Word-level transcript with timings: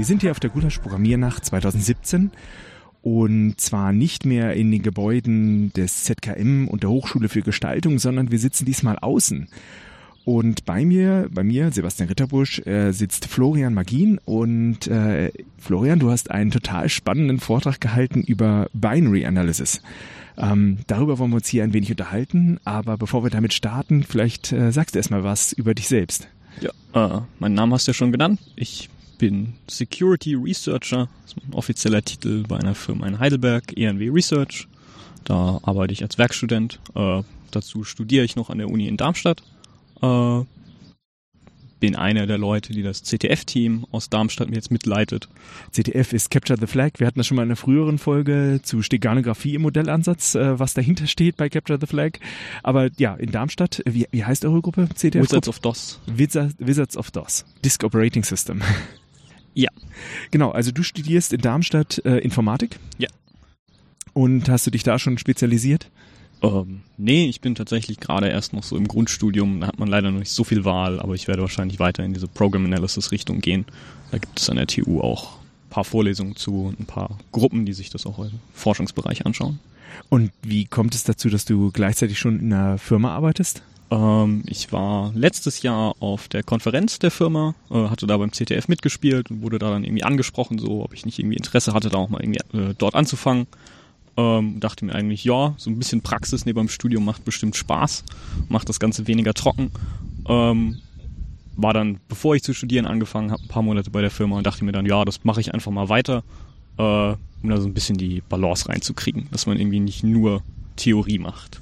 wir 0.00 0.06
sind 0.06 0.22
hier 0.22 0.30
auf 0.30 0.40
der 0.40 0.48
Gulasch 0.48 0.78
Programmiernacht 0.78 1.44
2017 1.44 2.30
und 3.02 3.60
zwar 3.60 3.92
nicht 3.92 4.24
mehr 4.24 4.54
in 4.54 4.70
den 4.70 4.80
Gebäuden 4.80 5.74
des 5.74 6.04
ZKM 6.04 6.68
und 6.68 6.84
der 6.84 6.88
Hochschule 6.88 7.28
für 7.28 7.42
Gestaltung, 7.42 7.98
sondern 7.98 8.30
wir 8.30 8.38
sitzen 8.38 8.64
diesmal 8.64 8.96
außen. 8.98 9.48
Und 10.24 10.64
bei 10.64 10.86
mir, 10.86 11.28
bei 11.30 11.44
mir, 11.44 11.70
Sebastian 11.70 12.08
Ritterbusch, 12.08 12.60
äh, 12.60 12.92
sitzt 12.92 13.26
Florian 13.26 13.74
Magin 13.74 14.18
und 14.24 14.86
äh, 14.86 15.32
Florian, 15.58 15.98
du 15.98 16.10
hast 16.10 16.30
einen 16.30 16.50
total 16.50 16.88
spannenden 16.88 17.38
Vortrag 17.38 17.78
gehalten 17.78 18.22
über 18.22 18.70
Binary 18.72 19.26
Analysis. 19.26 19.82
Ähm, 20.38 20.78
darüber 20.86 21.18
wollen 21.18 21.32
wir 21.32 21.36
uns 21.36 21.48
hier 21.48 21.62
ein 21.62 21.74
wenig 21.74 21.90
unterhalten, 21.90 22.58
aber 22.64 22.96
bevor 22.96 23.22
wir 23.22 23.30
damit 23.30 23.52
starten, 23.52 24.02
vielleicht 24.02 24.50
äh, 24.50 24.72
sagst 24.72 24.94
du 24.94 24.98
erstmal 24.98 25.24
was 25.24 25.52
über 25.52 25.74
dich 25.74 25.88
selbst. 25.88 26.26
Ja, 26.62 26.70
äh, 27.18 27.20
mein 27.38 27.52
Name 27.52 27.74
hast 27.74 27.86
du 27.86 27.90
ja 27.90 27.94
schon 27.94 28.12
genannt. 28.12 28.40
Ich 28.56 28.88
bin 29.20 29.52
Security 29.68 30.34
Researcher, 30.34 31.08
das 31.22 31.32
ist 31.32 31.42
mein 31.42 31.54
offizieller 31.54 32.02
Titel 32.02 32.42
bei 32.48 32.56
einer 32.58 32.74
Firma 32.74 33.06
in 33.06 33.18
Heidelberg, 33.18 33.76
ENW 33.76 34.08
Research. 34.08 34.66
Da 35.24 35.60
arbeite 35.62 35.92
ich 35.92 36.02
als 36.02 36.16
Werkstudent. 36.16 36.80
Äh, 36.94 37.22
dazu 37.50 37.84
studiere 37.84 38.24
ich 38.24 38.34
noch 38.34 38.48
an 38.48 38.58
der 38.58 38.68
Uni 38.68 38.88
in 38.88 38.96
Darmstadt. 38.96 39.42
Äh, 40.00 40.40
bin 41.80 41.96
einer 41.96 42.26
der 42.26 42.38
Leute, 42.38 42.72
die 42.72 42.82
das 42.82 43.02
CTF-Team 43.02 43.86
aus 43.90 44.08
Darmstadt 44.08 44.48
mir 44.48 44.56
jetzt 44.56 44.70
mitleitet. 44.70 45.28
CTF 45.70 46.14
ist 46.14 46.30
Capture 46.30 46.58
the 46.58 46.66
Flag. 46.66 46.92
Wir 46.96 47.06
hatten 47.06 47.18
das 47.18 47.26
schon 47.26 47.36
mal 47.36 47.42
in 47.42 47.48
einer 47.48 47.56
früheren 47.56 47.98
Folge 47.98 48.60
zu 48.62 48.80
Steganographie 48.80 49.54
im 49.54 49.62
Modellansatz, 49.62 50.34
äh, 50.34 50.58
was 50.58 50.72
dahinter 50.72 51.06
steht 51.06 51.36
bei 51.36 51.50
Capture 51.50 51.78
the 51.78 51.86
Flag. 51.86 52.12
Aber 52.62 52.88
ja, 52.96 53.14
in 53.16 53.32
Darmstadt, 53.32 53.82
wie, 53.86 54.06
wie 54.10 54.24
heißt 54.24 54.46
eure 54.46 54.62
Gruppe? 54.62 54.88
CTF? 54.94 55.22
Wizards 55.22 55.48
of 55.48 55.58
DOS. 55.58 56.00
Wizards, 56.06 56.54
Wizards 56.58 56.96
of 56.96 57.10
DOS. 57.10 57.44
Disk 57.62 57.84
Operating 57.84 58.24
System. 58.24 58.62
Ja. 59.54 59.70
Genau, 60.30 60.50
also 60.50 60.70
du 60.70 60.82
studierst 60.82 61.32
in 61.32 61.40
Darmstadt 61.40 62.02
äh, 62.04 62.18
Informatik? 62.18 62.78
Ja. 62.98 63.08
Und 64.12 64.48
hast 64.48 64.66
du 64.66 64.70
dich 64.70 64.82
da 64.82 64.98
schon 64.98 65.18
spezialisiert? 65.18 65.90
Ähm, 66.42 66.80
nee, 66.96 67.26
ich 67.26 67.40
bin 67.40 67.54
tatsächlich 67.54 68.00
gerade 68.00 68.28
erst 68.28 68.52
noch 68.52 68.62
so 68.62 68.76
im 68.76 68.88
Grundstudium. 68.88 69.60
Da 69.60 69.66
hat 69.68 69.78
man 69.78 69.88
leider 69.88 70.10
noch 70.10 70.18
nicht 70.18 70.32
so 70.32 70.44
viel 70.44 70.64
Wahl, 70.64 71.00
aber 71.00 71.14
ich 71.14 71.28
werde 71.28 71.42
wahrscheinlich 71.42 71.78
weiter 71.78 72.02
in 72.02 72.14
diese 72.14 72.28
Program 72.28 72.64
Analysis 72.64 73.12
Richtung 73.12 73.40
gehen. 73.40 73.66
Da 74.10 74.18
gibt 74.18 74.40
es 74.40 74.48
an 74.48 74.56
der 74.56 74.66
TU 74.66 75.00
auch 75.00 75.36
ein 75.36 75.70
paar 75.70 75.84
Vorlesungen 75.84 76.36
zu 76.36 76.66
und 76.66 76.80
ein 76.80 76.86
paar 76.86 77.18
Gruppen, 77.32 77.66
die 77.66 77.72
sich 77.72 77.90
das 77.90 78.06
auch 78.06 78.18
im 78.18 78.40
Forschungsbereich 78.54 79.26
anschauen. 79.26 79.58
Und 80.08 80.32
wie 80.42 80.64
kommt 80.64 80.94
es 80.94 81.04
dazu, 81.04 81.28
dass 81.28 81.44
du 81.44 81.70
gleichzeitig 81.72 82.18
schon 82.18 82.40
in 82.40 82.52
einer 82.52 82.78
Firma 82.78 83.14
arbeitest? 83.14 83.62
Ähm, 83.90 84.42
ich 84.46 84.72
war 84.72 85.12
letztes 85.14 85.62
Jahr 85.62 85.94
auf 86.00 86.28
der 86.28 86.42
Konferenz 86.42 86.98
der 86.98 87.10
Firma, 87.10 87.54
äh, 87.70 87.88
hatte 87.88 88.06
da 88.06 88.16
beim 88.16 88.30
CTF 88.30 88.68
mitgespielt 88.68 89.30
und 89.30 89.42
wurde 89.42 89.58
da 89.58 89.70
dann 89.70 89.84
irgendwie 89.84 90.04
angesprochen, 90.04 90.58
so 90.58 90.84
ob 90.84 90.94
ich 90.94 91.04
nicht 91.04 91.18
irgendwie 91.18 91.36
Interesse 91.36 91.74
hatte, 91.74 91.88
da 91.88 91.98
auch 91.98 92.08
mal 92.08 92.22
irgendwie 92.22 92.40
äh, 92.56 92.74
dort 92.78 92.94
anzufangen. 92.94 93.46
Ähm, 94.16 94.60
dachte 94.60 94.84
mir 94.84 94.94
eigentlich, 94.94 95.24
ja, 95.24 95.54
so 95.56 95.70
ein 95.70 95.78
bisschen 95.78 96.02
Praxis 96.02 96.44
neben 96.44 96.58
dem 96.58 96.68
Studium 96.68 97.04
macht 97.04 97.24
bestimmt 97.24 97.56
Spaß, 97.56 98.04
macht 98.48 98.68
das 98.68 98.80
Ganze 98.80 99.06
weniger 99.06 99.34
trocken. 99.34 99.70
Ähm, 100.28 100.78
war 101.56 101.74
dann, 101.74 101.98
bevor 102.08 102.34
ich 102.34 102.42
zu 102.42 102.54
studieren 102.54 102.86
angefangen 102.86 103.30
habe, 103.30 103.42
ein 103.42 103.48
paar 103.48 103.62
Monate 103.62 103.90
bei 103.90 104.00
der 104.00 104.10
Firma 104.10 104.36
und 104.36 104.46
dachte 104.46 104.64
mir 104.64 104.72
dann, 104.72 104.86
ja, 104.86 105.04
das 105.04 105.24
mache 105.24 105.40
ich 105.40 105.52
einfach 105.52 105.70
mal 105.70 105.88
weiter, 105.88 106.22
äh, 106.78 106.82
um 107.42 107.48
da 107.48 107.60
so 107.60 107.66
ein 107.66 107.74
bisschen 107.74 107.98
die 107.98 108.22
Balance 108.28 108.68
reinzukriegen, 108.68 109.28
dass 109.30 109.46
man 109.46 109.58
irgendwie 109.58 109.80
nicht 109.80 110.02
nur 110.02 110.42
Theorie 110.76 111.18
macht. 111.18 111.60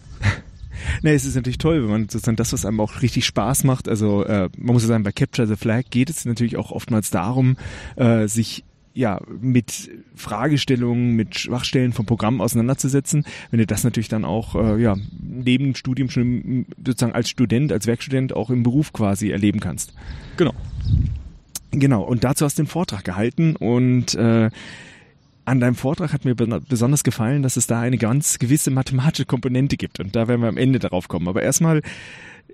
Nee, 1.03 1.15
es 1.15 1.25
ist 1.25 1.34
natürlich 1.34 1.59
toll, 1.59 1.83
wenn 1.83 1.91
man 1.91 2.03
sozusagen 2.09 2.37
das, 2.37 2.53
was 2.53 2.65
einem 2.65 2.81
auch 2.81 3.03
richtig 3.03 3.27
Spaß 3.27 3.65
macht, 3.65 3.89
also 3.89 4.25
äh, 4.25 4.48
man 4.57 4.75
muss 4.75 4.83
ja 4.83 4.89
sagen, 4.89 5.05
bei 5.05 5.12
Capture 5.12 5.47
the 5.47 5.57
Flag 5.57 5.84
geht 5.91 6.11
es 6.11 6.25
natürlich 6.25 6.57
auch 6.57 6.71
oftmals 6.71 7.11
darum, 7.11 7.57
äh, 7.97 8.27
sich 8.29 8.65
ja, 8.99 9.21
mit 9.41 9.91
Fragestellungen, 10.17 11.15
mit 11.15 11.39
Schwachstellen 11.39 11.93
vom 11.93 12.05
Programm 12.05 12.41
auseinanderzusetzen. 12.41 13.25
Wenn 13.53 13.61
du 13.61 13.66
das 13.66 13.84
natürlich 13.84 14.09
dann 14.09 14.25
auch, 14.25 14.56
äh, 14.56 14.83
ja, 14.83 14.97
neben 15.22 15.66
dem 15.66 15.75
Studium 15.77 16.11
schon 16.11 16.66
sozusagen 16.84 17.12
als 17.12 17.28
Student, 17.31 17.71
als 17.71 17.87
Werkstudent 17.87 18.33
auch 18.33 18.50
im 18.50 18.65
Beruf 18.65 18.93
quasi 18.93 19.31
erleben 19.31 19.60
kannst. 19.60 19.93
Genau. 20.37 20.53
Genau. 21.71 22.03
Und 22.03 22.25
dazu 22.25 22.45
hast 22.45 22.59
du 22.59 22.65
den 22.65 22.69
Vortrag 22.69 23.05
gehalten 23.05 23.55
und, 23.55 24.16
äh, 24.16 24.50
an 25.48 25.60
deinem 25.60 25.75
Vortrag 25.75 26.12
hat 26.12 26.25
mir 26.25 26.34
besonders 26.34 27.04
gefallen, 27.04 27.42
dass 27.42 27.56
es 27.56 27.66
da 27.66 27.81
eine 27.81 27.98
ganz 27.98 28.38
gewisse 28.38 28.70
mathematische 28.70 29.25
Komponente 29.25 29.76
gibt. 29.76 29.98
Und 29.98 30.14
da 30.14 30.28
werden 30.28 30.42
wir 30.42 30.48
am 30.48 30.56
Ende 30.56 30.78
darauf 30.78 31.09
kommen. 31.09 31.26
Aber 31.26 31.42
erstmal 31.42 31.82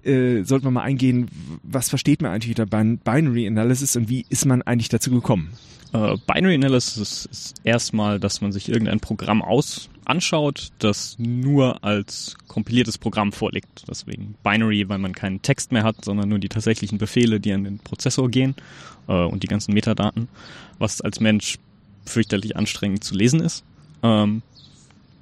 äh, 0.04 0.42
sollten 0.42 0.64
wir 0.64 0.70
mal 0.70 0.82
eingehen, 0.82 1.28
was 1.62 1.88
versteht 1.88 2.22
man 2.22 2.30
eigentlich 2.30 2.58
unter 2.58 2.66
Binary 2.66 3.46
Analysis 3.46 3.96
und 3.96 4.08
wie 4.08 4.24
ist 4.28 4.46
man 4.46 4.62
eigentlich 4.62 4.88
dazu 4.88 5.10
gekommen? 5.10 5.52
Uh, 5.92 6.16
Binary 6.26 6.56
Analysis 6.56 7.26
ist 7.26 7.54
erstmal, 7.62 8.18
dass 8.18 8.40
man 8.40 8.50
sich 8.50 8.68
irgendein 8.68 8.98
Programm 8.98 9.42
aus 9.42 9.88
anschaut, 10.04 10.72
das 10.80 11.16
nur 11.18 11.84
als 11.84 12.36
kompiliertes 12.48 12.98
Programm 12.98 13.32
vorliegt. 13.32 13.84
Deswegen 13.88 14.34
Binary, 14.42 14.88
weil 14.88 14.98
man 14.98 15.12
keinen 15.12 15.40
Text 15.42 15.70
mehr 15.70 15.84
hat, 15.84 16.04
sondern 16.04 16.28
nur 16.28 16.40
die 16.40 16.48
tatsächlichen 16.48 16.98
Befehle, 16.98 17.38
die 17.38 17.52
an 17.52 17.64
den 17.64 17.78
Prozessor 17.78 18.28
gehen 18.28 18.56
uh, 19.08 19.26
und 19.26 19.44
die 19.44 19.46
ganzen 19.46 19.72
Metadaten, 19.72 20.28
was 20.78 21.00
als 21.00 21.20
Mensch 21.20 21.58
fürchterlich 22.04 22.56
anstrengend 22.56 23.04
zu 23.04 23.14
lesen 23.14 23.40
ist. 23.40 23.64
Ähm, 24.02 24.42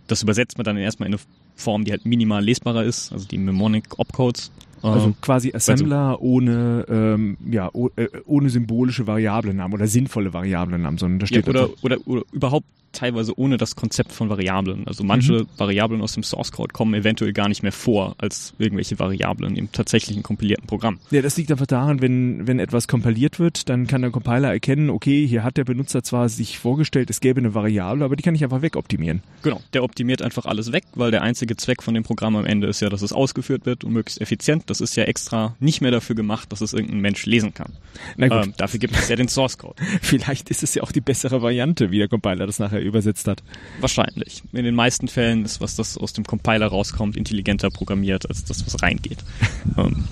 das 0.07 0.23
übersetzt 0.23 0.59
man 0.59 0.65
dann 0.65 0.77
erstmal 0.77 1.09
in 1.09 1.15
eine 1.15 1.23
Form, 1.57 1.85
die 1.85 1.93
halt 1.93 2.05
minimal 2.05 2.45
lesbarer 2.45 2.85
ist, 2.85 3.13
also 3.13 3.27
die 3.27 3.39
Mnemonic 3.39 3.99
Opcodes. 3.99 4.51
Also 4.83 5.07
ähm, 5.07 5.15
quasi 5.21 5.55
Assembler 5.55 6.21
ohne, 6.21 6.85
ähm, 6.89 7.37
ja, 7.49 7.71
äh, 7.97 8.09
ohne 8.27 8.51
symbolische 8.51 9.07
Variablennamen 9.07 9.73
oder 9.75 9.87
sinnvolle 9.87 10.33
Variablennamen, 10.33 10.99
sondern 10.99 11.21
da 11.21 11.27
steht 11.27 11.47
ja, 11.47 11.51
oder, 11.51 11.71
oder, 11.83 11.99
oder 12.07 12.23
überhaupt 12.33 12.67
teilweise 12.93 13.39
ohne 13.39 13.57
das 13.57 13.77
Konzept 13.77 14.13
von 14.13 14.29
Variablen. 14.29 14.87
Also 14.87 15.05
manche 15.05 15.33
mhm. 15.33 15.49
Variablen 15.57 16.01
aus 16.03 16.15
dem 16.15 16.23
Source 16.23 16.53
Code 16.53 16.73
kommen 16.73 16.95
eventuell 16.95 17.33
gar 17.33 17.49
nicht 17.49 17.63
mehr 17.63 17.73
vor 17.73 18.15
als 18.19 18.55
irgendwelche 18.59 18.99
Variablen 18.99 19.57
im 19.57 19.73
tatsächlichen 19.73 20.23
kompilierten 20.23 20.67
Programm. 20.67 20.99
Ja, 21.11 21.23
das 21.23 21.37
liegt 21.37 21.51
einfach 21.51 21.67
daran, 21.67 22.01
wenn, 22.01 22.47
wenn 22.47 22.59
etwas 22.59 22.89
kompiliert 22.89 23.39
wird, 23.39 23.69
dann 23.69 23.87
kann 23.87 24.03
der 24.03 24.11
Compiler 24.11 24.53
erkennen, 24.53 24.91
okay, 24.91 25.27
hier 25.27 25.43
hat 25.43 25.57
der 25.57 25.65
Benutzer 25.65 26.03
zwar 26.03 26.29
sich 26.29 26.59
vorgestellt, 26.59 27.11
es 27.11 27.21
gäbe 27.21 27.41
eine 27.41 27.55
Variable, 27.55 28.05
aber 28.05 28.17
die 28.17 28.23
kann 28.23 28.35
ich 28.35 28.45
einfach 28.45 28.63
wegoptimieren. 28.63 29.23
Genau, 29.43 29.61
der 29.73 29.83
optimiert 29.83 30.23
einfach 30.23 30.47
alles 30.47 30.73
weg, 30.73 30.85
weil 30.95 31.11
der 31.11 31.23
einzige 31.23 31.57
Zweck 31.57 31.83
von 31.83 31.95
dem 31.95 32.03
Programm 32.03 32.37
am 32.37 32.45
Ende 32.45 32.67
ist 32.67 32.81
ja, 32.81 32.89
dass 32.89 33.03
es 33.03 33.13
ausgeführt 33.13 33.67
wird 33.67 33.85
und 33.85 33.93
möglichst 33.93 34.21
effizient. 34.21 34.65
Das 34.69 34.81
ist 34.81 34.97
ja 34.97 35.05
extra 35.05 35.57
nicht 35.61 35.81
mehr 35.81 35.91
dafür 35.91 36.15
gemacht, 36.15 36.53
dass 36.53 36.61
es 36.61 36.73
irgendein 36.73 37.01
Mensch 37.01 37.27
lesen 37.27 37.55
kann. 37.55 37.73
Na 38.17 38.29
gut. 38.29 38.45
Ähm, 38.45 38.55
dafür 38.57 38.79
gibt 38.79 38.95
es 38.97 39.09
ja 39.09 39.17
den 39.17 39.29
Source 39.29 39.59
Code. 39.59 39.83
Vielleicht 40.03 40.51
ist 40.51 40.63
es 40.63 40.75
ja 40.75 40.83
auch 40.83 40.93
die 40.93 41.01
bessere 41.01 41.43
Variante, 41.43 41.91
wie 41.91 41.99
der 41.99 42.09
Compiler 42.09 42.47
das 42.47 42.59
nachher 42.59 42.82
übersetzt 42.83 43.29
hat. 43.29 43.43
Wahrscheinlich. 43.81 44.43
In 44.53 44.65
den 44.65 44.75
meisten 44.75 45.09
Fällen 45.09 45.45
ist, 45.45 45.61
was 45.61 45.77
das 45.77 45.97
aus 45.99 46.13
dem 46.13 46.25
Compiler 46.25 46.67
rauskommt, 46.67 47.17
intelligenter 47.17 47.71
programmiert 47.71 48.29
als 48.29 48.45
das, 48.45 48.65
was 48.67 48.83
reingeht. 48.83 49.19
ähm, 49.79 50.05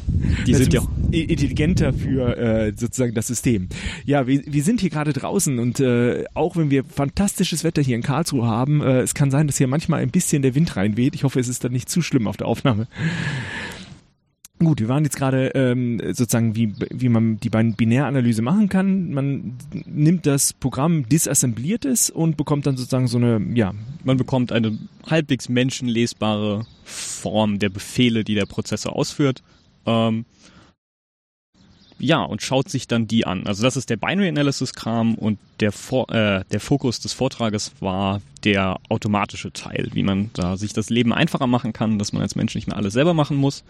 die 0.47 0.55
sind 0.55 0.73
ja 0.73 0.81
auch 0.81 0.89
intelligenter 1.11 1.93
für 1.93 2.37
äh, 2.37 2.73
sozusagen 2.77 3.15
das 3.15 3.27
System. 3.27 3.69
Ja, 4.05 4.27
wir, 4.27 4.43
wir 4.47 4.63
sind 4.63 4.81
hier 4.81 4.91
gerade 4.91 5.13
draußen 5.13 5.59
und 5.59 5.81
äh, 5.81 6.25
auch 6.35 6.57
wenn 6.57 6.71
wir 6.71 6.85
fantastisches 6.85 7.65
Wetter 7.65 7.83
hier 7.83 7.97
in 7.97 8.03
Karlsruhe 8.03 8.47
haben, 8.47 8.81
äh, 8.83 9.01
es 9.01 9.15
kann 9.15 9.31
sein, 9.31 9.47
dass 9.47 9.59
hier 9.59 9.67
manchmal 9.67 10.03
ein 10.03 10.11
bisschen 10.11 10.43
der 10.43 10.55
Wind 10.55 10.77
reinweht. 10.77 11.15
Ich 11.15 11.25
hoffe, 11.25 11.41
es 11.41 11.49
ist 11.49 11.65
dann 11.65 11.73
nicht 11.73 11.89
zu 11.89 12.03
schlimm 12.03 12.27
auf 12.27 12.37
der 12.37 12.47
Aufnahme. 12.47 12.87
Gut, 14.63 14.79
wir 14.79 14.89
waren 14.89 15.05
jetzt 15.05 15.17
gerade 15.17 15.53
ähm, 15.55 16.03
sozusagen, 16.09 16.55
wie, 16.55 16.75
wie 16.91 17.09
man 17.09 17.41
die 17.41 17.49
Binäranalyse 17.49 18.43
machen 18.43 18.69
kann. 18.69 19.11
Man 19.11 19.57
nimmt 19.87 20.27
das 20.27 20.53
Programm, 20.53 21.09
disassembliert 21.09 21.87
es 21.87 22.11
und 22.11 22.37
bekommt 22.37 22.67
dann 22.67 22.77
sozusagen 22.77 23.09
so 23.09 23.17
eine, 23.17 23.41
ja. 23.55 23.73
Man 24.05 24.19
bekommt 24.19 24.53
eine 24.53 24.79
halbwegs 25.09 25.49
menschenlesbare 25.49 26.67
Form 26.85 27.59
der 27.59 27.71
Befehle, 27.71 28.23
die 28.23 28.35
der 28.35 28.45
Prozessor 28.45 28.95
ausführt. 28.95 29.43
Ähm, 29.87 30.27
ja, 31.99 32.23
und 32.23 32.43
schaut 32.43 32.69
sich 32.69 32.87
dann 32.87 33.07
die 33.07 33.27
an. 33.27 33.47
Also 33.47 33.63
das 33.63 33.79
ist 33.79 33.89
der 33.89 33.97
Binary 33.97 34.29
Analysis 34.29 34.75
Kram 34.75 35.15
und 35.15 35.39
der, 35.61 35.73
Vor 35.73 36.11
äh, 36.11 36.45
der 36.53 36.61
Fokus 36.61 37.01
des 37.01 37.15
Vortrages 37.15 37.73
war 37.81 38.21
der 38.45 38.79
automatische 38.91 39.53
Teil, 39.55 39.89
wie 39.95 40.03
man 40.03 40.29
da 40.35 40.59
sich 40.59 40.75
das 40.75 40.91
Leben 40.91 41.15
einfacher 41.15 41.47
machen 41.47 41.73
kann, 41.73 41.99
dass 41.99 42.13
man 42.13 42.21
als 42.21 42.37
Mensch 42.37 42.55
nicht 42.55 42.67
mehr 42.67 42.77
alles 42.77 42.93
selber 42.93 43.15
machen 43.15 43.39
muss 43.39 43.65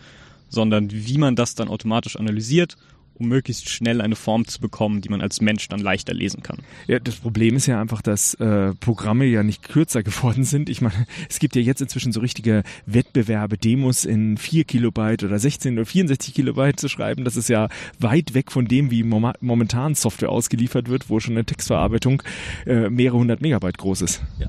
sondern 0.51 0.91
wie 0.91 1.17
man 1.17 1.37
das 1.37 1.55
dann 1.55 1.69
automatisch 1.69 2.17
analysiert 2.17 2.77
um 3.21 3.29
möglichst 3.29 3.69
schnell 3.69 4.01
eine 4.01 4.17
Form 4.17 4.47
zu 4.47 4.61
bekommen, 4.61 5.03
die 5.03 5.11
man 5.11 5.21
als 5.21 5.41
Mensch 5.41 5.69
dann 5.69 5.81
leichter 5.81 6.15
lesen 6.15 6.43
kann. 6.43 6.59
Ja, 6.87 6.99
das 6.99 7.17
Problem 7.17 7.55
ist 7.55 7.67
ja 7.67 7.81
einfach, 7.81 8.01
dass 8.01 8.35
äh, 8.35 8.75
Programme 8.75 9.27
ja 9.27 9.43
nicht 9.43 9.63
kürzer 9.63 10.03
geworden 10.03 10.45
sind. 10.45 10.69
Ich 10.69 10.81
meine, 10.81 11.07
es 11.29 11.39
gibt 11.39 11.55
ja 11.55 11.63
jetzt 11.63 11.83
inzwischen 11.83 12.13
so 12.13 12.21
richtige 12.21 12.63
Wettbewerbe, 12.87 13.59
Demos 13.59 14.05
in 14.05 14.39
4 14.39 14.65
Kilobyte 14.65 15.25
oder 15.25 15.39
16 15.39 15.75
oder 15.75 15.87
64 15.87 16.35
Kilobyte 16.35 16.81
zu 16.81 16.89
schreiben. 16.89 17.25
Das 17.25 17.37
ist 17.37 17.49
ja 17.49 17.69
weit 17.99 18.33
weg 18.35 18.51
von 18.51 18.65
dem, 18.65 18.91
wie 18.91 19.03
mom 19.03 19.31
momentan 19.41 19.95
Software 19.95 20.31
ausgeliefert 20.31 20.89
wird, 20.89 21.11
wo 21.11 21.21
schon 21.21 21.35
eine 21.35 21.45
Textverarbeitung 21.45 22.23
äh, 22.67 22.89
mehrere 22.89 23.19
hundert 23.19 23.43
Megabyte 23.43 23.77
groß 23.77 24.03
ist. 24.03 24.23
Ja. 24.39 24.49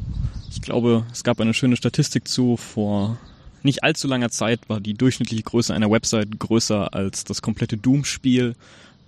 Ich 0.49 0.61
glaube, 0.61 1.05
es 1.11 1.23
gab 1.23 1.41
eine 1.41 1.53
schöne 1.53 1.75
Statistik 1.75 2.27
zu 2.27 2.55
vor 2.55 3.17
nicht 3.63 3.83
allzu 3.83 4.07
langer 4.07 4.29
Zeit 4.29 4.59
war 4.67 4.79
die 4.79 4.93
durchschnittliche 4.93 5.43
Größe 5.43 5.73
einer 5.73 5.91
Website 5.91 6.39
größer 6.39 6.93
als 6.93 7.23
das 7.23 7.41
komplette 7.41 7.77
Doom-Spiel. 7.77 8.55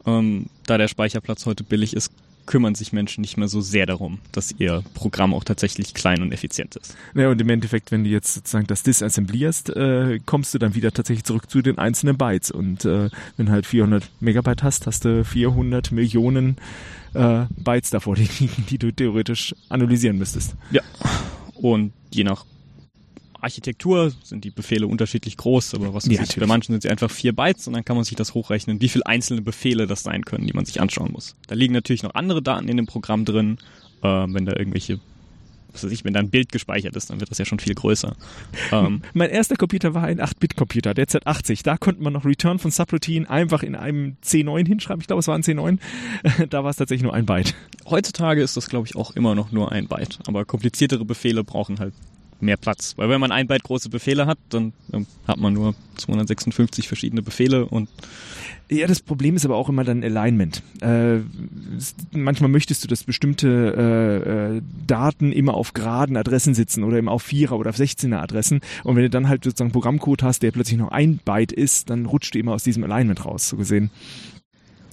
Ähm, 0.06 0.48
da 0.66 0.78
der 0.78 0.88
Speicherplatz 0.88 1.46
heute 1.46 1.64
billig 1.64 1.96
ist, 1.96 2.12
kümmern 2.46 2.76
sich 2.76 2.92
Menschen 2.92 3.22
nicht 3.22 3.38
mehr 3.38 3.48
so 3.48 3.62
sehr 3.62 3.86
darum, 3.86 4.20
dass 4.32 4.54
ihr 4.58 4.84
Programm 4.94 5.34
auch 5.34 5.44
tatsächlich 5.44 5.94
klein 5.94 6.22
und 6.22 6.32
effizient 6.32 6.76
ist. 6.76 6.96
Ja, 7.16 7.30
und 7.30 7.40
im 7.40 7.50
Endeffekt, 7.50 7.92
wenn 7.92 8.04
du 8.04 8.10
jetzt 8.10 8.34
sozusagen 8.34 8.68
das 8.68 8.84
disassemblierst, 8.84 9.70
äh, 9.76 10.20
kommst 10.26 10.54
du 10.54 10.60
dann 10.60 10.76
wieder 10.76 10.92
tatsächlich 10.92 11.24
zurück 11.24 11.50
zu 11.50 11.62
den 11.62 11.78
einzelnen 11.78 12.18
Bytes. 12.18 12.52
Und 12.52 12.86
äh, 12.86 13.10
wenn 13.38 13.46
du 13.46 13.52
halt 13.52 13.66
400 13.66 14.10
Megabyte 14.20 14.64
hast, 14.64 14.88
hast 14.88 15.06
du 15.06 15.24
400 15.24 15.92
Millionen 15.92 16.58
äh, 17.14 17.46
Bytes 17.58 17.92
davor, 17.92 18.16
die, 18.16 18.28
die 18.70 18.78
du 18.78 18.92
theoretisch 18.92 19.56
analysieren 19.70 20.18
müsstest. 20.18 20.56
Ja, 20.72 20.82
und 21.56 21.94
je 22.12 22.24
nach 22.24 22.46
Architektur 23.44 24.12
sind 24.24 24.44
die 24.44 24.52
Befehle 24.52 24.88
unterschiedlich 24.88 25.38
groß, 25.38 25.76
aber 25.76 25.94
was 25.94 26.06
ja, 26.06 26.22
ich, 26.24 26.36
bei 26.36 26.46
manchen 26.46 26.74
sind 26.74 26.84
sie 26.84 26.90
einfach 26.90 27.12
vier 27.12 27.34
Bytes 27.34 27.68
und 27.68 27.74
dann 27.74 27.86
kann 27.86 27.96
man 27.96 28.06
sich 28.06 28.16
das 28.16 28.34
hochrechnen, 28.34 28.82
wie 28.82 28.90
viele 28.90 29.06
einzelne 29.06 29.42
Befehle 29.42 29.88
das 29.88 30.04
sein 30.04 30.26
können, 30.26 30.48
die 30.48 30.54
man 30.54 30.66
sich 30.66 30.82
anschauen 30.82 31.12
muss. 31.12 31.36
Da 31.48 31.56
liegen 31.56 31.74
natürlich 31.74 32.04
noch 32.04 32.16
andere 32.16 32.42
Daten 32.42 32.68
in 32.68 32.78
dem 32.78 32.86
Programm 32.86 33.26
drin, 33.26 33.58
äh, 34.02 34.08
wenn 34.08 34.46
da 34.46 34.56
irgendwelche 34.56 35.00
was 35.74 35.84
weiß 35.84 35.92
ich, 35.92 36.06
wenn 36.06 36.14
da 36.14 36.20
ein 36.20 36.30
Bild 36.30 36.52
gespeichert 36.52 36.96
ist, 36.96 37.10
dann 37.10 37.20
wird 37.20 37.32
das 37.32 37.40
ja 37.40 37.46
schon 37.46 37.60
viel 37.60 37.74
größer. 37.74 38.16
Ähm, 38.72 39.02
mein 39.14 39.30
erster 39.30 39.56
Computer 39.56 39.94
war 39.94 40.04
ein 40.04 40.20
8-Bit-Computer, 40.20 40.94
der 40.94 41.08
Z80. 41.08 41.64
Da 41.64 41.78
konnte 41.78 42.02
man 42.02 42.14
noch 42.14 42.26
Return 42.26 42.60
von 42.60 42.72
Subroutine 42.72 43.30
einfach 43.30 43.62
in 43.62 43.76
einem 43.76 44.18
C9 44.24 44.66
hinschreiben. 44.68 45.02
Ich 45.02 45.08
glaube, 45.08 45.20
es 45.20 45.28
war 45.28 45.36
ein 45.36 45.44
C9. 45.44 45.80
da 46.50 46.64
war 46.64 46.72
es 46.72 46.78
tatsächlich 46.78 47.04
nur 47.04 47.14
ein 47.14 47.26
Byte. 47.26 47.54
Heutzutage 47.86 48.42
ist 48.42 48.58
das, 48.58 48.70
glaube 48.70 48.88
ich, 48.88 48.96
auch 48.96 49.16
immer 49.16 49.36
noch 49.36 49.52
nur 49.52 49.72
ein 49.72 49.88
Byte. 49.88 50.20
Aber 50.28 50.46
kompliziertere 50.46 51.06
Befehle 51.06 51.44
brauchen 51.44 51.80
halt 51.80 51.94
mehr 52.44 52.58
Platz. 52.58 52.94
Weil 52.98 53.10
wenn 53.10 53.20
man 53.20 53.32
ein 53.32 53.48
Byte 53.48 53.64
große 53.64 53.90
Befehle 53.90 54.26
hat, 54.26 54.38
dann 54.50 54.74
ähm, 54.92 55.08
hat 55.28 55.38
man 55.38 55.54
nur 55.54 55.76
256 55.98 56.88
verschiedene 56.88 57.22
Befehle 57.22 57.66
und 57.66 57.90
ja, 58.70 58.88
das 58.88 59.02
Problem 59.02 59.36
ist 59.36 59.46
aber 59.46 59.56
auch 59.56 59.70
immer 59.70 59.84
dann 59.84 60.04
Alignment. 60.04 60.64
Äh, 60.82 61.20
manchmal 62.12 62.50
möchtest 62.50 62.84
du, 62.84 62.88
dass 62.88 63.04
bestimmte 63.04 63.48
äh, 63.78 64.58
äh, 64.58 64.62
Daten 64.88 65.32
immer 65.32 65.54
auf 65.54 65.74
geraden 65.74 66.18
Adressen 66.18 66.54
sitzen 66.54 66.84
oder 66.84 66.98
immer 66.98 67.12
auf 67.12 67.22
Vierer 67.22 67.58
oder 67.58 67.70
auf 67.70 67.78
16er 67.78 68.18
Adressen. 68.18 68.62
Und 68.84 68.96
wenn 68.96 69.04
du 69.04 69.10
dann 69.10 69.28
halt 69.28 69.44
sozusagen 69.44 69.72
Programmcode 69.72 70.24
hast, 70.24 70.44
der 70.44 70.52
plötzlich 70.52 70.80
noch 70.80 70.92
ein 70.92 71.18
Byte 71.18 71.52
ist, 71.52 71.90
dann 71.90 72.06
rutscht 72.06 72.34
du 72.34 72.40
immer 72.40 72.54
aus 72.54 72.64
diesem 72.64 72.84
Alignment 72.84 73.26
raus, 73.26 73.50
so 73.50 73.58
gesehen 73.58 73.92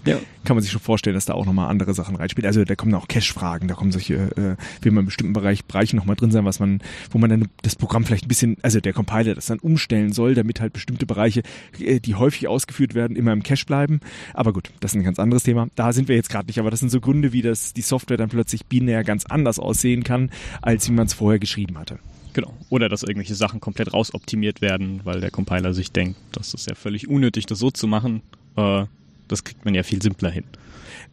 ja. 0.04 0.18
kann 0.44 0.56
man 0.56 0.62
sich 0.62 0.72
schon 0.72 0.80
vorstellen, 0.80 1.14
dass 1.14 1.26
da 1.26 1.34
auch 1.34 1.46
nochmal 1.46 1.68
andere 1.68 1.94
Sachen 1.94 2.16
reinspielen. 2.16 2.46
Also 2.46 2.64
da 2.64 2.74
kommen 2.74 2.94
auch 2.94 3.08
Cache-Fragen, 3.08 3.68
da 3.68 3.74
kommen 3.74 3.92
solche, 3.92 4.14
äh, 4.14 4.56
will 4.82 4.92
man 4.92 5.02
in 5.02 5.06
bestimmten 5.06 5.32
Bereich, 5.32 5.64
Bereichen 5.64 5.96
nochmal 5.96 6.16
drin 6.16 6.30
sein, 6.30 6.44
was 6.44 6.60
man, 6.60 6.80
wo 7.10 7.18
man 7.18 7.30
dann 7.30 7.48
das 7.62 7.76
Programm 7.76 8.04
vielleicht 8.04 8.24
ein 8.24 8.28
bisschen, 8.28 8.56
also 8.62 8.80
der 8.80 8.92
Compiler 8.92 9.34
das 9.34 9.46
dann 9.46 9.58
umstellen 9.58 10.12
soll, 10.12 10.34
damit 10.34 10.60
halt 10.60 10.72
bestimmte 10.72 11.06
Bereiche, 11.06 11.42
äh, 11.78 12.00
die 12.00 12.14
häufig 12.14 12.48
ausgeführt 12.48 12.94
werden, 12.94 13.16
immer 13.16 13.32
im 13.32 13.42
Cache 13.42 13.66
bleiben. 13.66 14.00
Aber 14.34 14.52
gut, 14.52 14.70
das 14.80 14.92
ist 14.92 14.96
ein 14.96 15.04
ganz 15.04 15.18
anderes 15.18 15.42
Thema. 15.42 15.68
Da 15.74 15.92
sind 15.92 16.08
wir 16.08 16.16
jetzt 16.16 16.30
gerade 16.30 16.46
nicht, 16.46 16.58
aber 16.58 16.70
das 16.70 16.80
sind 16.80 16.90
so 16.90 17.00
Gründe, 17.00 17.32
wie 17.32 17.42
das 17.42 17.72
die 17.72 17.82
Software 17.82 18.16
dann 18.16 18.28
plötzlich 18.28 18.66
binär 18.66 19.04
ganz 19.04 19.26
anders 19.26 19.58
aussehen 19.58 20.04
kann, 20.04 20.30
als 20.62 20.88
wie 20.88 20.92
man 20.92 21.06
es 21.06 21.14
vorher 21.14 21.38
geschrieben 21.38 21.78
hatte. 21.78 21.98
Genau. 22.32 22.54
Oder 22.68 22.88
dass 22.88 23.02
irgendwelche 23.02 23.34
Sachen 23.34 23.60
komplett 23.60 23.92
rausoptimiert 23.92 24.60
werden, 24.60 25.00
weil 25.04 25.20
der 25.20 25.30
Compiler 25.30 25.74
sich 25.74 25.92
denkt, 25.92 26.18
das 26.32 26.54
ist 26.54 26.68
ja 26.68 26.74
völlig 26.74 27.08
unnötig, 27.08 27.46
das 27.46 27.58
so 27.58 27.70
zu 27.70 27.86
machen. 27.86 28.22
Äh, 28.56 28.84
das 29.30 29.44
kriegt 29.44 29.64
man 29.64 29.74
ja 29.74 29.82
viel 29.82 30.02
simpler 30.02 30.30
hin. 30.30 30.44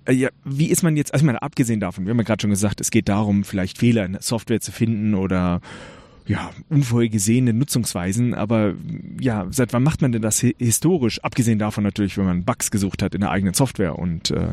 Äh, 0.05 0.13
ja, 0.13 0.29
wie 0.43 0.67
ist 0.67 0.83
man 0.83 0.97
jetzt, 0.97 1.13
also 1.13 1.23
ich 1.23 1.25
meine, 1.25 1.41
abgesehen 1.41 1.79
davon, 1.79 2.05
wir 2.05 2.11
haben 2.11 2.17
ja 2.17 2.23
gerade 2.23 2.41
schon 2.41 2.49
gesagt, 2.49 2.81
es 2.81 2.91
geht 2.91 3.09
darum, 3.09 3.43
vielleicht 3.43 3.77
Fehler 3.77 4.05
in 4.05 4.13
der 4.13 4.21
Software 4.21 4.61
zu 4.61 4.71
finden 4.71 5.15
oder 5.15 5.61
ja, 6.27 6.51
unvorhergesehene 6.69 7.53
Nutzungsweisen, 7.53 8.33
aber 8.33 8.73
ja, 9.19 9.47
seit 9.49 9.71
wann 9.71 9.83
macht 9.83 10.01
man 10.01 10.11
denn 10.11 10.21
das 10.21 10.39
historisch? 10.39 11.23
Abgesehen 11.23 11.57
davon 11.57 11.85
natürlich, 11.85 12.17
wenn 12.17 12.25
man 12.25 12.43
Bugs 12.43 12.69
gesucht 12.69 13.01
hat 13.01 13.15
in 13.15 13.21
der 13.21 13.31
eigenen 13.31 13.53
Software 13.53 13.97
und 13.97 14.31
äh, 14.31 14.49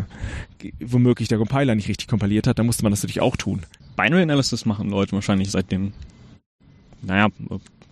womöglich 0.81 1.27
der 1.27 1.39
Compiler 1.39 1.75
nicht 1.75 1.89
richtig 1.89 2.07
kompiliert 2.07 2.47
hat, 2.47 2.61
dann 2.61 2.67
musste 2.67 2.85
man 2.85 2.93
das 2.93 3.03
natürlich 3.03 3.21
auch 3.21 3.37
tun. 3.37 3.63
Binary 3.97 4.23
Analysis 4.23 4.67
machen 4.67 4.89
Leute 4.89 5.13
wahrscheinlich 5.13 5.51
seit 5.51 5.73
dem, 5.73 5.93
naja, 7.03 7.29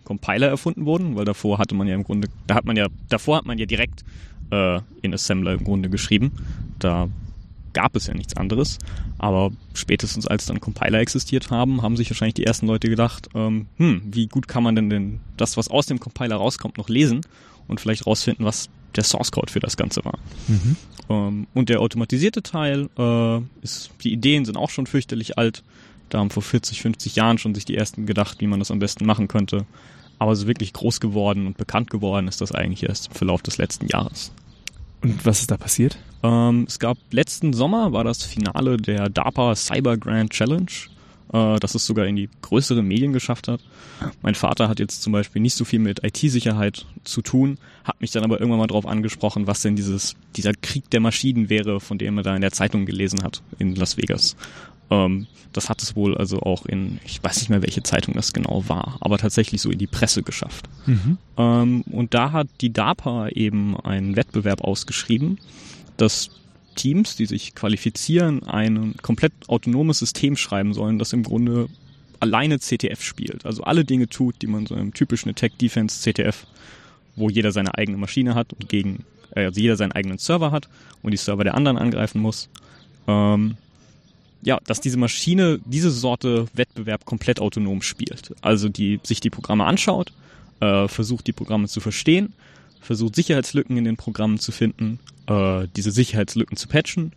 Compiler 0.05 0.49
erfunden 0.49 0.85
wurden, 0.85 1.17
weil 1.17 1.25
davor 1.25 1.59
hatte 1.59 1.75
man 1.75 1.89
ja 1.89 1.95
im 1.95 2.05
Grunde, 2.05 2.29
da 2.47 2.55
hat 2.55 2.65
man 2.65 2.77
ja, 2.77 2.87
davor 3.09 3.39
hat 3.39 3.47
man 3.47 3.59
ja 3.59 3.67
direkt 3.67 4.05
äh, 4.53 4.81
in 5.01 5.13
Assembler 5.13 5.55
im 5.55 5.65
Grunde 5.65 5.91
geschrieben. 5.91 6.31
Da 6.79 7.09
gab 7.73 7.97
es 7.97 8.07
ja 8.07 8.15
nichts 8.15 8.37
anderes. 8.37 8.79
Aber 9.19 9.51
spätestens 9.75 10.27
als 10.27 10.47
dann 10.47 10.61
Compiler 10.61 11.01
existiert 11.01 11.51
haben, 11.51 11.83
haben 11.83 11.97
sich 11.97 12.11
wahrscheinlich 12.11 12.35
die 12.35 12.45
ersten 12.45 12.67
Leute 12.67 12.89
gedacht, 12.89 13.29
ähm, 13.35 13.67
hm, 13.77 14.03
wie 14.05 14.27
gut 14.27 14.49
kann 14.49 14.63
man 14.63 14.75
denn, 14.75 14.91
denn 14.91 15.21
das, 15.37 15.57
was 15.57 15.69
aus 15.69 15.87
dem 15.87 16.01
Compiler 16.01 16.37
rauskommt, 16.37 16.79
noch 16.79 16.89
lesen 16.89 17.23
und 17.69 17.81
vielleicht 17.81 18.07
rausfinden, 18.07 18.45
was 18.45 18.69
der 18.97 19.05
Source 19.05 19.33
Code 19.33 19.51
für 19.51 19.61
das 19.61 19.77
Ganze 19.77 20.05
war. 20.05 20.19
Mhm. 20.49 20.77
Ähm, 21.09 21.47
und 21.55 21.69
der 21.69 21.81
automatisierte 21.81 22.43
Teil 22.43 22.91
äh, 22.99 23.39
ist, 23.63 23.91
die 24.03 24.13
Ideen 24.13 24.45
sind 24.45 24.57
auch 24.57 24.71
schon 24.71 24.87
fürchterlich 24.87 25.39
alt. 25.39 25.63
Da 26.11 26.19
haben 26.19 26.31
vor 26.31 26.43
40, 26.43 26.83
50 26.83 27.17
Jahren 27.17 27.39
schon 27.39 27.55
sich 27.55 27.65
die 27.65 27.77
ersten 27.77 28.05
gedacht, 28.05 28.41
wie 28.41 28.47
man 28.47 28.59
das 28.59 28.71
am 28.71 28.81
besten 28.81 29.07
machen 29.07 29.29
könnte. 29.29 29.65
Aber 30.19 30.37
so 30.37 30.47
wirklich 30.47 30.73
groß 30.73 31.01
geworden 31.01 31.47
und 31.47 31.57
bekannt 31.57 31.91
geworden 31.91 32.29
ist 32.29 32.41
das 32.41 32.53
eigentlich 32.53 32.83
erst 32.83 33.09
im 33.09 33.15
Verlauf 33.15 33.43
des 33.43 33.57
letzten 33.57 33.87
Jahres. 33.87 34.33
Und 35.03 35.27
was 35.27 35.41
ist 35.41 35.51
da 35.51 35.57
passiert? 35.57 35.99
Ähm, 36.23 36.65
es 36.69 36.79
gab 36.79 36.97
letzten 37.11 37.53
Sommer 37.53 37.93
war 37.93 38.05
das 38.05 38.23
Finale 38.23 38.77
der 38.77 39.09
DARPA 39.09 39.57
Cyber 39.57 39.97
Grand 39.97 40.31
Challenge, 40.31 40.71
äh, 41.33 41.59
das 41.59 41.75
es 41.75 41.85
sogar 41.85 42.07
in 42.07 42.15
die 42.15 42.29
größeren 42.43 42.87
Medien 42.87 43.13
geschafft 43.13 43.49
hat. 43.49 43.61
Mein 44.23 44.37
Vater 44.37 44.69
hat 44.69 44.79
jetzt 44.79 45.03
zum 45.03 45.13
Beispiel 45.13 45.43
nicht 45.43 45.57
so 45.57 45.65
viel 45.65 45.81
mit 45.81 46.05
IT-Sicherheit 46.05 46.87
zu 47.03 47.23
tun, 47.23 47.59
hat 47.85 48.01
mich 48.01 48.13
dann 48.13 48.23
aber 48.23 48.39
irgendwann 48.39 48.61
mal 48.61 48.67
darauf 48.69 48.87
angesprochen, 48.87 49.49
was 49.49 49.63
denn 49.63 49.75
dieses 49.75 50.15
dieser 50.37 50.53
Krieg 50.53 50.89
der 50.91 51.01
Maschinen 51.01 51.49
wäre, 51.49 51.81
von 51.81 51.99
dem 51.99 52.19
er 52.19 52.23
da 52.23 52.35
in 52.37 52.41
der 52.41 52.53
Zeitung 52.53 52.87
gelesen 52.87 53.25
hat 53.25 53.43
in 53.59 53.75
Las 53.75 53.97
Vegas. 53.97 54.37
Ähm, 54.91 55.27
das 55.53 55.69
hat 55.69 55.83
es 55.83 55.95
wohl 55.97 56.17
also 56.17 56.41
auch 56.41 56.67
in, 56.67 56.99
ich 57.05 57.23
weiß 57.23 57.41
nicht 57.41 57.51
mehr, 57.51 57.63
welche 57.63 57.83
Zeitung 57.83 58.15
das 58.15 58.33
genau 58.33 58.65
war, 58.69 58.97
aber 59.01 59.19
tatsächlich 59.19 59.61
so 59.61 59.71
in 59.71 59.79
die 59.79 59.87
Presse 59.87 60.23
geschafft. 60.23 60.69
Mhm. 60.87 61.19
Ähm, 61.37 61.83
und 61.83 62.15
da 62.15 62.33
hat 62.33 62.49
die 62.61 62.73
DARPA 62.73 63.29
eben 63.29 63.79
einen 63.79 64.17
Wettbewerb 64.17 64.63
ausgeschrieben, 64.63 65.39
dass 65.97 66.31
Teams, 66.75 67.17
die 67.17 67.27
sich 67.27 67.55
qualifizieren, 67.55 68.45
ein 68.45 68.95
komplett 69.03 69.33
autonomes 69.49 69.99
System 69.99 70.37
schreiben 70.37 70.73
sollen, 70.73 70.99
das 70.99 71.13
im 71.13 71.23
Grunde 71.23 71.69
alleine 72.21 72.59
CTF 72.59 73.03
spielt. 73.03 73.45
Also 73.45 73.65
alle 73.65 73.85
Dinge 73.85 74.09
tut, 74.09 74.41
die 74.43 74.47
man 74.47 74.67
so 74.67 74.75
im 74.75 74.95
typischen 74.95 75.31
Attack 75.31 75.59
Defense 75.59 76.01
CTF, 76.01 76.47
wo 77.17 77.29
jeder 77.29 77.53
seine 77.53 77.77
eigene 77.77 77.99
Maschine 77.99 78.35
hat 78.35 78.53
und 78.53 78.69
gegen, 78.69 79.05
äh, 79.35 79.45
also 79.45 79.61
jeder 79.61 79.77
seinen 79.77 79.93
eigenen 79.93 80.19
Server 80.19 80.51
hat 80.51 80.69
und 81.03 81.11
die 81.11 81.17
Server 81.17 81.45
der 81.45 81.55
anderen 81.55 81.77
angreifen 81.77 82.21
muss. 82.21 82.49
Ähm, 83.07 83.57
ja, 84.43 84.59
dass 84.67 84.81
diese 84.81 84.99
Maschine 84.99 85.61
diese 85.65 85.91
Sorte 85.91 86.47
Wettbewerb 86.55 87.05
komplett 87.05 87.41
autonom 87.41 87.81
spielt. 87.83 88.35
Also 88.43 88.69
die 88.69 89.01
sich 89.03 89.21
die 89.21 89.31
Programme 89.31 89.65
anschaut, 89.65 90.13
äh, 90.61 90.89
versucht 90.89 91.27
die 91.27 91.33
Programme 91.33 91.69
zu 91.69 91.81
verstehen, 91.81 92.33
versucht 92.81 93.15
Sicherheitslücken 93.15 93.77
in 93.77 93.85
den 93.85 93.97
Programmen 93.97 94.39
zu 94.39 94.53
finden, 94.53 94.99
äh, 95.27 95.67
diese 95.77 95.93
Sicherheitslücken 95.93 96.57
zu 96.57 96.69
patchen 96.69 97.13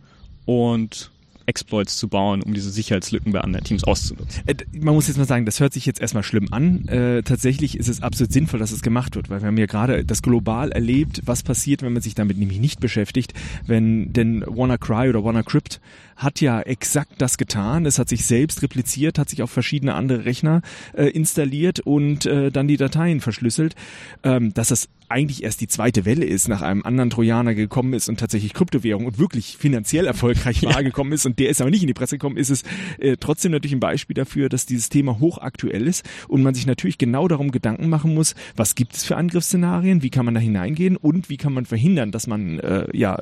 und 0.46 1.10
Exploits 1.46 1.96
zu 1.96 2.08
bauen, 2.08 2.42
um 2.42 2.54
diese 2.54 2.70
Sicherheitslücken 2.70 3.32
bei 3.32 3.40
anderen 3.40 3.64
Teams 3.64 3.84
auszunutzen. 3.84 4.42
Äh, 4.46 4.54
man 4.78 4.94
muss 4.94 5.08
jetzt 5.08 5.16
mal 5.16 5.26
sagen, 5.26 5.46
das 5.46 5.60
hört 5.60 5.72
sich 5.72 5.86
jetzt 5.86 6.00
erstmal 6.00 6.22
schlimm 6.22 6.52
an. 6.52 6.86
Äh, 6.88 7.22
tatsächlich 7.22 7.78
ist 7.78 7.88
es 7.88 8.02
absolut 8.02 8.32
sinnvoll, 8.32 8.60
dass 8.60 8.72
es 8.72 8.82
gemacht 8.82 9.16
wird, 9.16 9.30
weil 9.30 9.40
wir 9.40 9.48
haben 9.48 9.58
ja 9.58 9.66
gerade 9.66 10.04
das 10.04 10.22
global 10.22 10.72
erlebt, 10.72 11.22
was 11.24 11.42
passiert, 11.42 11.82
wenn 11.82 11.92
man 11.92 12.02
sich 12.02 12.14
damit 12.14 12.38
nämlich 12.38 12.58
nicht 12.58 12.80
beschäftigt, 12.80 13.34
wenn 13.66 14.12
denn 14.12 14.44
WannaCry 14.46 15.08
oder 15.08 15.24
WannaCrypt 15.24 15.80
hat 16.16 16.40
ja 16.40 16.60
exakt 16.62 17.14
das 17.18 17.36
getan. 17.36 17.84
Es 17.84 17.98
hat 17.98 18.08
sich 18.08 18.24
selbst 18.24 18.62
repliziert, 18.62 19.18
hat 19.18 19.28
sich 19.28 19.42
auf 19.42 19.50
verschiedene 19.50 19.94
andere 19.94 20.24
Rechner 20.24 20.62
äh, 20.94 21.08
installiert 21.08 21.80
und 21.80 22.24
äh, 22.26 22.50
dann 22.50 22.68
die 22.68 22.78
Dateien 22.78 23.20
verschlüsselt. 23.20 23.74
Ähm, 24.22 24.54
dass 24.54 24.68
das 24.68 24.88
eigentlich 25.08 25.42
erst 25.42 25.60
die 25.60 25.68
zweite 25.68 26.04
Welle 26.04 26.24
ist, 26.24 26.48
nach 26.48 26.62
einem 26.62 26.82
anderen 26.82 27.10
Trojaner 27.10 27.54
gekommen 27.54 27.92
ist 27.92 28.08
und 28.08 28.18
tatsächlich 28.18 28.54
Kryptowährung 28.54 29.06
und 29.06 29.18
wirklich 29.18 29.56
finanziell 29.56 30.06
erfolgreich 30.06 30.62
war 30.64 30.82
gekommen 30.82 31.12
ist 31.12 31.26
und 31.26 31.38
der 31.38 31.50
ist 31.50 31.60
aber 31.60 31.70
nicht 31.70 31.82
in 31.82 31.86
die 31.86 31.94
Presse 31.94 32.16
gekommen, 32.16 32.36
ist 32.36 32.50
es 32.50 32.62
äh, 32.98 33.16
trotzdem 33.18 33.52
natürlich 33.52 33.74
ein 33.74 33.80
Beispiel 33.80 34.14
dafür, 34.14 34.48
dass 34.48 34.66
dieses 34.66 34.88
Thema 34.88 35.18
hochaktuell 35.18 35.86
ist 35.86 36.04
und 36.28 36.42
man 36.42 36.54
sich 36.54 36.66
natürlich 36.66 36.98
genau 36.98 37.28
darum 37.28 37.50
Gedanken 37.50 37.88
machen 37.88 38.14
muss, 38.14 38.34
was 38.56 38.74
gibt 38.74 38.94
es 38.94 39.04
für 39.04 39.16
Angriffsszenarien, 39.16 40.02
wie 40.02 40.10
kann 40.10 40.24
man 40.24 40.34
da 40.34 40.40
hineingehen 40.40 40.96
und 40.96 41.28
wie 41.28 41.36
kann 41.36 41.52
man 41.52 41.66
verhindern, 41.66 42.10
dass 42.10 42.26
man 42.26 42.58
äh, 42.60 42.86
ja 42.96 43.18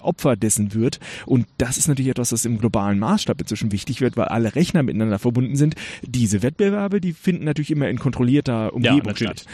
Opfer 0.00 0.36
dessen 0.36 0.74
wird. 0.74 1.00
Und 1.26 1.46
das 1.58 1.76
ist 1.76 1.88
natürlich 1.88 2.10
etwas, 2.10 2.32
was 2.32 2.44
im 2.44 2.58
globalen 2.58 2.98
Maßstab 2.98 3.40
inzwischen 3.40 3.72
wichtig 3.72 4.00
wird, 4.00 4.16
weil 4.16 4.26
alle 4.26 4.54
Rechner 4.54 4.82
miteinander 4.82 5.18
verbunden 5.18 5.56
sind. 5.56 5.74
Diese 6.02 6.42
Wettbewerbe, 6.42 7.00
die 7.00 7.12
finden 7.12 7.44
natürlich 7.44 7.70
immer 7.70 7.88
in 7.88 7.98
kontrollierter 7.98 8.72
Umgebung 8.72 9.08
ja, 9.08 9.16
statt. 9.16 9.44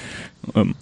Ähm, 0.54 0.74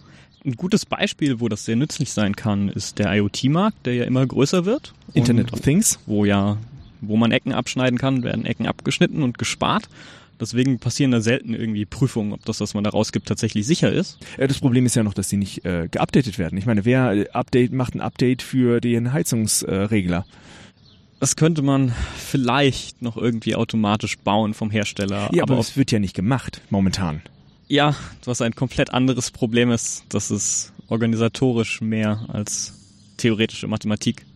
ein 0.45 0.57
gutes 0.57 0.87
Beispiel, 0.87 1.41
wo 1.41 1.49
das 1.49 1.65
sehr 1.65 1.77
nützlich 1.77 2.13
sein 2.13 2.37
kann, 2.37 2.69
ist 2.69 2.99
der 2.99 3.13
IoT-Markt, 3.15 3.87
der 3.87 3.95
ja 3.95 4.05
immer 4.05 4.27
größer 4.27 4.65
wird. 4.65 4.93
Internet 5.15 5.53
of 5.53 5.61
Things. 5.61 5.99
Wo 6.07 6.25
ja, 6.25 6.59
wo 7.01 7.17
man 7.17 7.33
Ecken 7.33 7.53
abschneiden 7.53 7.99
kann, 7.99 8.23
werden 8.23 8.45
Ecken 8.45 8.67
abgeschnitten 8.67 9.23
und 9.23 9.39
gespart. 9.39 9.89
Deswegen 10.41 10.81
passieren 10.81 11.13
da 11.13 11.21
selten 11.21 11.55
irgendwie 11.55 11.85
Prüfungen, 11.85 12.33
ob 12.33 12.45
das, 12.45 12.61
was 12.61 12.75
man 12.75 12.83
da 12.83 12.91
rausgibt, 12.91 13.29
tatsächlich 13.29 13.65
sicher 13.65 13.93
ist. 13.93 14.19
Das 14.39 14.59
Problem 14.59 14.87
ist 14.87 14.97
ja 14.97 15.05
noch, 15.05 15.15
dass 15.15 15.29
die 15.29 15.37
nicht 15.37 15.65
äh, 15.65 15.87
geupdatet 15.89 16.37
werden. 16.39 16.59
Ich 16.59 16.67
meine, 16.67 16.85
wer 16.85 17.13
äh, 17.13 17.29
Update 17.31 17.73
macht 17.73 17.95
ein 17.95 18.01
Update 18.01 18.43
für 18.43 18.81
den 18.81 19.13
Heizungsregler? 19.13 20.27
Das 21.21 21.37
könnte 21.37 21.63
man 21.63 21.93
vielleicht 22.17 23.03
noch 23.03 23.17
irgendwie 23.17 23.55
automatisch 23.55 24.19
bauen 24.19 24.55
vom 24.55 24.73
Hersteller. 24.73 25.31
Ja, 25.33 25.45
aber, 25.45 25.53
aber 25.53 25.61
es 25.61 25.77
wird 25.77 25.93
ja 25.93 26.01
nicht 26.01 26.15
gemacht 26.15 26.61
momentan. 26.71 27.23
Ja, 27.69 27.95
was 28.25 28.42
ein 28.42 28.54
komplett 28.54 28.92
anderes 28.92 29.31
Problem 29.31 29.71
ist, 29.71 30.04
das 30.11 30.31
ist 30.31 30.73
organisatorisch 30.88 31.81
mehr 31.81 32.26
als 32.28 32.75
theoretische 33.16 33.66
Mathematik, 33.66 34.26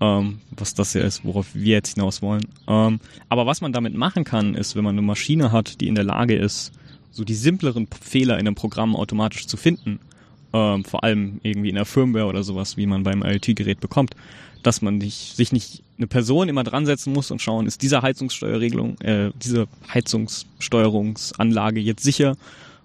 ähm, 0.00 0.40
was 0.50 0.74
das 0.74 0.92
ja 0.94 1.02
ist, 1.02 1.24
worauf 1.24 1.54
wir 1.54 1.74
jetzt 1.74 1.94
hinaus 1.94 2.20
wollen. 2.20 2.46
Ähm, 2.68 3.00
aber 3.28 3.46
was 3.46 3.60
man 3.60 3.72
damit 3.72 3.94
machen 3.94 4.24
kann, 4.24 4.54
ist, 4.54 4.76
wenn 4.76 4.84
man 4.84 4.94
eine 4.94 5.06
Maschine 5.06 5.52
hat, 5.52 5.80
die 5.80 5.88
in 5.88 5.94
der 5.94 6.04
Lage 6.04 6.36
ist, 6.36 6.72
so 7.10 7.24
die 7.24 7.34
simpleren 7.34 7.86
Fehler 7.86 8.34
in 8.34 8.46
einem 8.46 8.56
Programm 8.56 8.96
automatisch 8.96 9.46
zu 9.46 9.56
finden, 9.56 10.00
ähm, 10.54 10.84
vor 10.84 11.02
allem 11.02 11.40
irgendwie 11.42 11.68
in 11.68 11.74
der 11.74 11.84
Firmware 11.84 12.26
oder 12.26 12.44
sowas, 12.44 12.76
wie 12.76 12.86
man 12.86 13.02
beim 13.02 13.22
IoT-Gerät 13.22 13.80
bekommt, 13.80 14.14
dass 14.62 14.80
man 14.80 14.96
nicht, 14.98 15.36
sich 15.36 15.52
nicht 15.52 15.82
eine 15.98 16.06
Person 16.06 16.48
immer 16.48 16.64
dran 16.64 16.86
setzen 16.86 17.12
muss 17.12 17.30
und 17.30 17.42
schauen, 17.42 17.66
ist 17.66 17.82
diese 17.82 18.02
Heizungssteuerregelung, 18.02 18.98
äh, 19.00 19.30
diese 19.42 19.66
Heizungssteuerungsanlage 19.92 21.80
jetzt 21.80 22.04
sicher? 22.04 22.36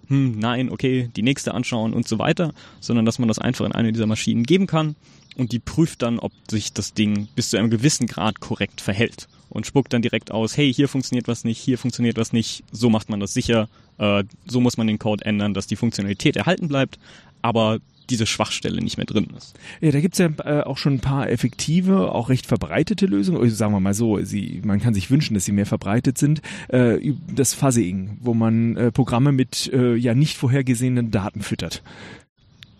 Hm, 0.08 0.38
nein, 0.38 0.70
okay, 0.70 1.10
die 1.14 1.22
nächste 1.22 1.54
anschauen 1.54 1.94
und 1.94 2.08
so 2.08 2.18
weiter, 2.18 2.52
sondern 2.80 3.06
dass 3.06 3.20
man 3.20 3.28
das 3.28 3.38
einfach 3.38 3.64
in 3.64 3.72
eine 3.72 3.92
dieser 3.92 4.06
Maschinen 4.06 4.42
geben 4.42 4.66
kann 4.66 4.96
und 5.36 5.52
die 5.52 5.60
prüft 5.60 6.02
dann, 6.02 6.18
ob 6.18 6.32
sich 6.50 6.72
das 6.72 6.92
Ding 6.92 7.28
bis 7.36 7.50
zu 7.50 7.56
einem 7.56 7.70
gewissen 7.70 8.08
Grad 8.08 8.40
korrekt 8.40 8.80
verhält 8.80 9.28
und 9.48 9.66
spuckt 9.66 9.92
dann 9.92 10.02
direkt 10.02 10.32
aus, 10.32 10.56
hey, 10.56 10.72
hier 10.72 10.88
funktioniert 10.88 11.28
was 11.28 11.44
nicht, 11.44 11.58
hier 11.58 11.78
funktioniert 11.78 12.16
was 12.16 12.32
nicht, 12.32 12.64
so 12.72 12.90
macht 12.90 13.10
man 13.10 13.20
das 13.20 13.32
sicher, 13.32 13.68
äh, 13.98 14.24
so 14.46 14.60
muss 14.60 14.76
man 14.76 14.86
den 14.86 14.98
Code 14.98 15.24
ändern, 15.24 15.54
dass 15.54 15.66
die 15.66 15.76
Funktionalität 15.76 16.36
erhalten 16.36 16.68
bleibt, 16.68 16.98
aber 17.42 17.78
diese 18.10 18.26
Schwachstelle 18.26 18.82
nicht 18.82 18.96
mehr 18.96 19.06
drin 19.06 19.28
ist. 19.36 19.54
Ja, 19.80 19.92
da 19.92 20.00
gibt's 20.00 20.18
ja 20.18 20.28
äh, 20.44 20.62
auch 20.62 20.78
schon 20.78 20.94
ein 20.94 21.00
paar 21.00 21.30
effektive, 21.30 22.12
auch 22.12 22.28
recht 22.28 22.46
verbreitete 22.46 23.06
Lösungen. 23.06 23.40
Also 23.40 23.54
sagen 23.54 23.72
wir 23.72 23.80
mal 23.80 23.94
so, 23.94 24.22
sie, 24.22 24.60
man 24.64 24.80
kann 24.80 24.94
sich 24.94 25.10
wünschen, 25.10 25.34
dass 25.34 25.44
sie 25.44 25.52
mehr 25.52 25.66
verbreitet 25.66 26.18
sind. 26.18 26.42
Äh, 26.68 27.12
das 27.32 27.54
Fuzzing, 27.54 28.18
wo 28.20 28.34
man 28.34 28.76
äh, 28.76 28.92
Programme 28.92 29.32
mit 29.32 29.70
äh, 29.72 29.94
ja 29.94 30.14
nicht 30.14 30.36
vorhergesehenen 30.36 31.10
Daten 31.10 31.40
füttert. 31.42 31.82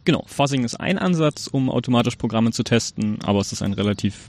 Genau, 0.04 0.24
Fuzzing 0.26 0.64
ist 0.64 0.74
ein 0.74 0.98
Ansatz, 0.98 1.46
um 1.46 1.70
automatisch 1.70 2.16
Programme 2.16 2.50
zu 2.52 2.64
testen, 2.64 3.18
aber 3.22 3.40
es 3.40 3.52
ist 3.52 3.62
ein 3.62 3.72
relativ 3.72 4.28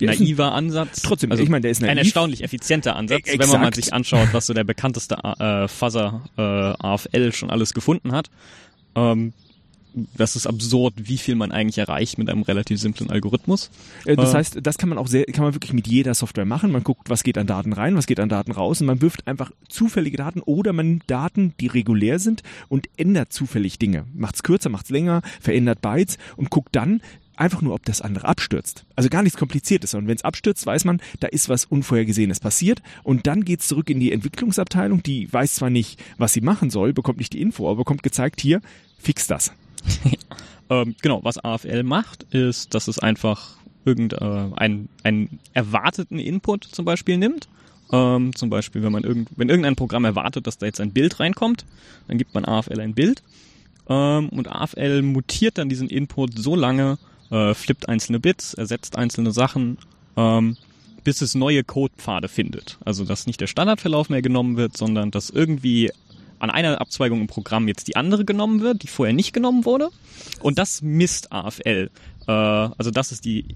naiver 0.00 0.52
Ansatz. 0.52 1.02
Trotzdem, 1.02 1.30
also 1.30 1.42
ich 1.42 1.48
meine, 1.48 1.62
der 1.62 1.70
ist 1.70 1.80
naiv. 1.80 1.90
Ein 1.90 1.98
erstaunlich 1.98 2.42
effizienter 2.42 2.96
Ansatz, 2.96 3.28
e 3.28 3.38
wenn 3.38 3.48
man 3.48 3.72
sich 3.72 3.94
anschaut, 3.94 4.28
was 4.32 4.46
so 4.46 4.54
der 4.54 4.64
bekannteste 4.64 5.14
äh, 5.14 5.68
Fuzzer 5.68 6.22
äh, 6.36 6.42
AFL 6.42 7.32
schon 7.32 7.50
alles 7.50 7.72
gefunden 7.72 8.12
hat. 8.12 8.28
Ähm, 8.94 9.32
das 10.16 10.36
ist 10.36 10.46
absurd, 10.46 10.94
wie 10.96 11.18
viel 11.18 11.34
man 11.34 11.52
eigentlich 11.52 11.78
erreicht 11.78 12.18
mit 12.18 12.30
einem 12.30 12.42
relativ 12.42 12.80
simplen 12.80 13.10
Algorithmus. 13.10 13.70
Äh, 14.04 14.16
das 14.16 14.32
äh, 14.32 14.38
heißt, 14.38 14.58
das 14.62 14.78
kann 14.78 14.88
man 14.88 14.98
auch 14.98 15.06
sehr, 15.06 15.24
kann 15.26 15.44
man 15.44 15.54
wirklich 15.54 15.72
mit 15.72 15.86
jeder 15.86 16.14
Software 16.14 16.44
machen. 16.44 16.72
Man 16.72 16.84
guckt, 16.84 17.10
was 17.10 17.22
geht 17.22 17.38
an 17.38 17.46
Daten 17.46 17.72
rein, 17.72 17.96
was 17.96 18.06
geht 18.06 18.20
an 18.20 18.28
Daten 18.28 18.52
raus 18.52 18.80
und 18.80 18.86
man 18.86 19.02
wirft 19.02 19.26
einfach 19.26 19.50
zufällige 19.68 20.16
Daten 20.16 20.40
oder 20.40 20.72
man 20.72 20.88
nimmt 20.88 21.04
Daten, 21.10 21.54
die 21.60 21.66
regulär 21.66 22.18
sind 22.18 22.42
und 22.68 22.88
ändert 22.96 23.32
zufällig 23.32 23.78
Dinge. 23.78 24.04
Macht's 24.14 24.42
kürzer, 24.42 24.70
macht's 24.70 24.90
länger, 24.90 25.22
verändert 25.40 25.80
Bytes 25.80 26.18
und 26.36 26.50
guckt 26.50 26.74
dann, 26.74 27.02
einfach 27.36 27.62
nur, 27.62 27.74
ob 27.74 27.84
das 27.84 28.00
andere 28.00 28.26
abstürzt. 28.26 28.84
Also 28.96 29.08
gar 29.08 29.22
nichts 29.22 29.38
Kompliziertes. 29.38 29.94
Und 29.94 30.06
wenn 30.06 30.16
es 30.16 30.24
abstürzt, 30.24 30.64
weiß 30.66 30.84
man, 30.84 31.00
da 31.20 31.28
ist 31.28 31.48
was 31.48 31.64
Unvorhergesehenes 31.64 32.40
passiert. 32.40 32.82
Und 33.02 33.26
dann 33.26 33.44
geht's 33.44 33.68
zurück 33.68 33.90
in 33.90 34.00
die 34.00 34.12
Entwicklungsabteilung. 34.12 35.02
Die 35.02 35.32
weiß 35.32 35.56
zwar 35.56 35.70
nicht, 35.70 36.02
was 36.18 36.32
sie 36.32 36.40
machen 36.40 36.70
soll, 36.70 36.92
bekommt 36.92 37.18
nicht 37.18 37.32
die 37.32 37.40
Info, 37.40 37.66
aber 37.68 37.78
bekommt 37.78 38.02
gezeigt, 38.02 38.40
hier, 38.40 38.60
fix 38.98 39.26
das. 39.26 39.52
ähm, 40.70 40.94
genau, 41.02 41.24
was 41.24 41.38
AFL 41.38 41.82
macht, 41.82 42.24
ist, 42.34 42.74
dass 42.74 42.88
es 42.88 42.98
einfach 42.98 43.56
irgendeinen 43.84 44.88
äh, 45.02 45.06
einen 45.08 45.40
erwarteten 45.54 46.18
Input 46.18 46.64
zum 46.64 46.84
Beispiel 46.84 47.18
nimmt. 47.18 47.48
Ähm, 47.90 48.34
zum 48.34 48.48
Beispiel, 48.48 48.82
wenn 48.82 48.92
man 48.92 49.04
irgend, 49.04 49.28
wenn 49.36 49.48
irgendein 49.48 49.76
Programm 49.76 50.04
erwartet, 50.04 50.46
dass 50.46 50.58
da 50.58 50.66
jetzt 50.66 50.80
ein 50.80 50.92
Bild 50.92 51.20
reinkommt, 51.20 51.66
dann 52.08 52.16
gibt 52.16 52.34
man 52.34 52.44
AFL 52.44 52.80
ein 52.80 52.94
Bild 52.94 53.22
ähm, 53.88 54.28
und 54.30 54.48
AFL 54.48 55.02
mutiert 55.02 55.58
dann 55.58 55.68
diesen 55.68 55.88
Input 55.88 56.38
so 56.38 56.56
lange, 56.56 56.98
äh, 57.32 57.54
flippt 57.54 57.88
einzelne 57.88 58.20
Bits, 58.20 58.54
ersetzt 58.54 58.96
einzelne 58.96 59.32
Sachen, 59.32 59.78
ähm, 60.16 60.56
bis 61.02 61.20
es 61.22 61.34
neue 61.34 61.64
Codepfade 61.64 62.28
findet. 62.28 62.78
Also 62.84 63.04
dass 63.04 63.26
nicht 63.26 63.40
der 63.40 63.46
Standardverlauf 63.48 64.08
mehr 64.08 64.22
genommen 64.22 64.56
wird, 64.56 64.76
sondern 64.76 65.10
dass 65.10 65.30
irgendwie 65.30 65.90
an 66.38 66.50
einer 66.50 66.80
Abzweigung 66.80 67.20
im 67.20 67.26
Programm 67.28 67.68
jetzt 67.68 67.88
die 67.88 67.96
andere 67.96 68.24
genommen 68.24 68.60
wird, 68.60 68.82
die 68.82 68.88
vorher 68.88 69.14
nicht 69.14 69.32
genommen 69.32 69.64
wurde. 69.64 69.90
Und 70.40 70.58
das 70.58 70.82
misst 70.82 71.32
AFL. 71.32 71.88
Äh, 72.26 72.32
also 72.32 72.90
das 72.90 73.12
ist 73.12 73.24
die, 73.24 73.46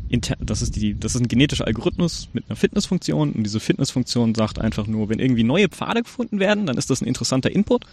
das 0.41 0.63
ist 0.63 0.77
die, 0.77 0.99
das 0.99 1.15
ist 1.15 1.21
ein 1.21 1.29
genetischer 1.29 1.67
Algorithmus 1.67 2.29
mit 2.33 2.45
einer 2.49 2.57
Fitnessfunktion 2.57 3.33
und 3.33 3.43
diese 3.43 3.61
Fitnessfunktion 3.61 4.35
sagt 4.35 4.59
einfach 4.59 4.87
nur, 4.87 5.09
wenn 5.09 5.19
irgendwie 5.19 5.45
neue 5.45 5.69
Pfade 5.69 6.03
gefunden 6.03 6.41
werden, 6.41 6.67
dann 6.67 6.79
ist 6.79 6.91
das 6.91 7.01
ein 7.01 7.07
interessanter 7.07 7.51
Input 7.51 7.85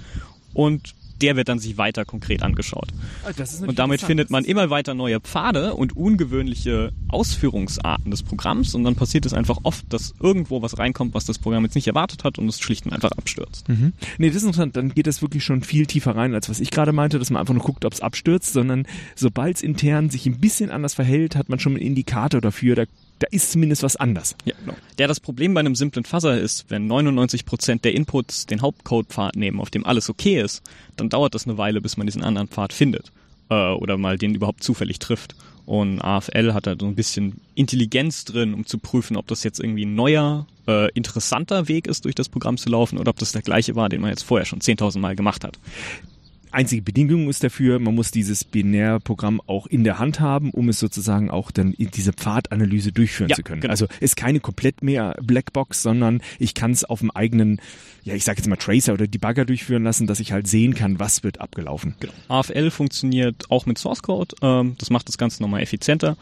und 0.54 0.94
der 1.22 1.36
wird 1.36 1.50
dann 1.50 1.60
sich 1.60 1.78
weiter 1.78 2.06
konkret 2.06 2.44
angeschaut. 2.44 2.88
Ah, 3.24 3.32
und 3.66 3.80
damit 3.80 4.02
findet 4.02 4.30
man 4.30 4.46
immer 4.46 4.70
weiter 4.70 4.94
neue 4.94 5.20
Pfade 5.20 5.74
und 5.74 5.96
ungewöhnliche 5.96 6.92
Ausführungsarten 7.08 8.12
des 8.12 8.24
Programms 8.24 8.76
und 8.76 8.84
dann 8.84 8.96
passiert 8.96 9.26
es 9.26 9.34
einfach 9.34 9.60
oft, 9.64 9.86
dass 9.90 10.14
irgendwo 10.20 10.62
was 10.62 10.78
reinkommt, 10.78 11.14
was 11.14 11.26
das 11.26 11.40
Programm 11.40 11.64
jetzt 11.64 11.76
nicht 11.76 11.88
erwartet 11.88 12.24
hat 12.24 12.40
und 12.40 12.48
es 12.48 12.60
schlicht 12.60 12.86
und 12.86 12.94
einfach 12.94 13.12
abstürzt. 13.12 13.70
Mhm. 13.70 13.94
Nee, 14.18 14.28
das 14.28 14.38
ist 14.38 14.44
interessant, 14.44 14.76
dann 14.76 14.94
geht 14.94 15.08
das 15.08 15.22
wirklich 15.22 15.44
schon 15.44 15.64
viel 15.64 15.86
tiefer 15.86 16.16
rein, 16.16 16.34
als 16.34 16.50
was 16.50 16.60
ich 16.60 16.72
gerade 16.72 16.92
meinte, 16.92 17.20
dass 17.20 17.30
man 17.30 17.40
einfach 17.40 17.54
nur 17.54 17.64
guckt, 17.64 17.86
ob 17.86 17.94
es 17.94 18.02
abstürzt, 18.02 18.54
sondern 18.54 18.86
sobald 19.16 19.58
es 19.58 19.62
intern 19.62 20.10
sich 20.10 20.26
ein 20.26 20.40
bisschen 20.40 20.72
anders 20.72 20.94
verhält, 20.94 21.36
hat 21.36 21.50
man 21.50 21.60
schon 21.60 21.74
einen 21.74 21.82
Indikator 21.82 22.42
dafür, 22.42 22.76
da 22.76 22.84
da 23.20 23.28
ist 23.32 23.52
zumindest 23.52 23.84
was 23.84 23.96
anders. 23.96 24.36
Ja, 24.46 24.54
genau. 24.60 24.76
Der 24.98 25.08
das 25.08 25.20
Problem 25.20 25.54
bei 25.54 25.62
einem 25.62 25.76
simplen 25.76 26.04
Fuzzer 26.04 26.40
ist, 26.40 26.66
wenn 26.70 26.92
99% 26.92 27.82
der 27.82 27.96
Inputs 27.96 28.46
den 28.46 28.62
Hauptcode-Pfad 28.62 29.36
nehmen, 29.36 29.60
auf 29.60 29.70
dem 29.70 29.86
alles 29.86 30.10
okay 30.10 30.42
ist, 30.42 30.62
dann 30.98 31.10
dauert 31.10 31.36
das 31.36 31.46
eine 31.46 31.58
Weile, 31.58 31.82
bis 31.82 31.98
man 31.98 32.08
diesen 32.08 32.24
anderen 32.24 32.48
Pfad 32.48 32.74
findet. 32.74 33.12
Äh, 33.50 33.72
oder 33.74 33.98
mal 33.98 34.18
den 34.18 34.36
überhaupt 34.36 34.64
zufällig 34.64 35.00
trifft. 35.00 35.36
Und 35.66 36.02
AFL 36.02 36.54
hat 36.54 36.68
da 36.68 36.76
so 36.78 36.86
ein 36.86 36.96
bisschen 36.96 37.40
Intelligenz 37.56 38.26
drin, 38.26 38.54
um 38.54 38.66
zu 38.66 38.78
prüfen, 38.80 39.16
ob 39.16 39.28
das 39.28 39.44
jetzt 39.44 39.60
irgendwie 39.60 39.86
ein 39.86 39.96
neuer, 39.96 40.46
äh, 40.68 40.92
interessanter 40.92 41.70
Weg 41.70 41.88
ist, 41.88 42.04
durch 42.04 42.16
das 42.16 42.28
Programm 42.28 42.58
zu 42.58 42.70
laufen 42.70 42.98
oder 42.98 43.12
ob 43.12 43.20
das 43.20 43.32
der 43.32 43.42
gleiche 43.42 43.76
war, 43.76 43.88
den 43.88 44.02
man 44.02 44.10
jetzt 44.10 44.24
vorher 44.24 44.46
schon 44.46 44.60
10.000 44.60 45.00
Mal 45.00 45.16
gemacht 45.16 45.46
hat. 45.46 45.58
Einzige 46.54 46.82
Bedingung 46.82 47.30
ist 47.30 47.44
dafür, 47.44 47.80
man 47.80 47.96
muss 47.96 48.12
dieses 48.12 48.44
Binärprogramm 48.44 49.42
auch 49.48 49.68
in 49.68 49.84
der 49.84 50.00
Hand 50.00 50.20
haben, 50.20 50.52
um 50.52 50.70
es 50.70 50.80
sozusagen 50.80 51.32
auch 51.32 51.52
dann 51.52 51.74
in 51.74 51.90
diese 51.90 52.14
Pfadanalyse 52.14 52.92
durchführen 52.92 53.30
ja, 53.30 53.36
zu 53.36 53.44
können. 53.44 53.62
Genau. 53.62 53.72
Also 53.72 53.88
ist 54.00 54.16
keine 54.16 54.40
komplett 54.40 54.84
mehr 54.84 55.16
Blackbox, 55.22 55.82
sondern 55.82 56.22
ich 56.40 56.54
kann 56.54 56.72
es 56.72 56.84
auf 56.84 57.00
dem 57.00 57.12
eigenen, 57.12 57.60
ja 58.04 58.14
ich 58.14 58.24
sage 58.24 58.38
jetzt 58.38 58.48
mal 58.48 58.56
Tracer 58.56 58.94
oder 58.94 59.08
Debugger 59.08 59.46
durchführen 59.46 59.84
lassen, 59.84 60.08
dass 60.08 60.20
ich 60.20 60.32
halt 60.32 60.48
sehen 60.48 60.76
kann, 60.76 61.00
was 61.00 61.24
wird 61.24 61.42
abgelaufen. 61.42 61.96
Genau. 62.00 62.14
AFL 62.28 62.70
funktioniert 62.70 63.50
auch 63.50 63.66
mit 63.66 63.78
Source 63.78 64.04
Code. 64.04 64.36
Ähm, 64.42 64.76
das 64.78 64.90
macht 64.90 65.08
das 65.08 65.18
Ganze 65.18 65.42
nochmal 65.42 65.62
effizienter. 65.62 66.18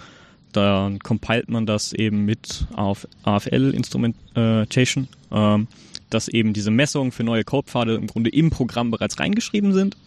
Dann 0.53 0.99
compilt 0.99 1.49
man 1.49 1.65
das 1.65 1.93
eben 1.93 2.25
mit 2.25 2.67
AFL 2.75 3.73
Instrumentation, 3.73 5.07
ähm, 5.31 5.67
dass 6.13 6.27
eben 6.27 6.53
diese 6.53 6.71
Messungen 6.71 7.11
für 7.11 7.23
neue 7.23 7.43
Codepfade 7.43 7.95
im 7.95 8.07
Grunde 8.07 8.29
im 8.29 8.49
Programm 8.49 8.91
bereits 8.91 9.19
reingeschrieben 9.19 9.73
sind. 9.73 9.97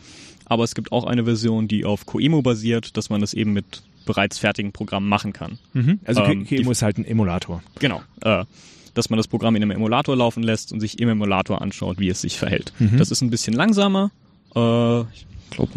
Aber 0.47 0.65
es 0.65 0.75
gibt 0.75 0.93
auch 0.93 1.05
eine 1.05 1.25
Version, 1.25 1.69
die 1.69 1.85
auf 1.85 2.07
Coemo 2.07 2.43
basiert, 2.43 2.97
dass 2.97 3.11
man 3.11 3.21
das 3.21 3.35
eben 3.35 3.53
mit 3.53 3.83
bereits 4.05 4.39
fertigen 4.39 4.73
Programmen 4.73 5.09
machen 5.09 5.33
kann. 5.33 5.59
Mhm. 5.73 6.01
Also 6.05 6.23
ähm, 6.23 6.47
Coemo 6.47 6.71
ist 6.71 6.83
halt 6.83 6.99
ein 6.99 7.05
Emulator. 7.05 7.63
Genau. 7.79 8.03
Äh, 8.21 8.45
dass 8.93 9.11
man 9.11 9.17
das 9.17 9.27
Programm 9.27 9.57
in 9.57 9.63
einem 9.63 9.73
Emulator 9.73 10.17
laufen 10.17 10.43
lässt 10.43 10.73
und 10.73 10.81
sich 10.81 11.01
im 11.01 11.09
Emulator 11.09 11.61
anschaut, 11.61 11.99
wie 11.99 12.09
es 12.09 12.21
sich 12.21 12.39
verhält. 12.39 12.73
Mhm. 12.79 12.99
Das 12.99 13.11
ist 13.11 13.23
ein 13.23 13.31
bisschen 13.31 13.55
langsamer. 13.55 14.11
Äh, 14.55 15.01
ich 15.01 15.27
glaube, 15.55 15.73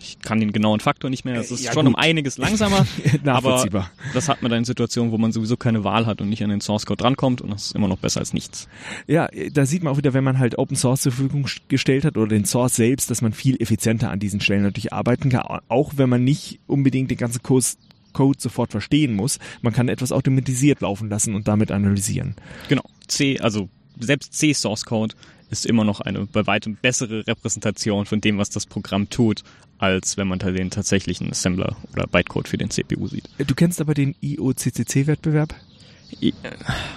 ich 0.00 0.18
kann 0.20 0.40
den 0.40 0.52
genauen 0.52 0.80
Faktor 0.80 1.10
nicht 1.10 1.24
mehr. 1.24 1.36
Es 1.36 1.50
ist 1.50 1.64
ja, 1.64 1.72
schon 1.72 1.86
gut. 1.86 1.94
um 1.94 1.96
einiges 1.96 2.38
langsamer. 2.38 2.86
aber 3.24 3.90
das 4.14 4.28
hat 4.28 4.42
man 4.42 4.50
dann 4.50 4.60
in 4.60 4.64
Situationen, 4.64 5.12
wo 5.12 5.18
man 5.18 5.32
sowieso 5.32 5.56
keine 5.56 5.84
Wahl 5.84 6.06
hat 6.06 6.20
und 6.20 6.28
nicht 6.28 6.42
an 6.42 6.50
den 6.50 6.60
Source 6.60 6.86
Code 6.86 7.02
drankommt 7.02 7.40
und 7.40 7.50
das 7.50 7.66
ist 7.66 7.74
immer 7.74 7.88
noch 7.88 7.98
besser 7.98 8.20
als 8.20 8.32
nichts. 8.32 8.68
Ja, 9.06 9.28
da 9.52 9.66
sieht 9.66 9.82
man 9.82 9.92
auch 9.92 9.96
wieder, 9.96 10.14
wenn 10.14 10.24
man 10.24 10.38
halt 10.38 10.58
Open 10.58 10.76
Source 10.76 11.02
zur 11.02 11.12
Verfügung 11.12 11.46
gestellt 11.68 12.04
hat 12.04 12.16
oder 12.16 12.28
den 12.28 12.44
Source 12.44 12.76
selbst, 12.76 13.10
dass 13.10 13.22
man 13.22 13.32
viel 13.32 13.60
effizienter 13.60 14.10
an 14.10 14.18
diesen 14.18 14.40
Stellen 14.40 14.62
natürlich 14.62 14.92
arbeiten 14.92 15.30
kann, 15.30 15.60
auch 15.68 15.92
wenn 15.96 16.08
man 16.08 16.24
nicht 16.24 16.60
unbedingt 16.66 17.10
den 17.10 17.18
ganzen 17.18 17.42
Kurs 17.42 17.78
Code 18.12 18.38
sofort 18.40 18.70
verstehen 18.70 19.14
muss. 19.14 19.38
Man 19.62 19.72
kann 19.72 19.88
etwas 19.88 20.12
automatisiert 20.12 20.80
laufen 20.80 21.08
lassen 21.08 21.34
und 21.34 21.48
damit 21.48 21.70
analysieren. 21.70 22.36
Genau. 22.68 22.82
C, 23.08 23.38
also 23.40 23.68
selbst 23.98 24.34
C 24.34 24.52
Source 24.52 24.84
Code 24.84 25.14
ist 25.52 25.66
immer 25.66 25.84
noch 25.84 26.00
eine 26.00 26.26
bei 26.26 26.46
weitem 26.46 26.76
bessere 26.76 27.26
Repräsentation 27.26 28.06
von 28.06 28.20
dem, 28.20 28.38
was 28.38 28.50
das 28.50 28.66
Programm 28.66 29.10
tut, 29.10 29.42
als 29.78 30.16
wenn 30.16 30.26
man 30.26 30.38
da 30.38 30.50
den 30.50 30.70
tatsächlichen 30.70 31.30
Assembler 31.30 31.76
oder 31.92 32.06
Bytecode 32.06 32.48
für 32.48 32.58
den 32.58 32.70
CPU 32.70 33.06
sieht. 33.06 33.28
Du 33.38 33.54
kennst 33.54 33.80
aber 33.80 33.94
den 33.94 34.14
IOCCC-Wettbewerb? 34.20 35.54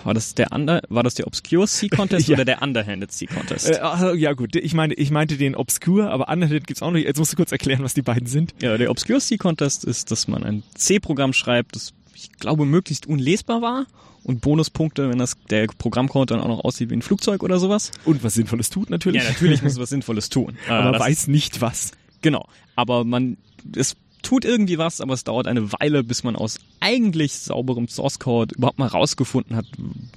War 0.04 0.14
das 0.14 0.36
der 0.36 0.52
under, 0.52 0.82
war 0.90 1.04
das 1.04 1.16
der 1.16 1.26
Obscure 1.28 1.68
C 1.68 1.88
Contest 1.88 2.28
ja. 2.28 2.36
oder 2.36 2.46
der 2.46 2.62
Underhanded 2.62 3.12
C 3.12 3.26
Contest? 3.28 3.70
Äh, 3.70 3.80
ach, 3.82 4.14
ja 4.14 4.34
gut, 4.34 4.56
ich 4.56 4.74
meine, 4.74 4.94
ich 4.94 5.10
meinte 5.10 5.38
den 5.38 5.56
Obscure, 5.56 6.10
aber 6.10 6.28
Underhanded 6.30 6.68
gibt's 6.68 6.82
auch 6.82 6.92
noch. 6.92 7.00
Jetzt 7.00 7.18
musst 7.18 7.32
du 7.32 7.38
kurz 7.38 7.52
erklären, 7.52 7.84
was 7.84 7.94
die 7.94 8.02
beiden 8.02 8.28
sind. 8.28 8.54
Ja, 8.62 8.78
der 8.78 8.92
Obscure 8.92 9.20
C 9.20 9.38
Contest 9.38 9.86
ist, 9.86 10.12
dass 10.12 10.28
man 10.28 10.44
ein 10.44 10.64
C-Programm 10.76 11.34
schreibt, 11.34 11.76
das 11.76 11.94
ich 12.16 12.32
glaube, 12.34 12.66
möglichst 12.66 13.06
unlesbar 13.06 13.62
war 13.62 13.86
und 14.24 14.42
Bonuspunkte, 14.42 15.10
wenn 15.10 15.20
das 15.20 15.38
der 15.50 15.68
Programmcode 15.68 16.32
dann 16.32 16.40
auch 16.40 16.48
noch 16.48 16.64
aussieht 16.64 16.90
wie 16.90 16.96
ein 16.96 17.02
Flugzeug 17.02 17.44
oder 17.44 17.60
sowas. 17.60 17.92
Und 18.06 18.24
was 18.24 18.34
Sinnvolles 18.34 18.70
tut 18.70 18.90
natürlich. 18.90 19.24
Ja, 19.24 19.30
natürlich 19.30 19.62
muss 19.62 19.78
was 19.78 19.90
Sinnvolles 19.90 20.30
tun. 20.30 20.58
aber 20.68 20.98
Äh, 20.98 21.00
weiß 21.00 21.28
nicht 21.28 21.62
was. 21.62 21.92
Genau. 22.22 22.48
Aber 22.76 23.04
man, 23.04 23.38
es 23.76 23.96
tut 24.24 24.46
irgendwie 24.46 24.78
was, 24.78 25.02
aber 25.02 25.14
es 25.14 25.24
dauert 25.24 25.48
eine 25.48 25.72
Weile, 25.74 26.04
bis 26.04 26.24
man 26.24 26.36
aus 26.36 26.58
eigentlich 26.80 27.34
sauberem 27.34 27.88
Source 27.88 28.18
Code 28.20 28.56
überhaupt 28.56 28.80
mal 28.80 28.88
rausgefunden 28.88 29.56
hat, 29.56 29.66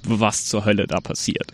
was 0.03 0.45
zur 0.45 0.65
Hölle 0.65 0.87
da 0.87 0.99
passiert. 0.99 1.51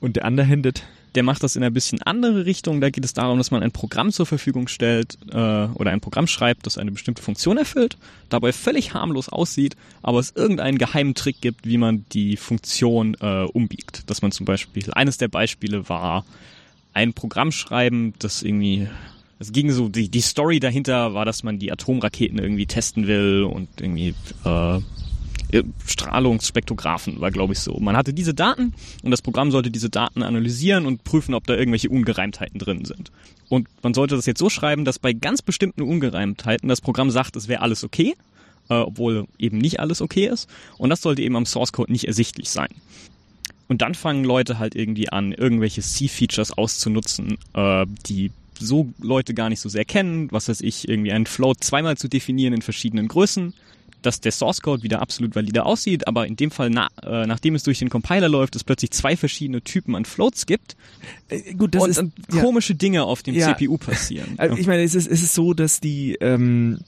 Und 0.00 0.16
der 0.16 0.24
Underhanded, 0.24 0.84
Der 1.14 1.22
macht 1.22 1.42
das 1.42 1.56
in 1.56 1.62
eine 1.62 1.70
bisschen 1.70 2.02
andere 2.02 2.44
Richtung. 2.46 2.80
Da 2.80 2.90
geht 2.90 3.04
es 3.04 3.14
darum, 3.14 3.38
dass 3.38 3.50
man 3.50 3.62
ein 3.62 3.72
Programm 3.72 4.12
zur 4.12 4.26
Verfügung 4.26 4.68
stellt 4.68 5.18
äh, 5.30 5.34
oder 5.34 5.90
ein 5.90 6.00
Programm 6.00 6.26
schreibt, 6.26 6.66
das 6.66 6.78
eine 6.78 6.92
bestimmte 6.92 7.22
Funktion 7.22 7.56
erfüllt, 7.56 7.96
dabei 8.28 8.52
völlig 8.52 8.94
harmlos 8.94 9.28
aussieht, 9.28 9.76
aber 10.02 10.18
es 10.18 10.32
irgendeinen 10.34 10.78
geheimen 10.78 11.14
Trick 11.14 11.40
gibt, 11.40 11.66
wie 11.66 11.78
man 11.78 12.04
die 12.12 12.36
Funktion 12.36 13.16
äh, 13.20 13.44
umbiegt. 13.44 14.08
Dass 14.10 14.22
man 14.22 14.32
zum 14.32 14.46
Beispiel, 14.46 14.92
eines 14.92 15.18
der 15.18 15.28
Beispiele 15.28 15.88
war, 15.88 16.24
ein 16.92 17.12
Programm 17.12 17.52
schreiben, 17.52 18.14
das 18.18 18.42
irgendwie, 18.42 18.88
es 19.38 19.52
ging 19.52 19.70
so, 19.70 19.88
die, 19.88 20.08
die 20.08 20.20
Story 20.20 20.60
dahinter 20.60 21.14
war, 21.14 21.24
dass 21.24 21.42
man 21.42 21.58
die 21.58 21.70
Atomraketen 21.70 22.38
irgendwie 22.38 22.66
testen 22.66 23.06
will 23.06 23.44
und 23.44 23.68
irgendwie 23.80 24.14
äh, 24.44 24.80
Strahlungsspektrographen 25.86 27.20
war, 27.20 27.30
glaube 27.30 27.54
ich, 27.54 27.60
so. 27.60 27.78
Man 27.80 27.96
hatte 27.96 28.12
diese 28.12 28.34
Daten 28.34 28.74
und 29.02 29.10
das 29.10 29.22
Programm 29.22 29.50
sollte 29.50 29.70
diese 29.70 29.90
Daten 29.90 30.22
analysieren 30.22 30.86
und 30.86 31.04
prüfen, 31.04 31.34
ob 31.34 31.46
da 31.46 31.54
irgendwelche 31.54 31.88
Ungereimtheiten 31.88 32.58
drin 32.58 32.84
sind. 32.84 33.10
Und 33.48 33.68
man 33.82 33.94
sollte 33.94 34.16
das 34.16 34.26
jetzt 34.26 34.40
so 34.40 34.50
schreiben, 34.50 34.84
dass 34.84 34.98
bei 34.98 35.12
ganz 35.12 35.40
bestimmten 35.40 35.82
Ungereimtheiten 35.82 36.68
das 36.68 36.80
Programm 36.80 37.10
sagt, 37.10 37.36
es 37.36 37.48
wäre 37.48 37.62
alles 37.62 37.82
okay, 37.82 38.14
äh, 38.68 38.74
obwohl 38.74 39.26
eben 39.38 39.58
nicht 39.58 39.80
alles 39.80 40.02
okay 40.02 40.26
ist. 40.26 40.48
Und 40.76 40.90
das 40.90 41.00
sollte 41.00 41.22
eben 41.22 41.36
am 41.36 41.46
Source 41.46 41.72
Code 41.72 41.92
nicht 41.92 42.06
ersichtlich 42.06 42.50
sein. 42.50 42.68
Und 43.68 43.82
dann 43.82 43.94
fangen 43.94 44.24
Leute 44.24 44.58
halt 44.58 44.74
irgendwie 44.74 45.10
an, 45.10 45.32
irgendwelche 45.32 45.82
C-Features 45.82 46.52
auszunutzen, 46.52 47.38
äh, 47.54 47.86
die 48.06 48.30
so 48.58 48.88
Leute 49.00 49.34
gar 49.34 49.48
nicht 49.48 49.60
so 49.60 49.68
sehr 49.68 49.84
kennen, 49.84 50.28
was 50.32 50.48
weiß 50.48 50.62
ich, 50.62 50.88
irgendwie 50.88 51.12
einen 51.12 51.26
Float 51.26 51.62
zweimal 51.62 51.96
zu 51.96 52.08
definieren 52.08 52.54
in 52.54 52.62
verschiedenen 52.62 53.08
Größen, 53.08 53.54
dass 54.02 54.20
der 54.20 54.32
Source 54.32 54.60
Code 54.60 54.82
wieder 54.82 55.00
absolut 55.02 55.34
valide 55.34 55.64
aussieht, 55.64 56.06
aber 56.06 56.26
in 56.26 56.36
dem 56.36 56.50
Fall, 56.50 56.70
na, 56.70 56.88
äh, 57.02 57.26
nachdem 57.26 57.54
es 57.54 57.62
durch 57.62 57.78
den 57.78 57.90
Compiler 57.90 58.28
läuft, 58.28 58.56
es 58.56 58.64
plötzlich 58.64 58.90
zwei 58.90 59.16
verschiedene 59.16 59.62
Typen 59.62 59.94
an 59.94 60.04
Floats 60.04 60.46
gibt 60.46 60.76
äh, 61.28 61.54
gut, 61.54 61.74
das 61.74 61.82
und 61.82 61.90
ist 61.90 61.96
dann 61.96 62.12
ja. 62.32 62.42
komische 62.42 62.74
Dinge 62.74 63.04
auf 63.04 63.22
dem 63.22 63.34
Ja. 63.34 63.54
CPU 63.54 63.78
passieren. 63.78 64.34
Also 64.38 64.56
ich 64.56 64.66
meine, 64.66 64.82
es 64.82 64.94
ist, 64.94 65.06
es 65.06 65.22
ist 65.22 65.34
so, 65.34 65.54
dass 65.54 65.80
die 65.80 66.16
ähm, 66.20 66.80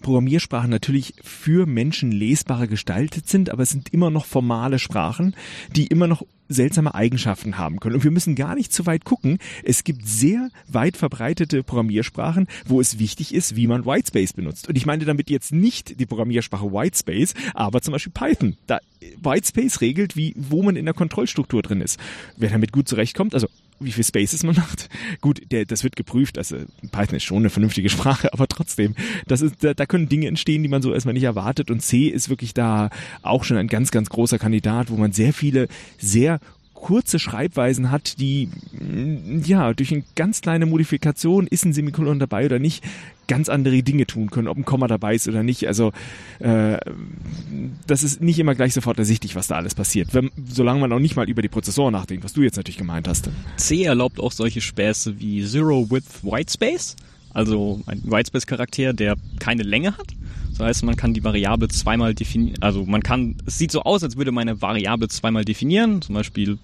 Programmiersprachen 0.00 0.70
natürlich 0.70 1.14
für 1.22 1.66
Menschen 1.66 2.12
lesbarer 2.12 2.66
gestaltet 2.66 3.28
sind, 3.28 3.50
aber 3.50 3.62
es 3.62 3.70
sind 3.70 3.92
immer 3.92 4.10
noch 4.10 4.26
formale 4.26 4.78
Sprachen, 4.78 5.34
die 5.74 5.86
immer 5.86 6.06
noch 6.06 6.24
seltsame 6.48 6.94
Eigenschaften 6.94 7.58
haben 7.58 7.78
können. 7.78 7.96
Und 7.96 8.04
wir 8.04 8.10
müssen 8.10 8.34
gar 8.34 8.54
nicht 8.54 8.72
zu 8.72 8.86
weit 8.86 9.04
gucken. 9.04 9.38
Es 9.64 9.84
gibt 9.84 10.06
sehr 10.06 10.48
weit 10.66 10.96
verbreitete 10.96 11.62
Programmiersprachen, 11.62 12.46
wo 12.66 12.80
es 12.80 12.98
wichtig 12.98 13.34
ist, 13.34 13.56
wie 13.56 13.66
man 13.66 13.84
Whitespace 13.84 14.32
benutzt. 14.32 14.68
Und 14.68 14.76
ich 14.76 14.86
meine 14.86 15.04
damit 15.04 15.30
jetzt 15.30 15.52
nicht 15.52 16.00
die 16.00 16.06
Programmiersprache 16.06 16.72
Whitespace, 16.72 17.34
aber 17.54 17.82
zum 17.82 17.92
Beispiel 17.92 18.12
Python. 18.12 18.56
Da 18.66 18.78
Whitespace 19.22 19.80
regelt, 19.80 20.16
wie, 20.16 20.34
wo 20.36 20.62
man 20.62 20.76
in 20.76 20.86
der 20.86 20.94
Kontrollstruktur 20.94 21.62
drin 21.62 21.80
ist. 21.80 21.98
Wer 22.36 22.50
damit 22.50 22.72
gut 22.72 22.88
zurechtkommt, 22.88 23.34
also 23.34 23.48
wie 23.80 23.92
viel 23.92 24.04
Spaces 24.04 24.42
man 24.42 24.56
macht. 24.56 24.88
Gut, 25.20 25.40
der, 25.50 25.64
das 25.64 25.84
wird 25.84 25.96
geprüft. 25.96 26.38
Also 26.38 26.56
Python 26.90 27.16
ist 27.16 27.24
schon 27.24 27.38
eine 27.38 27.50
vernünftige 27.50 27.88
Sprache, 27.88 28.32
aber 28.32 28.48
trotzdem, 28.48 28.94
das 29.26 29.42
ist, 29.42 29.62
da, 29.62 29.74
da 29.74 29.86
können 29.86 30.08
Dinge 30.08 30.26
entstehen, 30.26 30.62
die 30.62 30.68
man 30.68 30.82
so 30.82 30.92
erstmal 30.92 31.14
nicht 31.14 31.24
erwartet. 31.24 31.70
Und 31.70 31.80
C 31.80 32.06
ist 32.06 32.28
wirklich 32.28 32.54
da 32.54 32.90
auch 33.22 33.44
schon 33.44 33.56
ein 33.56 33.68
ganz, 33.68 33.90
ganz 33.90 34.08
großer 34.08 34.38
Kandidat, 34.38 34.90
wo 34.90 34.96
man 34.96 35.12
sehr 35.12 35.32
viele, 35.32 35.68
sehr 35.98 36.40
kurze 36.80 37.18
Schreibweisen 37.18 37.90
hat, 37.90 38.18
die 38.18 38.48
mm, 38.72 39.42
ja 39.44 39.72
durch 39.74 39.92
eine 39.92 40.04
ganz 40.14 40.40
kleine 40.40 40.66
Modifikation, 40.66 41.46
ist 41.46 41.64
ein 41.64 41.72
Semikolon 41.72 42.18
dabei 42.18 42.46
oder 42.46 42.58
nicht, 42.58 42.84
ganz 43.26 43.48
andere 43.48 43.82
Dinge 43.82 44.06
tun 44.06 44.30
können, 44.30 44.48
ob 44.48 44.56
ein 44.56 44.64
Komma 44.64 44.86
dabei 44.86 45.14
ist 45.14 45.28
oder 45.28 45.42
nicht. 45.42 45.66
Also 45.66 45.92
äh, 46.38 46.78
das 47.86 48.02
ist 48.02 48.20
nicht 48.22 48.38
immer 48.38 48.54
gleich 48.54 48.74
sofort 48.74 48.98
ersichtlich, 48.98 49.34
was 49.34 49.48
da 49.48 49.56
alles 49.56 49.74
passiert, 49.74 50.14
wenn, 50.14 50.30
solange 50.46 50.80
man 50.80 50.92
auch 50.92 50.98
nicht 50.98 51.16
mal 51.16 51.28
über 51.28 51.42
die 51.42 51.48
Prozessoren 51.48 51.92
nachdenkt, 51.92 52.24
was 52.24 52.32
du 52.32 52.42
jetzt 52.42 52.56
natürlich 52.56 52.78
gemeint 52.78 53.08
hast. 53.08 53.28
C 53.56 53.84
erlaubt 53.84 54.20
auch 54.20 54.32
solche 54.32 54.60
Späße 54.60 55.20
wie 55.20 55.44
Zero 55.44 55.90
Width 55.90 56.24
Whitespace, 56.24 56.96
also 57.34 57.82
ein 57.86 58.02
Whitespace-Charakter, 58.04 58.92
der 58.94 59.16
keine 59.38 59.62
Länge 59.62 59.96
hat. 59.98 60.06
Das 60.58 60.66
heißt, 60.66 60.84
man 60.84 60.96
kann 60.96 61.14
die 61.14 61.22
Variable 61.22 61.68
zweimal 61.68 62.14
definieren, 62.14 62.60
also 62.60 62.84
man 62.84 63.02
kann, 63.02 63.36
es 63.46 63.58
sieht 63.58 63.70
so 63.70 63.82
aus, 63.82 64.02
als 64.02 64.16
würde 64.16 64.32
man 64.32 64.48
eine 64.48 64.60
Variable 64.60 65.08
zweimal 65.08 65.44
definieren, 65.44 66.02
zum 66.02 66.16
Beispiel 66.16 66.58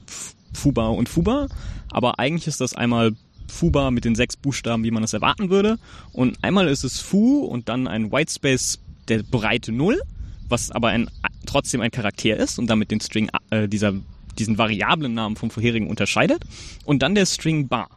Fuba 0.52 0.88
und 0.88 1.08
Fuba, 1.08 1.46
aber 1.90 2.18
eigentlich 2.18 2.48
ist 2.48 2.60
das 2.60 2.74
einmal 2.74 3.12
Fuba 3.48 3.92
mit 3.92 4.04
den 4.04 4.16
sechs 4.16 4.36
Buchstaben, 4.36 4.82
wie 4.82 4.90
man 4.90 5.04
es 5.04 5.12
erwarten 5.12 5.48
würde, 5.48 5.78
und 6.12 6.42
einmal 6.42 6.66
ist 6.66 6.82
es 6.82 6.98
Fu 6.98 7.44
und 7.44 7.68
dann 7.68 7.86
ein 7.86 8.10
Whitespace 8.10 8.80
der 9.08 9.22
Breite 9.22 9.70
Null, 9.70 10.00
was 10.48 10.70
aber 10.72 10.88
ein, 10.88 11.08
trotzdem 11.46 11.80
ein 11.80 11.90
Charakter 11.90 12.36
ist 12.36 12.58
und 12.58 12.66
damit 12.68 12.90
den 12.90 13.00
String, 13.00 13.30
äh, 13.50 13.68
dieser, 13.68 13.94
diesen 14.38 14.58
Variablennamen 14.58 15.36
vom 15.36 15.50
vorherigen 15.50 15.88
unterscheidet. 15.88 16.44
Und 16.84 17.02
dann 17.02 17.14
der 17.14 17.26
String 17.26 17.68
bar. 17.68 17.88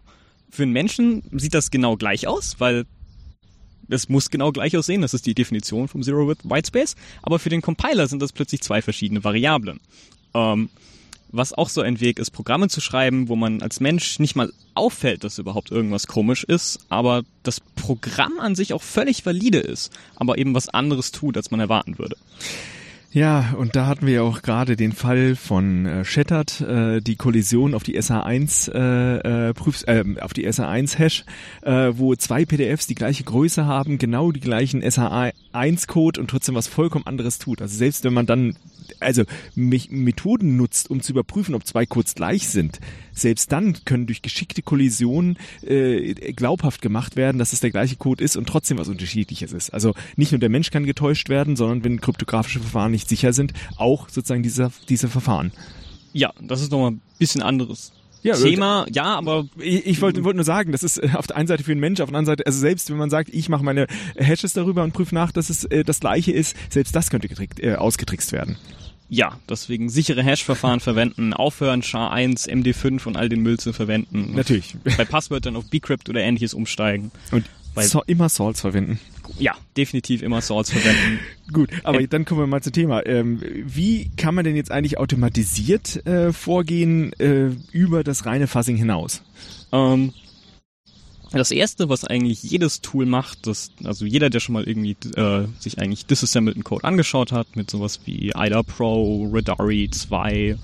Für 0.50 0.64
einen 0.64 0.72
Menschen 0.72 1.24
sieht 1.34 1.54
das 1.54 1.72
genau 1.72 1.98
gleich 1.98 2.28
aus, 2.28 2.56
weil 2.60 2.86
es 3.90 4.10
muss 4.10 4.30
genau 4.30 4.52
gleich 4.52 4.76
aussehen. 4.78 5.02
Das 5.02 5.14
ist 5.14 5.26
die 5.26 5.36
Definition 5.36 5.88
vom 5.88 6.04
Zero 6.04 6.28
Width 6.28 6.44
Whitespace. 6.44 6.96
Aber 7.22 7.40
für 7.40 7.50
den 7.50 7.62
Compiler 7.62 8.08
sind 8.08 8.22
das 8.22 8.34
plötzlich 8.34 8.62
zwei 8.62 8.82
verschiedene 8.82 9.24
Variablen. 9.24 9.80
Ähm, 10.34 10.70
was 11.30 11.54
auch 11.54 11.70
so 11.70 11.82
ein 11.82 12.00
Weg 12.00 12.20
ist, 12.20 12.32
Programme 12.32 12.70
zu 12.70 12.80
schreiben, 12.82 13.28
wo 13.28 13.36
man 13.36 13.62
als 13.62 13.80
Mensch 13.80 14.20
nicht 14.20 14.36
mal 14.36 14.52
auffällt, 14.76 15.24
dass 15.24 15.40
überhaupt 15.40 15.72
irgendwas 15.72 16.08
komisch 16.08 16.44
ist, 16.44 16.80
aber 16.90 17.24
das 17.44 17.60
Programm 17.60 18.40
an 18.40 18.56
sich 18.56 18.74
auch 18.74 18.82
völlig 18.82 19.26
valide 19.26 19.60
ist, 19.60 19.92
aber 20.16 20.38
eben 20.38 20.54
was 20.54 20.70
anderes 20.70 21.12
tut, 21.12 21.36
als 21.36 21.52
man 21.52 21.60
erwarten 21.60 21.98
würde. 21.98 22.16
Ja, 23.12 23.56
und 23.58 23.76
da 23.76 23.88
hatten 23.88 24.06
wir 24.06 24.16
ja 24.16 24.22
auch 24.22 24.42
gerade 24.42 24.76
den 24.76 24.92
Fall 24.92 25.36
von 25.36 25.86
äh, 25.86 26.04
Shattered, 26.06 26.60
äh, 26.62 27.02
die 27.02 27.16
Kollision 27.16 27.74
auf 27.74 27.84
die 27.84 27.98
SH1 27.98 28.72
äh, 28.72 29.50
äh, 29.50 29.54
Prüfs, 29.54 29.84
äh, 29.84 30.04
auf 30.20 30.34
die 30.34 30.46
SH1 30.48 30.98
Hash, 30.98 31.24
äh, 31.62 31.94
wo 31.94 32.16
zwei 32.16 32.46
PDFs 32.46 32.86
die 32.86 32.96
gleiche 32.96 33.24
Größe 33.24 33.66
haben, 33.66 33.98
genau 33.98 34.32
die 34.34 34.42
gleichen 34.42 34.84
SH1 34.84 35.88
Code 35.88 36.20
und 36.20 36.30
trotzdem 36.30 36.56
was 36.56 36.68
vollkommen 36.68 37.08
anderes 37.08 37.40
tut. 37.40 37.62
Also 37.62 37.78
selbst 37.78 38.04
wenn 38.04 38.14
man 38.14 38.26
dann 38.26 38.58
also 39.00 39.24
Me 39.56 39.80
Methoden 39.90 40.58
nutzt, 40.58 40.90
um 40.90 41.02
zu 41.02 41.12
überprüfen, 41.12 41.56
ob 41.56 41.66
zwei 41.66 41.86
Codes 41.86 42.16
gleich 42.16 42.48
sind, 42.48 42.80
selbst 43.14 43.52
dann 43.52 43.78
können 43.86 44.06
durch 44.06 44.22
geschickte 44.22 44.62
Kollisionen 44.62 45.38
äh, 45.62 46.14
glaubhaft 46.34 46.82
gemacht 46.82 47.16
werden, 47.16 47.38
dass 47.38 47.54
es 47.54 47.60
der 47.60 47.72
gleiche 47.72 47.96
Code 47.96 48.24
ist 48.24 48.38
und 48.38 48.48
trotzdem 48.48 48.78
was 48.78 48.88
Unterschiedliches 48.88 49.54
ist. 49.54 49.72
Also 49.72 49.94
nicht 50.16 50.32
nur 50.32 50.40
der 50.40 50.50
Mensch 50.50 50.72
kann 50.72 50.86
getäuscht 50.86 51.30
werden, 51.30 51.56
sondern 51.56 51.84
wenn 51.84 52.02
kryptografische 52.02 52.60
Verfahren 52.60 52.92
nicht 52.92 53.10
sicher 53.10 53.34
sind, 53.34 53.54
auch 53.78 54.10
sozusagen 54.10 54.44
diese, 54.44 54.72
diese 54.90 55.08
Verfahren. 55.08 55.52
Ja, 56.14 56.34
das 56.42 56.62
ist 56.62 56.72
nochmal 56.72 56.92
ein 56.92 57.02
bisschen 57.20 57.42
anderes 57.42 57.92
Ja, 58.24 58.36
Thema. 58.36 58.86
Ja, 58.92 59.16
aber 59.16 59.46
Ich, 59.60 59.86
ich 59.86 60.02
wollte 60.02 60.24
wollte 60.24 60.38
nur 60.38 60.46
sagen, 60.46 60.72
das 60.72 60.84
ist 60.84 60.98
äh, 60.98 61.10
auf 61.14 61.28
der 61.28 61.38
einen 61.38 61.48
Seite 61.48 61.64
für 61.64 61.72
den 61.72 61.80
Mensch, 61.80 62.00
auf 62.02 62.10
der 62.10 62.18
anderen 62.18 62.26
Seite, 62.26 62.46
also 62.46 62.60
selbst 62.60 62.90
wenn 62.90 62.98
man 62.98 63.10
sagt, 63.10 63.30
ich 63.34 63.50
mache 63.50 63.64
meine 63.64 63.88
Hashes 64.16 64.54
darüber 64.54 64.84
und 64.84 64.94
prüfe 64.94 65.16
nach, 65.16 65.32
dass 65.32 65.50
es 65.50 65.64
äh, 65.66 65.84
das 65.84 66.00
gleiche 66.00 66.32
ist, 66.32 66.56
selbst 66.70 66.96
das 66.96 67.10
könnte 67.10 67.28
getrickt, 67.28 67.60
äh, 67.60 67.76
ausgetrickst 67.76 68.32
werden. 68.32 68.58
ja, 69.10 69.40
deswegen 69.50 69.88
sichere 69.90 70.22
Hash-Verfahren 70.22 70.82
verwenden, 70.82 71.34
aufhören, 71.34 71.82
SHA-1, 71.82 72.50
MD5 72.50 73.08
und 73.08 73.16
all 73.16 73.30
den 73.30 73.42
Müll 73.42 73.58
zu 73.58 73.72
verwenden. 73.72 74.34
Natürlich. 74.36 74.76
Bei 74.98 75.06
Passwörtern 75.06 75.56
auf 75.56 75.70
Bcrypt 75.70 76.10
oder 76.10 76.20
ähnliches 76.22 76.54
umsteigen. 76.54 77.12
Und 77.32 77.46
so, 77.84 78.04
immer 78.08 78.30
Salts 78.30 78.62
verwenden. 78.62 79.00
Ja, 79.38 79.56
definitiv 79.76 80.22
immer 80.22 80.42
Salts 80.42 80.72
verwenden. 80.72 81.20
Gut, 81.54 81.70
aber 81.84 82.00
Ähm, 82.00 82.10
dann 82.10 82.26
kommen 82.26 82.42
wir 82.42 82.48
mal 82.48 82.62
zum 82.62 82.74
Thema. 82.74 83.06
Ähm, 83.06 83.42
wie 83.42 84.10
kann 84.18 84.36
man 84.36 84.46
denn 84.46 84.56
jetzt 84.56 84.72
eigentlich 84.72 84.98
automatisiert 84.98 86.06
äh, 86.06 86.34
vorgehen 86.34 87.14
äh, 87.20 87.52
über 87.72 88.04
das 88.04 88.26
reine 88.26 88.48
Fuzzing 88.48 88.78
hinaus? 88.78 89.22
Ähm, 89.72 90.14
das 91.32 91.52
erste, 91.52 91.90
was 91.90 92.06
eigentlich 92.06 92.42
jedes 92.44 92.82
Tool 92.82 93.06
macht, 93.06 93.48
das, 93.48 93.72
also 93.84 94.06
jeder, 94.06 94.30
der 94.30 94.40
schon 94.40 94.54
mal 94.54 94.64
irgendwie 94.64 94.96
äh, 95.16 95.48
sich 95.60 95.80
eigentlich 95.80 96.06
disassembleden 96.06 96.64
Code 96.64 96.86
angeschaut 96.86 97.32
hat, 97.32 97.56
mit 97.56 97.70
sowas 97.70 98.00
wie 98.06 98.32
IDA 98.36 98.64
Pro, 98.64 99.30
Redari 99.34 99.90
2, 99.92 100.58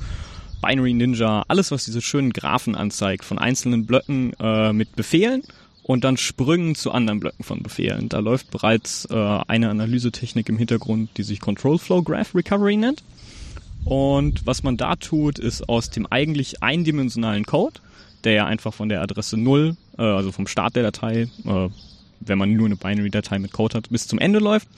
Binary 0.62 0.94
Ninja, 0.94 1.44
alles, 1.50 1.72
was 1.72 1.84
diese 1.86 2.02
schönen 2.02 2.32
Graphen 2.32 2.76
anzeigt 2.76 3.26
von 3.26 3.38
einzelnen 3.38 3.86
Blöcken 3.86 4.34
äh, 4.40 4.72
mit 4.72 4.96
Befehlen 4.96 5.44
und 5.84 6.04
dann 6.04 6.18
Sprüngen 6.18 6.76
zu 6.76 6.92
anderen 6.92 7.20
Blöcken 7.20 7.44
von 7.44 7.62
Befehlen. 7.62 8.10
Da 8.10 8.20
läuft 8.20 8.50
bereits 8.52 9.06
äh, 9.12 9.16
eine 9.16 9.70
Analysetechnik 9.70 10.50
im 10.50 10.58
Hintergrund, 10.58 11.10
die 11.18 11.24
sich 11.24 11.40
Control 11.40 11.78
Flow 11.78 12.02
Graph 12.02 12.34
Recovery 12.34 12.78
nennt. 12.78 13.04
Und 13.86 14.46
was 14.48 14.64
man 14.64 14.78
da 14.78 14.96
tut, 14.96 15.40
ist 15.40 15.68
aus 15.68 15.90
dem 15.90 16.08
eigentlich 16.10 16.64
eindimensionalen 16.64 17.46
Code, 17.46 17.82
der 18.24 18.34
ja 18.34 18.46
einfach 18.46 18.74
von 18.74 18.88
der 18.88 19.02
Adresse 19.02 19.38
0, 19.38 19.76
äh, 19.98 20.02
also 20.02 20.32
vom 20.32 20.48
Start 20.48 20.76
der 20.76 20.84
Datei, 20.84 21.28
äh, 21.46 21.70
wenn 22.22 22.38
man 22.38 22.54
nur 22.54 22.68
eine 22.68 22.78
Binary-Datei 22.78 23.40
mit 23.40 23.52
Code 23.52 23.78
hat, 23.78 23.90
bis 23.90 24.08
zum 24.08 24.20
Ende 24.20 24.40
läuft, 24.40 24.70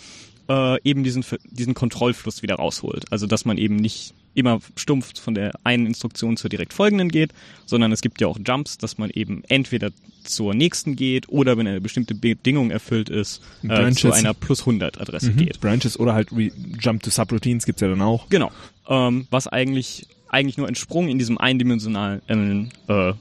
äh, 0.50 0.82
eben 0.84 1.04
diesen, 1.04 1.26
diesen 1.46 1.74
Kontrollfluss 1.74 2.42
wieder 2.42 2.56
rausholt. 2.56 3.12
Also 3.12 3.28
dass 3.28 3.46
man 3.46 3.58
eben 3.58 3.76
nicht 3.76 4.14
immer 4.34 4.60
stumpf 4.76 5.20
von 5.20 5.34
der 5.34 5.54
einen 5.64 5.86
Instruktion 5.86 6.38
zur 6.38 6.50
direkt 6.50 6.74
folgenden 6.74 7.10
geht, 7.10 7.32
sondern 7.66 7.92
es 7.92 8.02
gibt 8.02 8.20
ja 8.20 8.28
auch 8.28 8.38
Jumps, 8.46 8.78
dass 8.78 8.98
man 8.98 9.10
eben 9.10 9.44
entweder 9.48 9.92
zur 10.24 10.54
nächsten 10.54 10.96
geht 10.96 11.30
oder 11.30 11.58
wenn 11.58 11.68
eine 11.68 11.80
bestimmte 11.82 12.16
Bedingung 12.16 12.70
erfüllt 12.70 13.10
ist, 13.10 13.42
äh, 13.64 13.92
zu 13.92 14.12
einer 14.12 14.34
plus 14.34 14.62
100 14.62 15.00
Adresse 15.00 15.32
mhm. 15.32 15.38
geht. 15.38 15.62
Branches 15.62 15.98
oder 16.00 16.14
halt 16.14 16.32
Re 16.32 16.52
Jump 16.80 17.04
to 17.04 17.10
Subroutines 17.10 17.66
gibt's 17.66 17.82
ja 17.82 17.88
dann 17.88 18.02
auch. 18.02 18.28
Genau. 18.30 18.52
Ähm, 18.88 19.28
was 19.32 19.48
eigentlich 19.48 20.08
eigentlich 20.28 20.58
nur 20.58 20.68
ein 20.68 20.76
Sprung 20.76 21.08
in 21.08 21.18
diesem 21.18 21.38
eindimensionalen 21.38 22.72
äh, 22.88 23.14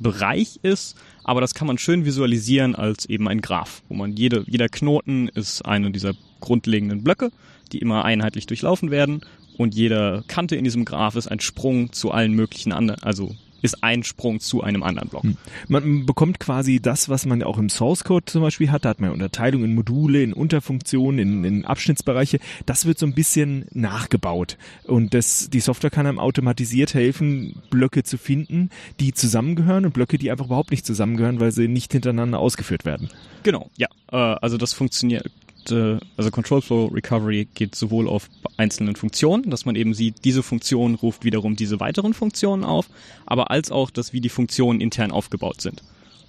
Bereich 0.00 0.58
ist, 0.62 0.96
aber 1.24 1.40
das 1.40 1.54
kann 1.54 1.66
man 1.66 1.78
schön 1.78 2.04
visualisieren 2.04 2.74
als 2.74 3.06
eben 3.06 3.28
ein 3.28 3.40
Graph, 3.40 3.82
wo 3.88 3.94
man 3.94 4.12
jede, 4.12 4.44
jeder 4.46 4.68
Knoten 4.68 5.28
ist 5.28 5.62
eine 5.62 5.90
dieser 5.90 6.14
grundlegenden 6.40 7.02
Blöcke, 7.02 7.30
die 7.72 7.78
immer 7.78 8.04
einheitlich 8.04 8.46
durchlaufen 8.46 8.90
werden. 8.90 9.22
Und 9.56 9.74
jede 9.74 10.24
Kante 10.28 10.56
in 10.56 10.64
diesem 10.64 10.84
Graph 10.84 11.16
ist 11.16 11.28
ein 11.28 11.40
Sprung 11.40 11.92
zu 11.92 12.10
allen 12.10 12.34
möglichen 12.34 12.72
anderen, 12.72 13.02
also 13.02 13.34
ist 13.64 13.82
ein 13.82 14.02
Sprung 14.02 14.40
zu 14.40 14.62
einem 14.62 14.82
anderen 14.82 15.08
Block. 15.08 15.22
Hm. 15.22 15.36
Man 15.68 16.04
bekommt 16.04 16.38
quasi 16.38 16.80
das, 16.80 17.08
was 17.08 17.24
man 17.24 17.42
auch 17.42 17.56
im 17.56 17.70
Source 17.70 18.04
Code 18.04 18.26
zum 18.26 18.42
Beispiel 18.42 18.70
hat. 18.70 18.84
Da 18.84 18.90
hat 18.90 19.00
man 19.00 19.10
Unterteilung 19.10 19.64
in 19.64 19.74
Module, 19.74 20.22
in 20.22 20.34
Unterfunktionen, 20.34 21.18
in, 21.18 21.44
in 21.44 21.64
Abschnittsbereiche. 21.64 22.40
Das 22.66 22.84
wird 22.84 22.98
so 22.98 23.06
ein 23.06 23.14
bisschen 23.14 23.64
nachgebaut. 23.72 24.58
Und 24.84 25.14
das, 25.14 25.48
die 25.48 25.60
Software 25.60 25.90
kann 25.90 26.06
einem 26.06 26.18
automatisiert 26.18 26.92
helfen, 26.92 27.62
Blöcke 27.70 28.02
zu 28.02 28.18
finden, 28.18 28.68
die 29.00 29.14
zusammengehören 29.14 29.86
und 29.86 29.94
Blöcke, 29.94 30.18
die 30.18 30.30
einfach 30.30 30.46
überhaupt 30.46 30.70
nicht 30.70 30.84
zusammengehören, 30.84 31.40
weil 31.40 31.50
sie 31.50 31.66
nicht 31.66 31.90
hintereinander 31.92 32.40
ausgeführt 32.40 32.84
werden. 32.84 33.08
Genau, 33.44 33.70
ja. 33.78 33.88
Äh, 34.12 34.16
also 34.16 34.58
das 34.58 34.74
funktioniert 34.74 35.30
äh, 35.70 35.98
also 36.16 36.30
Control 36.30 36.62
Flow 36.62 36.86
Recovery 36.86 37.46
geht 37.54 37.74
sowohl 37.74 38.08
auf 38.08 38.28
einzelnen 38.56 38.96
Funktionen, 38.96 39.50
dass 39.50 39.64
man 39.64 39.76
eben 39.76 39.94
sieht, 39.94 40.24
diese 40.24 40.42
Funktion 40.42 40.94
ruft 40.94 41.24
wiederum 41.24 41.56
diese 41.56 41.80
weiteren 41.80 42.14
Funktionen 42.14 42.64
auf, 42.64 42.88
aber 43.26 43.50
als 43.50 43.70
auch, 43.70 43.90
dass 43.90 44.12
wie 44.12 44.20
die 44.20 44.28
Funktionen 44.28 44.80
intern 44.80 45.10
aufgebaut 45.10 45.60
sind. 45.60 45.82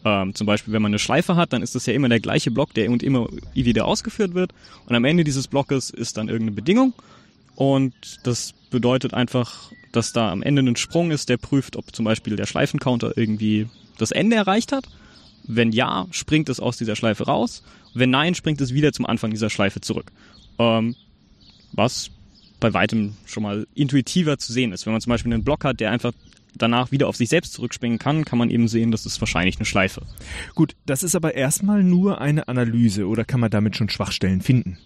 Ähm, 0.05 0.35
zum 0.35 0.45
Beispiel, 0.45 0.71
wenn 0.73 0.83
man 0.83 0.91
eine 0.91 0.99
Schleife 0.99 1.35
hat, 1.35 1.51
dann 1.51 1.63
ist 1.63 1.73
das 1.73 1.87
ja 1.87 1.93
immer 1.93 2.07
der 2.07 2.19
gleiche 2.19 2.51
Block, 2.51 2.73
der 2.75 2.91
und 2.91 3.01
immer 3.01 3.27
wieder 3.53 3.85
ausgeführt 3.85 4.35
wird. 4.35 4.53
Und 4.85 4.95
am 4.95 5.03
Ende 5.03 5.23
dieses 5.23 5.47
Blockes 5.47 5.89
ist 5.89 6.17
dann 6.17 6.29
irgendeine 6.29 6.55
Bedingung. 6.55 6.93
Und 7.55 7.93
das 8.23 8.53
bedeutet 8.69 9.13
einfach, 9.15 9.71
dass 9.91 10.13
da 10.13 10.31
am 10.31 10.43
Ende 10.43 10.61
ein 10.61 10.75
Sprung 10.75 11.09
ist, 11.09 11.29
der 11.29 11.37
prüft, 11.37 11.75
ob 11.75 11.95
zum 11.95 12.05
Beispiel 12.05 12.35
der 12.35 12.45
Schleifencounter 12.45 13.17
irgendwie 13.17 13.67
das 13.97 14.11
Ende 14.11 14.35
erreicht 14.35 14.71
hat. 14.71 14.85
Wenn 15.47 15.71
ja, 15.71 16.05
springt 16.11 16.49
es 16.49 16.59
aus 16.59 16.77
dieser 16.77 16.95
Schleife 16.95 17.25
raus. 17.25 17.63
Wenn 17.95 18.11
nein, 18.11 18.35
springt 18.35 18.61
es 18.61 18.73
wieder 18.73 18.93
zum 18.93 19.05
Anfang 19.05 19.31
dieser 19.31 19.49
Schleife 19.49 19.81
zurück. 19.81 20.11
Ähm, 20.59 20.95
was 21.71 22.11
bei 22.59 22.73
weitem 22.73 23.13
schon 23.25 23.43
mal 23.43 23.67
intuitiver 23.75 24.37
zu 24.37 24.53
sehen 24.53 24.71
ist. 24.71 24.85
Wenn 24.85 24.93
man 24.93 25.01
zum 25.01 25.11
Beispiel 25.11 25.33
einen 25.33 25.43
Block 25.43 25.65
hat, 25.65 25.79
der 25.79 25.91
einfach 25.91 26.13
danach 26.57 26.91
wieder 26.91 27.07
auf 27.07 27.15
sich 27.15 27.29
selbst 27.29 27.53
zurückspringen 27.53 27.99
kann, 27.99 28.23
kann 28.23 28.39
man 28.39 28.49
eben 28.49 28.67
sehen, 28.67 28.91
das 28.91 29.05
ist 29.05 29.19
wahrscheinlich 29.19 29.57
eine 29.57 29.65
Schleife. 29.65 30.03
Gut, 30.55 30.75
das 30.85 31.03
ist 31.03 31.15
aber 31.15 31.35
erstmal 31.35 31.83
nur 31.83 32.21
eine 32.21 32.47
Analyse 32.47 33.07
oder 33.07 33.25
kann 33.25 33.39
man 33.39 33.51
damit 33.51 33.75
schon 33.75 33.89
Schwachstellen 33.89 34.41
finden? 34.41 34.77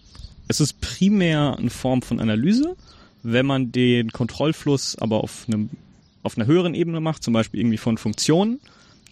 Es 0.48 0.60
ist 0.60 0.80
primär 0.80 1.56
eine 1.58 1.70
Form 1.70 2.02
von 2.02 2.18
Analyse. 2.18 2.76
Wenn 3.22 3.46
man 3.46 3.70
den 3.70 4.10
Kontrollfluss 4.10 4.96
aber 4.96 5.22
auf, 5.22 5.44
einem, 5.46 5.70
auf 6.22 6.36
einer 6.36 6.46
höheren 6.46 6.74
Ebene 6.74 7.00
macht, 7.00 7.22
zum 7.22 7.34
Beispiel 7.34 7.60
irgendwie 7.60 7.76
von 7.76 7.98
Funktionen, 7.98 8.60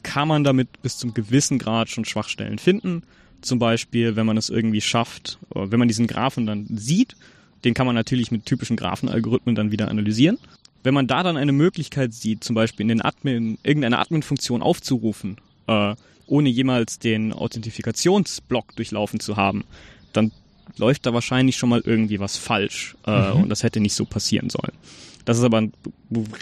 kann 0.03 0.29
man 0.29 0.45
damit 0.45 0.83
bis 0.83 0.99
zum 0.99 1.15
gewissen 1.15 1.59
Grad 1.59 1.91
schon 1.91 2.05
Schwachstellen 2.05 2.59
finden. 2.59 3.03
Zum 3.41 3.59
Beispiel, 3.59 4.17
wenn 4.17 4.27
man 4.27 4.37
es 4.37 4.51
irgendwie 4.51 4.81
schafft, 4.81 5.39
wenn 5.55 5.79
man 5.79 5.89
diesen 5.89 6.07
Graphen 6.07 6.47
dann 6.47 6.67
sieht, 6.71 7.17
den 7.65 7.75
kann 7.75 7.87
man 7.87 7.95
natürlich 7.95 8.31
mit 8.31 8.47
typischen 8.47 8.77
Graphenalgorithmen 8.77 9.55
dann 9.55 9.71
wieder 9.71 9.89
analysieren. 9.89 10.39
Wenn 10.83 10.95
man 10.95 11.07
da 11.07 11.23
dann 11.23 11.37
eine 11.37 11.53
Möglichkeit 11.53 12.15
sieht, 12.15 12.45
zum 12.45 12.55
Beispiel 12.55 12.85
in 12.85 12.89
den 12.89 13.03
Admin, 13.03 13.59
irgendeine 13.63 13.99
Admin-Funktion 13.99 14.63
aufzurufen, 14.63 15.37
äh, 15.67 15.95
ohne 16.27 16.49
jemals 16.49 16.99
den 16.99 17.33
Authentifikationsblock 17.33 18.77
durchlaufen 18.77 19.19
zu 19.19 19.37
haben, 19.37 19.65
dann 20.13 20.31
läuft 20.77 21.07
da 21.07 21.15
wahrscheinlich 21.15 21.57
schon 21.57 21.71
mal 21.71 21.83
irgendwie 21.85 22.21
was 22.21 22.37
falsch 22.37 22.97
äh, 23.07 23.33
mhm. 23.33 23.43
und 23.43 23.49
das 23.49 23.63
hätte 23.63 23.81
nicht 23.81 23.95
so 23.95 24.05
passieren 24.05 24.51
sollen. 24.51 24.73
Das 25.25 25.37
ist 25.37 25.45
aber 25.45 25.69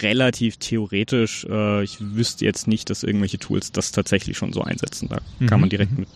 relativ 0.01 0.57
theoretisch. 0.57 1.45
Äh, 1.49 1.83
ich 1.83 1.97
wüsste 1.99 2.45
jetzt 2.45 2.67
nicht, 2.67 2.89
dass 2.89 3.03
irgendwelche 3.03 3.39
Tools 3.39 3.71
das 3.71 3.91
tatsächlich 3.91 4.37
schon 4.37 4.53
so 4.53 4.61
einsetzen. 4.61 5.09
Da 5.09 5.19
mhm. 5.39 5.47
kann 5.47 5.59
man 5.59 5.69
direkt 5.69 5.97
mit 5.97 6.07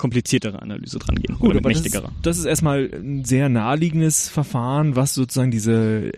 kompliziertere 0.00 0.62
Analyse 0.62 0.98
dran 0.98 1.16
gehen 1.16 1.38
Gut, 1.38 1.50
oder 1.50 1.56
mit 1.56 1.66
mächtigerer. 1.66 2.04
Das 2.04 2.12
ist, 2.12 2.26
das 2.26 2.38
ist 2.38 2.44
erstmal 2.46 2.90
ein 2.92 3.24
sehr 3.24 3.50
naheliegendes 3.50 4.30
Verfahren, 4.30 4.96
was 4.96 5.12
sozusagen 5.14 5.50
diese 5.50 6.12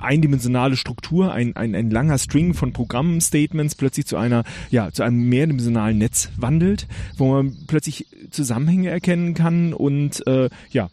eindimensionale 0.00 0.76
Struktur, 0.76 1.32
ein, 1.32 1.54
ein, 1.54 1.76
ein 1.76 1.90
langer 1.90 2.18
String 2.18 2.52
von 2.52 2.72
Programmstatements 2.72 3.76
plötzlich 3.76 4.06
zu 4.06 4.16
einer, 4.16 4.42
ja, 4.70 4.90
zu 4.90 5.04
einem 5.04 5.28
mehrdimensionalen 5.28 5.96
Netz 5.96 6.30
wandelt, 6.36 6.88
wo 7.16 7.32
man 7.32 7.56
plötzlich 7.68 8.06
Zusammenhänge 8.30 8.90
erkennen 8.90 9.34
kann 9.34 9.72
und 9.72 10.26
äh, 10.26 10.50
ja, 10.70 10.90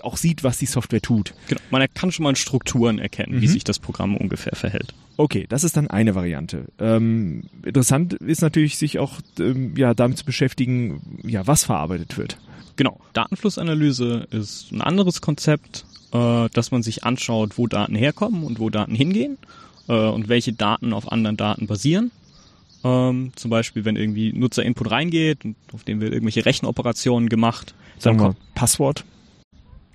auch 0.00 0.16
sieht, 0.16 0.44
was 0.44 0.58
die 0.58 0.66
Software 0.66 1.02
tut. 1.02 1.34
Genau, 1.48 1.60
man 1.70 1.86
kann 1.94 2.12
schon 2.12 2.24
mal 2.24 2.36
Strukturen 2.36 2.98
erkennen, 2.98 3.36
mhm. 3.36 3.42
wie 3.42 3.48
sich 3.48 3.64
das 3.64 3.78
Programm 3.78 4.16
ungefähr 4.16 4.56
verhält. 4.56 4.94
Okay, 5.16 5.46
das 5.48 5.64
ist 5.64 5.76
dann 5.76 5.88
eine 5.88 6.14
Variante. 6.14 6.66
Ähm, 6.78 7.44
interessant 7.64 8.14
ist 8.14 8.42
natürlich, 8.42 8.78
sich 8.78 8.98
auch 8.98 9.20
ähm, 9.38 9.74
ja, 9.76 9.94
damit 9.94 10.18
zu 10.18 10.24
beschäftigen, 10.24 11.20
ja, 11.24 11.46
was 11.46 11.64
verarbeitet 11.64 12.16
wird. 12.16 12.38
Genau, 12.76 12.98
Datenflussanalyse 13.12 14.26
ist 14.30 14.72
ein 14.72 14.80
anderes 14.80 15.20
Konzept, 15.20 15.84
äh, 16.12 16.48
dass 16.52 16.70
man 16.70 16.82
sich 16.82 17.04
anschaut, 17.04 17.58
wo 17.58 17.66
Daten 17.66 17.94
herkommen 17.94 18.44
und 18.44 18.58
wo 18.58 18.70
Daten 18.70 18.94
hingehen 18.94 19.36
äh, 19.88 19.92
und 19.92 20.28
welche 20.28 20.52
Daten 20.52 20.92
auf 20.92 21.10
anderen 21.12 21.36
Daten 21.36 21.66
basieren. 21.66 22.10
Ähm, 22.84 23.32
zum 23.36 23.50
Beispiel, 23.50 23.84
wenn 23.84 23.96
irgendwie 23.96 24.32
Nutzerinput 24.32 24.90
reingeht 24.90 25.44
und 25.44 25.56
auf 25.72 25.84
dem 25.84 26.00
wird 26.00 26.12
irgendwelche 26.12 26.44
Rechenoperationen 26.44 27.28
gemacht. 27.28 27.74
Sagen 27.98 28.18
wir 28.18 28.34
Passwort. 28.54 29.04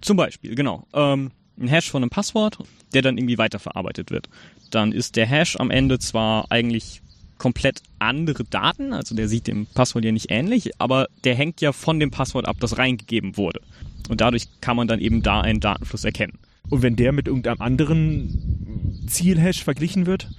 Zum 0.02 0.18
Beispiel, 0.18 0.56
genau. 0.56 0.88
Ähm, 0.94 1.32
ein 1.60 1.68
Hash 1.68 1.90
von 1.90 2.04
einem 2.04 2.10
Passwort, 2.10 2.60
der 2.94 3.02
dann 3.02 3.18
irgendwie 3.18 3.38
weiterverarbeitet 3.38 4.12
wird. 4.12 4.30
Dann 4.70 4.92
ist 4.92 5.16
der 5.16 5.26
Hash 5.26 5.56
am 5.58 5.72
Ende 5.72 6.00
zwar 6.00 6.52
eigentlich 6.52 7.02
komplett 7.38 7.82
andere 8.00 8.44
Daten, 8.44 8.94
also 8.94 9.16
der 9.16 9.28
sieht 9.28 9.48
dem 9.48 9.68
Passwort 9.68 10.06
ja 10.06 10.12
nicht 10.12 10.32
ähnlich, 10.32 10.72
aber 10.80 11.08
der 11.24 11.36
hängt 11.36 11.62
ja 11.62 11.72
von 11.72 12.00
dem 12.00 12.12
Passwort 12.12 12.48
ab, 12.48 12.58
das 12.60 12.78
reingegeben 12.78 13.38
wurde. 13.38 13.62
Und 14.10 14.22
dadurch 14.22 14.48
kann 14.62 14.78
man 14.78 14.88
dann 14.88 15.00
eben 15.00 15.22
da 15.22 15.42
einen 15.42 15.60
Datenfluss 15.60 16.04
erkennen. 16.04 16.40
Und 16.70 16.82
wenn 16.82 16.96
der 16.96 17.12
mit 17.12 17.28
irgendeinem 17.28 17.62
anderen 17.62 19.06
Zielhash 19.08 19.64
verglichen 19.64 20.06
wird, 20.06 20.30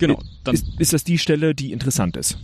genau, 0.00 0.20
dann 0.42 0.54
ist, 0.54 0.66
ist 0.78 0.92
das 0.92 1.04
die 1.04 1.18
Stelle, 1.18 1.54
die 1.54 1.72
interessant 1.72 2.16
ist. 2.16 2.36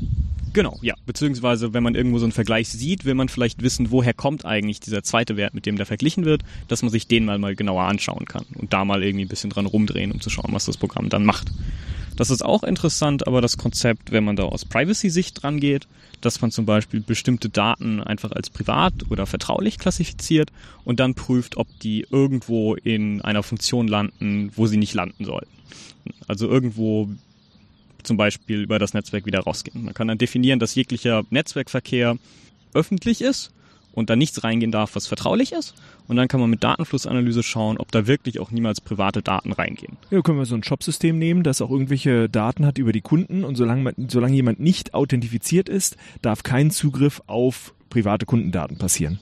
Genau, 0.52 0.78
ja. 0.80 0.94
Beziehungsweise, 1.04 1.74
wenn 1.74 1.82
man 1.82 1.94
irgendwo 1.94 2.18
so 2.18 2.24
einen 2.24 2.32
Vergleich 2.32 2.68
sieht, 2.68 3.04
will 3.04 3.12
man 3.14 3.28
vielleicht 3.28 3.62
wissen, 3.62 3.90
woher 3.90 4.14
kommt 4.14 4.46
eigentlich 4.46 4.80
dieser 4.80 5.02
zweite 5.02 5.36
Wert, 5.36 5.52
mit 5.52 5.66
dem 5.66 5.76
der 5.76 5.84
verglichen 5.84 6.24
wird, 6.24 6.44
dass 6.68 6.80
man 6.80 6.90
sich 6.90 7.06
den 7.06 7.26
mal, 7.26 7.38
mal 7.38 7.54
genauer 7.54 7.82
anschauen 7.82 8.24
kann 8.24 8.46
und 8.54 8.72
da 8.72 8.84
mal 8.86 9.02
irgendwie 9.02 9.26
ein 9.26 9.28
bisschen 9.28 9.50
dran 9.50 9.66
rumdrehen, 9.66 10.12
um 10.12 10.20
zu 10.22 10.30
schauen, 10.30 10.52
was 10.52 10.64
das 10.64 10.78
Programm 10.78 11.10
dann 11.10 11.26
macht. 11.26 11.48
Das 12.16 12.30
ist 12.30 12.42
auch 12.42 12.62
interessant, 12.62 13.26
aber 13.26 13.42
das 13.42 13.58
Konzept, 13.58 14.12
wenn 14.12 14.24
man 14.24 14.36
da 14.36 14.44
aus 14.44 14.64
Privacy-Sicht 14.64 15.42
dran 15.42 15.60
geht, 15.60 15.86
dass 16.22 16.40
man 16.40 16.50
zum 16.50 16.64
Beispiel 16.64 17.00
bestimmte 17.00 17.50
Daten 17.50 18.02
einfach 18.02 18.32
als 18.32 18.48
privat 18.48 18.94
oder 19.10 19.26
vertraulich 19.26 19.78
klassifiziert 19.78 20.50
und 20.84 21.00
dann 21.00 21.14
prüft, 21.14 21.58
ob 21.58 21.68
die 21.80 22.06
irgendwo 22.10 22.74
in 22.74 23.20
einer 23.20 23.42
Funktion 23.42 23.86
landen, 23.86 24.50
wo 24.56 24.66
sie 24.66 24.78
nicht 24.78 24.94
landen 24.94 25.26
sollten. 25.26 25.50
Also 26.26 26.48
irgendwo 26.48 27.10
zum 28.06 28.16
Beispiel 28.16 28.62
über 28.62 28.78
das 28.78 28.94
Netzwerk 28.94 29.26
wieder 29.26 29.40
rausgehen. 29.40 29.84
Man 29.84 29.94
kann 29.94 30.08
dann 30.08 30.18
definieren, 30.18 30.58
dass 30.58 30.74
jeglicher 30.74 31.24
Netzwerkverkehr 31.30 32.16
öffentlich 32.72 33.20
ist 33.20 33.52
und 33.92 34.10
da 34.10 34.16
nichts 34.16 34.44
reingehen 34.44 34.70
darf, 34.70 34.94
was 34.94 35.06
vertraulich 35.06 35.52
ist. 35.52 35.74
Und 36.06 36.16
dann 36.16 36.28
kann 36.28 36.38
man 36.38 36.50
mit 36.50 36.62
Datenflussanalyse 36.62 37.42
schauen, 37.42 37.78
ob 37.78 37.90
da 37.90 38.06
wirklich 38.06 38.38
auch 38.38 38.50
niemals 38.50 38.80
private 38.80 39.22
Daten 39.22 39.52
reingehen. 39.52 39.96
Ja, 40.10 40.20
können 40.20 40.38
wir 40.38 40.44
so 40.44 40.54
ein 40.54 40.62
Shop-System 40.62 41.18
nehmen, 41.18 41.42
das 41.42 41.62
auch 41.62 41.70
irgendwelche 41.70 42.28
Daten 42.28 42.66
hat 42.66 42.78
über 42.78 42.92
die 42.92 43.00
Kunden 43.00 43.42
und 43.42 43.56
solange, 43.56 43.82
man, 43.82 43.94
solange 44.08 44.34
jemand 44.34 44.60
nicht 44.60 44.94
authentifiziert 44.94 45.68
ist, 45.68 45.96
darf 46.22 46.42
kein 46.42 46.70
Zugriff 46.70 47.22
auf 47.26 47.74
private 47.88 48.26
Kundendaten 48.26 48.76
passieren. 48.76 49.18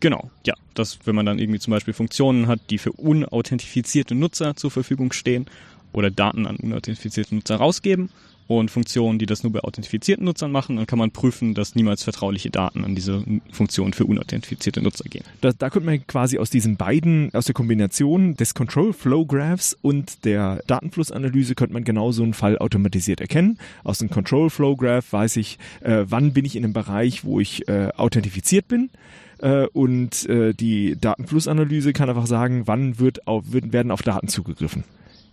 Genau, 0.00 0.30
ja. 0.46 0.54
Das, 0.74 0.98
wenn 1.04 1.14
man 1.14 1.26
dann 1.26 1.38
irgendwie 1.38 1.58
zum 1.58 1.72
Beispiel 1.72 1.92
Funktionen 1.92 2.46
hat, 2.46 2.60
die 2.70 2.78
für 2.78 2.92
unauthentifizierte 2.92 4.14
Nutzer 4.14 4.56
zur 4.56 4.70
Verfügung 4.70 5.12
stehen 5.12 5.46
oder 5.92 6.10
Daten 6.10 6.46
an 6.46 6.56
unauthentifizierte 6.56 7.34
Nutzer 7.34 7.56
rausgeben 7.56 8.10
und 8.56 8.70
Funktionen, 8.70 9.20
die 9.20 9.26
das 9.26 9.44
nur 9.44 9.52
bei 9.52 9.60
authentifizierten 9.60 10.24
Nutzern 10.24 10.50
machen, 10.50 10.76
dann 10.76 10.86
kann 10.86 10.98
man 10.98 11.12
prüfen, 11.12 11.54
dass 11.54 11.76
niemals 11.76 12.02
vertrauliche 12.02 12.50
Daten 12.50 12.84
an 12.84 12.96
diese 12.96 13.24
Funktion 13.52 13.92
für 13.92 14.06
unauthentifizierte 14.06 14.82
Nutzer 14.82 15.08
gehen. 15.08 15.22
Da, 15.40 15.52
da 15.56 15.70
könnte 15.70 15.86
man 15.86 16.04
quasi 16.06 16.38
aus 16.38 16.50
diesen 16.50 16.76
beiden, 16.76 17.32
aus 17.32 17.44
der 17.44 17.54
Kombination 17.54 18.34
des 18.34 18.54
Control 18.54 18.92
Flow 18.92 19.24
Graphs 19.24 19.76
und 19.82 20.24
der 20.24 20.64
Datenflussanalyse 20.66 21.54
könnte 21.54 21.74
man 21.74 21.84
genau 21.84 22.10
so 22.10 22.24
einen 22.24 22.34
Fall 22.34 22.58
automatisiert 22.58 23.20
erkennen. 23.20 23.56
Aus 23.84 23.98
dem 23.98 24.10
Control 24.10 24.50
Flow 24.50 24.74
Graph 24.74 25.12
weiß 25.12 25.36
ich, 25.36 25.58
äh, 25.82 26.04
wann 26.08 26.32
bin 26.32 26.44
ich 26.44 26.56
in 26.56 26.64
einem 26.64 26.72
Bereich, 26.72 27.24
wo 27.24 27.38
ich 27.38 27.68
äh, 27.68 27.90
authentifiziert 27.96 28.66
bin 28.66 28.90
äh, 29.38 29.66
und 29.66 30.28
äh, 30.28 30.54
die 30.54 30.96
Datenflussanalyse 31.00 31.92
kann 31.92 32.08
einfach 32.08 32.26
sagen, 32.26 32.62
wann 32.66 32.98
wird 32.98 33.28
auf, 33.28 33.44
werden 33.52 33.92
auf 33.92 34.02
Daten 34.02 34.26
zugegriffen, 34.26 34.82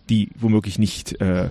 die 0.08 0.30
womöglich 0.38 0.78
nicht 0.78 1.20
äh, 1.20 1.48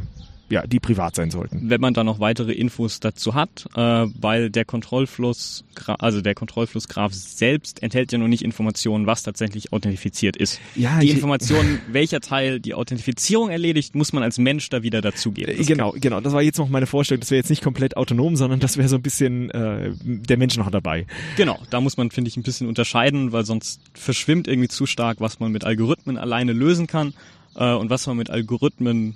ja, 0.50 0.66
die 0.66 0.80
privat 0.80 1.16
sein 1.16 1.30
sollten. 1.30 1.70
Wenn 1.70 1.82
man 1.82 1.94
da 1.94 2.04
noch 2.04 2.20
weitere 2.20 2.54
Infos 2.54 3.00
dazu 3.00 3.34
hat, 3.34 3.68
äh, 3.76 3.80
weil 3.80 4.50
der 4.50 4.66
Kontrollfluss, 4.66 5.66
also 6.00 6.22
der 6.22 6.36
Kontrollflussgraph 6.36 7.14
selbst 7.14 7.84
enthält 7.84 8.12
ja 8.12 8.18
noch 8.18 8.28
nicht 8.28 8.44
Informationen, 8.44 9.08
was 9.08 9.24
tatsächlich 9.24 9.74
authentifiziert 9.74 10.38
ist. 10.38 10.60
Ja, 10.76 11.00
die 11.00 11.10
Informationen, 11.10 11.80
welcher 11.92 12.22
Teil 12.22 12.60
die 12.60 12.74
Authentifizierung 12.74 13.50
erledigt, 13.50 13.96
muss 13.96 14.14
man 14.14 14.24
als 14.24 14.38
Mensch 14.38 14.70
da 14.70 14.84
wieder 14.84 15.02
dazugeben. 15.02 15.56
Das 15.58 15.68
genau, 15.68 15.94
genau. 16.00 16.22
Das 16.22 16.34
war 16.34 16.42
jetzt 16.42 16.58
noch 16.58 16.70
meine 16.70 16.88
Vorstellung. 16.88 17.20
Das 17.20 17.32
wäre 17.32 17.40
jetzt 17.40 17.50
nicht 17.50 17.64
komplett 17.64 17.98
autonom, 17.98 18.36
sondern 18.36 18.60
das 18.60 18.78
wäre 18.78 18.88
so 18.88 18.96
ein 18.96 19.02
bisschen 19.02 19.50
äh, 19.52 19.92
der 20.02 20.38
Mensch 20.38 20.56
noch 20.58 20.72
dabei. 20.72 21.06
Genau, 21.36 21.60
da 21.70 21.82
muss 21.82 21.98
man, 21.98 22.10
finde 22.10 22.30
ich, 22.30 22.38
ein 22.38 22.44
bisschen 22.44 22.68
unterscheiden, 22.68 23.34
weil 23.34 23.46
sonst 23.46 23.82
verschwimmt 23.94 24.48
irgendwie 24.48 24.70
zu 24.70 24.86
stark, 24.86 25.20
was 25.20 25.40
man 25.40 25.52
mit 25.52 25.66
Algorithmen 25.66 26.18
alleine 26.18 26.54
lösen 26.54 26.88
kann 26.88 27.14
äh, 27.58 27.74
und 27.74 27.90
was 27.90 28.08
man 28.08 28.18
mit 28.18 28.30
Algorithmen 28.30 29.16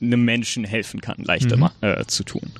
einem 0.00 0.24
Menschen 0.24 0.64
helfen 0.64 1.00
kann, 1.00 1.16
leichter 1.22 1.56
mhm. 1.56 1.70
äh, 1.80 2.04
zu 2.06 2.24
tun. 2.24 2.50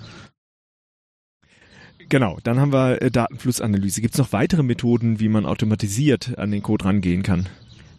Genau, 2.08 2.38
dann 2.42 2.60
haben 2.60 2.72
wir 2.72 3.00
äh, 3.02 3.10
Datenflussanalyse. 3.10 4.00
Gibt 4.00 4.14
es 4.14 4.18
noch 4.18 4.32
weitere 4.32 4.62
Methoden, 4.62 5.20
wie 5.20 5.28
man 5.28 5.46
automatisiert 5.46 6.38
an 6.38 6.50
den 6.50 6.62
Code 6.62 6.84
rangehen 6.84 7.22
kann? 7.22 7.48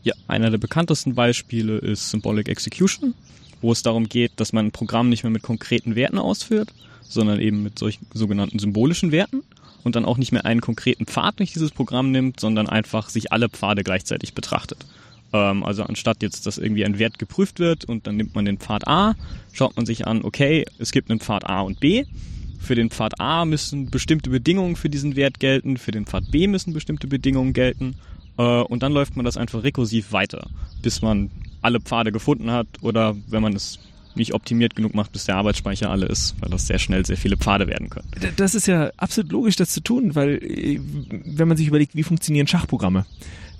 Ja, 0.04 0.14
einer 0.28 0.52
der 0.52 0.60
bekanntesten 0.60 1.16
Beispiele 1.16 1.78
ist 1.78 2.12
Symbolic 2.12 2.48
Execution, 2.48 3.16
wo 3.62 3.72
es 3.72 3.82
darum 3.82 4.08
geht, 4.08 4.34
dass 4.36 4.54
man 4.54 4.68
ein 4.68 4.72
Programm 4.72 5.10
nicht 5.10 5.24
mehr 5.24 5.32
mit 5.32 5.42
konkreten 5.42 5.96
Werten 5.96 6.20
ausführt, 6.20 6.72
sondern 7.02 7.40
eben 7.40 7.64
mit 7.64 7.80
solchen 7.80 8.06
sogenannten 8.14 8.60
symbolischen 8.60 9.12
Werten 9.12 9.44
und 9.84 9.96
dann 9.96 10.06
auch 10.06 10.18
nicht 10.18 10.32
mehr 10.32 10.46
einen 10.46 10.62
konkreten 10.62 11.08
Pfad 11.08 11.40
durch 11.40 11.54
dieses 11.54 11.72
Programm 11.72 12.12
nimmt, 12.12 12.40
sondern 12.40 12.70
einfach 12.70 13.10
sich 13.10 13.32
alle 13.32 13.50
Pfade 13.50 13.84
gleichzeitig 13.84 14.34
betrachtet. 14.34 14.86
Ähm, 15.34 15.64
also 15.64 15.84
anstatt 15.84 16.22
jetzt, 16.22 16.46
dass 16.46 16.58
irgendwie 16.58 16.86
ein 16.86 17.00
Wert 17.00 17.20
geprüft 17.20 17.60
wird 17.60 17.86
und 17.86 18.08
dann 18.08 18.18
nimmt 18.18 18.36
man 18.36 18.46
den 18.46 18.58
Pfad 18.58 18.88
A, 18.88 19.16
schaut 19.54 19.76
man 19.76 19.86
sich 19.86 20.08
an, 20.08 20.24
okay, 20.24 20.66
es 20.80 20.92
gibt 20.92 21.10
einen 21.10 21.20
Pfad 21.20 21.46
A 21.50 21.62
und 21.62 21.80
B. 21.80 22.06
Für 22.60 22.76
den 22.76 22.90
Pfad 22.90 23.20
A 23.20 23.46
müssen 23.46 23.92
bestimmte 23.92 24.30
Bedingungen 24.30 24.76
für 24.76 24.90
diesen 24.90 25.16
Wert 25.16 25.40
gelten, 25.40 25.78
für 25.78 25.92
den 25.92 26.06
Pfad 26.06 26.32
B 26.32 26.48
müssen 26.48 26.74
bestimmte 26.74 27.08
Bedingungen 27.08 27.54
gelten. 27.54 27.96
Äh, 28.38 28.62
und 28.62 28.84
dann 28.84 28.92
läuft 28.92 29.16
man 29.16 29.26
das 29.26 29.38
einfach 29.38 29.64
rekursiv 29.64 30.12
weiter, 30.12 30.48
bis 30.82 31.02
man 31.02 31.30
alle 31.62 31.80
Pfade 31.80 32.12
gefunden 32.12 32.52
hat 32.52 32.68
oder 32.82 33.16
wenn 33.28 33.42
man 33.42 33.54
es 33.54 33.80
nicht 34.18 34.34
optimiert 34.34 34.76
genug 34.76 34.96
macht, 34.96 35.12
bis 35.12 35.26
der 35.26 35.36
Arbeitsspeicher 35.36 35.90
alle 35.90 36.06
ist, 36.06 36.36
weil 36.40 36.50
das 36.50 36.68
sehr 36.68 36.80
schnell 36.80 37.06
sehr 37.06 37.18
viele 37.18 37.38
Pfade 37.38 37.68
werden 37.68 37.90
können. 37.90 38.08
Das 38.38 38.56
ist 38.56 38.68
ja 38.68 38.92
absolut 38.98 39.32
logisch, 39.32 39.56
das 39.56 39.72
zu 39.72 39.82
tun, 39.82 40.16
weil 40.16 40.44
äh, 40.44 40.80
wenn 41.10 41.48
man 41.48 41.58
sich 41.58 41.68
überlegt, 41.68 41.96
wie 41.96 42.04
funktionieren 42.04 42.48
Schachprogramme, 42.48 43.06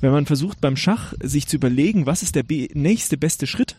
wenn 0.02 0.12
man 0.12 0.26
versucht 0.26 0.62
beim 0.62 0.78
Schach 0.78 1.14
sich 1.22 1.48
zu 1.48 1.56
überlegen, 1.56 2.06
was 2.06 2.24
ist 2.24 2.36
der 2.36 2.44
nächste 2.74 3.18
beste 3.18 3.48
Schritt, 3.48 3.76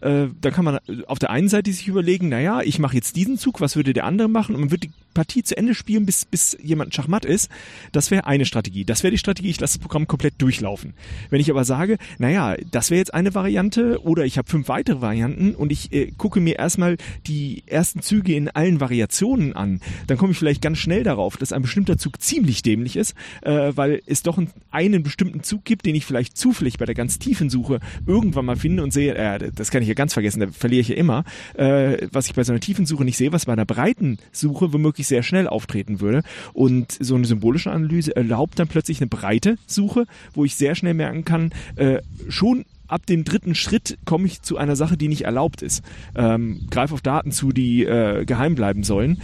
äh, 0.00 0.26
da 0.40 0.50
kann 0.50 0.64
man 0.64 0.78
auf 1.06 1.18
der 1.18 1.30
einen 1.30 1.48
Seite 1.48 1.72
sich 1.72 1.88
überlegen, 1.88 2.28
naja, 2.28 2.60
ich 2.62 2.78
mache 2.78 2.96
jetzt 2.96 3.16
diesen 3.16 3.38
Zug, 3.38 3.60
was 3.60 3.76
würde 3.76 3.92
der 3.92 4.04
andere 4.04 4.28
machen? 4.28 4.54
Und 4.54 4.62
man 4.62 4.70
würde 4.70 4.88
die 4.88 4.92
Partie 5.16 5.42
zu 5.42 5.56
Ende 5.56 5.74
spielen, 5.74 6.04
bis, 6.04 6.26
bis 6.26 6.56
jemand 6.62 6.94
Schachmatt 6.94 7.24
ist. 7.24 7.50
Das 7.90 8.10
wäre 8.10 8.26
eine 8.26 8.44
Strategie. 8.44 8.84
Das 8.84 9.02
wäre 9.02 9.12
die 9.12 9.18
Strategie, 9.18 9.48
ich 9.48 9.60
lasse 9.60 9.78
das 9.78 9.82
Programm 9.82 10.06
komplett 10.06 10.34
durchlaufen. 10.38 10.92
Wenn 11.30 11.40
ich 11.40 11.50
aber 11.50 11.64
sage, 11.64 11.96
naja, 12.18 12.54
das 12.70 12.90
wäre 12.90 12.98
jetzt 12.98 13.14
eine 13.14 13.34
Variante 13.34 14.02
oder 14.04 14.26
ich 14.26 14.36
habe 14.36 14.48
fünf 14.48 14.68
weitere 14.68 15.00
Varianten 15.00 15.54
und 15.54 15.72
ich 15.72 15.90
äh, 15.92 16.12
gucke 16.18 16.40
mir 16.40 16.58
erstmal 16.58 16.98
die 17.26 17.62
ersten 17.66 18.02
Züge 18.02 18.34
in 18.34 18.50
allen 18.50 18.80
Variationen 18.80 19.54
an, 19.54 19.80
dann 20.06 20.18
komme 20.18 20.32
ich 20.32 20.38
vielleicht 20.38 20.60
ganz 20.60 20.78
schnell 20.78 21.02
darauf, 21.02 21.38
dass 21.38 21.52
ein 21.52 21.62
bestimmter 21.62 21.96
Zug 21.96 22.20
ziemlich 22.20 22.62
dämlich 22.62 22.96
ist, 22.96 23.14
äh, 23.40 23.72
weil 23.74 24.02
es 24.04 24.22
doch 24.22 24.36
einen, 24.36 24.50
einen 24.70 25.02
bestimmten 25.02 25.42
Zug 25.42 25.64
gibt, 25.64 25.86
den 25.86 25.94
ich 25.94 26.04
vielleicht 26.04 26.36
zufällig 26.36 26.76
bei 26.76 26.84
der 26.84 26.94
ganz 26.94 27.18
tiefen 27.18 27.48
Suche 27.48 27.80
irgendwann 28.06 28.44
mal 28.44 28.56
finde 28.56 28.82
und 28.82 28.92
sehe, 28.92 29.14
äh, 29.14 29.50
das 29.54 29.70
kann 29.70 29.82
ich 29.82 29.85
ja 29.88 29.94
ganz 29.94 30.12
vergessen, 30.12 30.40
da 30.40 30.46
verliere 30.48 30.80
ich 30.80 30.88
ja 30.88 30.96
immer, 30.96 31.24
äh, 31.54 32.06
was 32.12 32.26
ich 32.26 32.34
bei 32.34 32.44
so 32.44 32.52
einer 32.52 32.60
tiefen 32.60 32.86
Suche 32.86 33.04
nicht 33.04 33.16
sehe, 33.16 33.32
was 33.32 33.46
bei 33.46 33.52
einer 33.52 33.64
breiten 33.64 34.18
Suche 34.32 34.72
womöglich 34.72 35.06
sehr 35.06 35.22
schnell 35.22 35.48
auftreten 35.48 36.00
würde. 36.00 36.22
Und 36.52 36.92
so 36.92 37.14
eine 37.14 37.26
symbolische 37.26 37.70
Analyse 37.70 38.14
erlaubt 38.14 38.58
dann 38.58 38.68
plötzlich 38.68 39.00
eine 39.00 39.08
breite 39.08 39.58
Suche, 39.66 40.06
wo 40.34 40.44
ich 40.44 40.54
sehr 40.54 40.74
schnell 40.74 40.94
merken 40.94 41.24
kann, 41.24 41.52
äh, 41.76 42.00
schon 42.28 42.64
ab 42.88 43.06
dem 43.06 43.24
dritten 43.24 43.54
Schritt 43.54 43.98
komme 44.04 44.26
ich 44.26 44.42
zu 44.42 44.56
einer 44.56 44.76
Sache, 44.76 44.96
die 44.96 45.08
nicht 45.08 45.22
erlaubt 45.22 45.62
ist. 45.62 45.82
Ähm, 46.14 46.66
greif 46.70 46.92
auf 46.92 47.00
Daten 47.00 47.32
zu, 47.32 47.50
die 47.50 47.84
äh, 47.84 48.24
geheim 48.24 48.54
bleiben 48.54 48.84
sollen. 48.84 49.20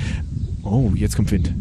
Oh, 0.63 0.93
jetzt 0.95 1.17
kommt 1.17 1.31
Wind. 1.31 1.55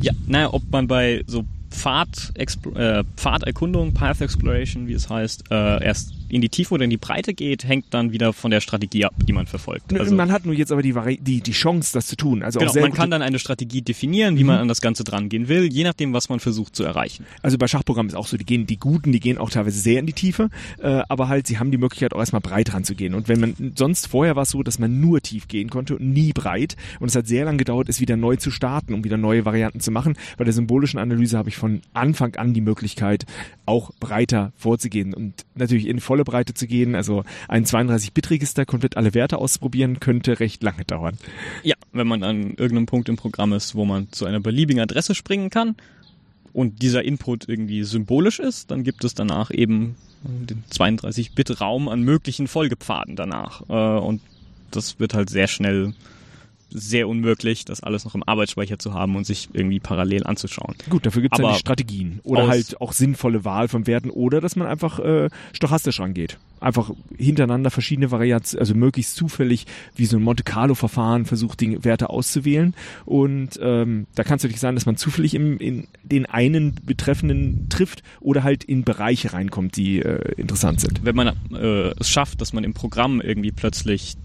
ja, 0.00 0.12
naja, 0.26 0.52
ob 0.52 0.62
man 0.70 0.86
bei 0.86 1.22
so 1.26 1.44
Pfad, 1.76 2.32
äh, 2.36 3.04
Pfaderkundung, 3.16 3.92
Path 3.92 4.20
Exploration, 4.20 4.88
wie 4.88 4.94
es 4.94 5.08
heißt, 5.08 5.44
äh, 5.50 5.84
erst 5.84 6.12
in 6.28 6.40
die 6.40 6.48
Tiefe 6.48 6.74
oder 6.74 6.84
in 6.84 6.90
die 6.90 6.96
Breite 6.96 7.34
geht, 7.34 7.64
hängt 7.64 7.86
dann 7.90 8.12
wieder 8.12 8.32
von 8.32 8.50
der 8.50 8.60
Strategie 8.60 9.04
ab, 9.04 9.14
die 9.28 9.32
man 9.32 9.46
verfolgt. 9.46 9.92
Also, 9.96 10.14
man 10.14 10.32
hat 10.32 10.44
nur 10.44 10.54
jetzt 10.54 10.72
aber 10.72 10.82
die, 10.82 10.94
die, 11.20 11.40
die 11.40 11.52
Chance, 11.52 11.92
das 11.92 12.06
zu 12.06 12.16
tun. 12.16 12.42
Also 12.42 12.58
genau, 12.58 12.72
man 12.74 12.92
kann 12.92 13.10
dann 13.10 13.22
eine 13.22 13.38
Strategie 13.38 13.82
definieren, 13.82 14.36
wie 14.36 14.42
mhm. 14.42 14.48
man 14.48 14.58
an 14.58 14.68
das 14.68 14.80
Ganze 14.80 15.04
drangehen 15.04 15.48
will, 15.48 15.64
je 15.72 15.84
nachdem, 15.84 16.12
was 16.12 16.28
man 16.28 16.40
versucht 16.40 16.74
zu 16.74 16.82
erreichen. 16.82 17.26
Also 17.42 17.58
bei 17.58 17.68
Schachprogrammen 17.68 18.10
ist 18.10 18.16
auch 18.16 18.26
so, 18.26 18.36
die 18.36 18.44
gehen, 18.44 18.66
die 18.66 18.78
Guten, 18.78 19.12
die 19.12 19.20
gehen 19.20 19.38
auch 19.38 19.50
teilweise 19.50 19.78
sehr 19.78 20.00
in 20.00 20.06
die 20.06 20.12
Tiefe, 20.12 20.50
äh, 20.82 21.02
aber 21.08 21.28
halt, 21.28 21.46
sie 21.46 21.58
haben 21.58 21.70
die 21.70 21.78
Möglichkeit 21.78 22.12
auch 22.14 22.18
erstmal 22.18 22.40
breit 22.40 22.74
ranzugehen. 22.74 23.14
Und 23.14 23.28
wenn 23.28 23.40
man, 23.40 23.72
sonst 23.76 24.08
vorher 24.08 24.34
war 24.34 24.42
es 24.42 24.50
so, 24.50 24.62
dass 24.62 24.78
man 24.78 25.00
nur 25.00 25.20
tief 25.20 25.46
gehen 25.48 25.70
konnte 25.70 25.96
und 25.96 26.10
nie 26.10 26.32
breit. 26.32 26.76
Und 26.98 27.08
es 27.08 27.14
hat 27.14 27.26
sehr 27.26 27.44
lange 27.44 27.58
gedauert, 27.58 27.88
es 27.88 28.00
wieder 28.00 28.16
neu 28.16 28.36
zu 28.36 28.50
starten, 28.50 28.94
um 28.94 29.04
wieder 29.04 29.16
neue 29.16 29.44
Varianten 29.44 29.80
zu 29.80 29.90
machen. 29.90 30.16
Bei 30.38 30.44
der 30.44 30.52
symbolischen 30.52 30.98
Analyse 30.98 31.38
habe 31.38 31.48
ich 31.48 31.56
von 31.56 31.65
Anfang 31.92 32.36
an 32.36 32.54
die 32.54 32.60
Möglichkeit, 32.60 33.26
auch 33.66 33.90
breiter 34.00 34.52
vorzugehen 34.56 35.14
und 35.14 35.44
natürlich 35.54 35.86
in 35.86 36.00
volle 36.00 36.24
Breite 36.24 36.54
zu 36.54 36.66
gehen. 36.66 36.94
Also 36.94 37.24
ein 37.48 37.64
32-Bit-Register 37.64 38.64
komplett 38.64 38.96
alle 38.96 39.14
Werte 39.14 39.38
ausprobieren 39.38 40.00
könnte 40.00 40.40
recht 40.40 40.62
lange 40.62 40.84
dauern. 40.84 41.18
Ja, 41.62 41.74
wenn 41.92 42.06
man 42.06 42.22
an 42.22 42.50
irgendeinem 42.50 42.86
Punkt 42.86 43.08
im 43.08 43.16
Programm 43.16 43.52
ist, 43.52 43.74
wo 43.74 43.84
man 43.84 44.10
zu 44.12 44.26
einer 44.26 44.40
beliebigen 44.40 44.80
Adresse 44.80 45.14
springen 45.14 45.50
kann 45.50 45.76
und 46.52 46.82
dieser 46.82 47.04
Input 47.04 47.48
irgendwie 47.48 47.84
symbolisch 47.84 48.38
ist, 48.38 48.70
dann 48.70 48.84
gibt 48.84 49.04
es 49.04 49.14
danach 49.14 49.50
eben 49.50 49.96
den 50.22 50.64
32-Bit-Raum 50.70 51.88
an 51.88 52.02
möglichen 52.02 52.48
Folgepfaden 52.48 53.16
danach. 53.16 53.62
Äh, 53.68 54.00
und 54.00 54.20
das 54.70 54.98
wird 54.98 55.14
halt 55.14 55.30
sehr 55.30 55.48
schnell 55.48 55.94
sehr 56.70 57.08
unmöglich, 57.08 57.64
das 57.64 57.82
alles 57.82 58.04
noch 58.04 58.14
im 58.14 58.22
Arbeitsspeicher 58.22 58.78
zu 58.78 58.92
haben 58.92 59.16
und 59.16 59.24
sich 59.24 59.48
irgendwie 59.52 59.80
parallel 59.80 60.24
anzuschauen. 60.26 60.74
Gut, 60.90 61.06
dafür 61.06 61.22
gibt 61.22 61.38
es 61.38 61.42
ja 61.42 61.54
Strategien 61.54 62.20
oder 62.24 62.48
halt 62.48 62.80
auch 62.80 62.92
sinnvolle 62.92 63.44
Wahl 63.44 63.68
von 63.68 63.86
Werten 63.86 64.10
oder 64.10 64.40
dass 64.40 64.56
man 64.56 64.66
einfach 64.66 64.98
äh, 64.98 65.28
stochastisch 65.52 66.00
rangeht. 66.00 66.38
Einfach 66.58 66.90
hintereinander 67.16 67.70
verschiedene 67.70 68.10
Variationen, 68.10 68.60
also 68.60 68.74
möglichst 68.74 69.14
zufällig 69.14 69.66
wie 69.94 70.06
so 70.06 70.16
ein 70.16 70.22
Monte 70.22 70.42
Carlo 70.42 70.74
Verfahren 70.74 71.24
versucht, 71.24 71.60
die 71.60 71.84
Werte 71.84 72.10
auszuwählen. 72.10 72.74
Und 73.04 73.58
ähm, 73.62 74.06
da 74.14 74.24
kann 74.24 74.36
es 74.36 74.42
natürlich 74.42 74.60
sein, 74.60 74.74
dass 74.74 74.86
man 74.86 74.96
zufällig 74.96 75.34
im, 75.34 75.58
in 75.58 75.86
den 76.02 76.26
einen 76.26 76.74
Betreffenden 76.84 77.68
trifft 77.68 78.02
oder 78.20 78.42
halt 78.42 78.64
in 78.64 78.84
Bereiche 78.84 79.32
reinkommt, 79.34 79.76
die 79.76 80.00
äh, 80.00 80.32
interessant 80.36 80.80
sind. 80.80 81.04
Wenn 81.04 81.14
man 81.14 81.28
äh, 81.52 81.92
es 82.00 82.08
schafft, 82.08 82.40
dass 82.40 82.52
man 82.52 82.64
im 82.64 82.74
Programm 82.74 83.20
irgendwie 83.20 83.52
plötzlich 83.52 84.16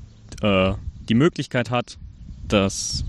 äh, 0.41 0.73
die 1.09 1.15
Möglichkeit 1.15 1.69
hat, 1.69 1.97
das 2.51 3.03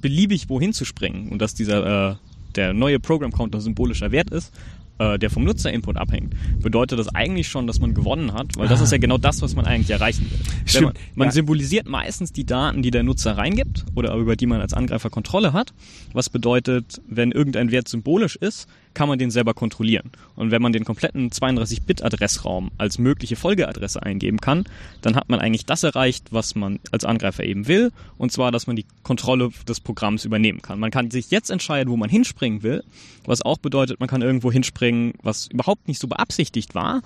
beliebig 0.00 0.48
wohin 0.48 0.72
zu 0.72 0.84
springen 0.84 1.30
und 1.30 1.40
dass 1.40 1.54
dieser 1.54 2.10
äh, 2.12 2.14
der 2.54 2.72
neue 2.72 2.98
Program 2.98 3.32
Counter 3.32 3.60
symbolischer 3.60 4.12
Wert 4.12 4.30
ist, 4.30 4.52
äh, 4.98 5.18
der 5.18 5.30
vom 5.30 5.44
Nutzer-Input 5.44 5.96
abhängt, 5.96 6.34
bedeutet 6.62 6.98
das 6.98 7.14
eigentlich 7.14 7.48
schon, 7.48 7.66
dass 7.66 7.80
man 7.80 7.94
gewonnen 7.94 8.32
hat, 8.32 8.56
weil 8.56 8.68
das 8.68 8.80
ah. 8.80 8.84
ist 8.84 8.92
ja 8.92 8.98
genau 8.98 9.18
das, 9.18 9.42
was 9.42 9.54
man 9.54 9.66
eigentlich 9.66 9.90
erreichen 9.90 10.30
will. 10.30 10.38
Stimmt. 10.64 10.84
Man, 10.84 10.94
man 11.14 11.28
ja. 11.28 11.32
symbolisiert 11.32 11.86
meistens 11.86 12.32
die 12.32 12.44
Daten, 12.44 12.82
die 12.82 12.90
der 12.90 13.02
Nutzer 13.02 13.36
reingibt 13.36 13.84
oder 13.94 14.14
über 14.14 14.36
die 14.36 14.46
man 14.46 14.60
als 14.60 14.72
Angreifer 14.72 15.10
Kontrolle 15.10 15.52
hat, 15.52 15.74
was 16.12 16.30
bedeutet, 16.30 17.00
wenn 17.08 17.32
irgendein 17.32 17.70
Wert 17.70 17.88
symbolisch 17.88 18.36
ist, 18.36 18.68
kann 18.96 19.10
man 19.10 19.18
den 19.18 19.30
selber 19.30 19.52
kontrollieren. 19.52 20.10
Und 20.36 20.50
wenn 20.50 20.62
man 20.62 20.72
den 20.72 20.86
kompletten 20.86 21.28
32-Bit-Adressraum 21.28 22.70
als 22.78 22.98
mögliche 22.98 23.36
Folgeadresse 23.36 24.02
eingeben 24.02 24.40
kann, 24.40 24.64
dann 25.02 25.16
hat 25.16 25.28
man 25.28 25.38
eigentlich 25.38 25.66
das 25.66 25.82
erreicht, 25.82 26.28
was 26.30 26.54
man 26.54 26.80
als 26.92 27.04
Angreifer 27.04 27.44
eben 27.44 27.68
will, 27.68 27.92
und 28.16 28.32
zwar, 28.32 28.52
dass 28.52 28.66
man 28.66 28.74
die 28.74 28.86
Kontrolle 29.02 29.50
des 29.68 29.80
Programms 29.80 30.24
übernehmen 30.24 30.62
kann. 30.62 30.80
Man 30.80 30.90
kann 30.90 31.10
sich 31.10 31.30
jetzt 31.30 31.50
entscheiden, 31.50 31.92
wo 31.92 31.98
man 31.98 32.08
hinspringen 32.08 32.62
will, 32.62 32.82
was 33.26 33.42
auch 33.42 33.58
bedeutet, 33.58 34.00
man 34.00 34.08
kann 34.08 34.22
irgendwo 34.22 34.50
hinspringen, 34.50 35.12
was 35.22 35.46
überhaupt 35.48 35.88
nicht 35.88 36.00
so 36.00 36.08
beabsichtigt 36.08 36.74
war, 36.74 37.02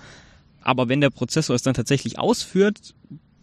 aber 0.63 0.89
wenn 0.89 1.01
der 1.01 1.11
Prozessor 1.11 1.57
es 1.57 1.63
dann 1.63 1.75
tatsächlich 1.75 2.21
ausführt, 2.21 2.95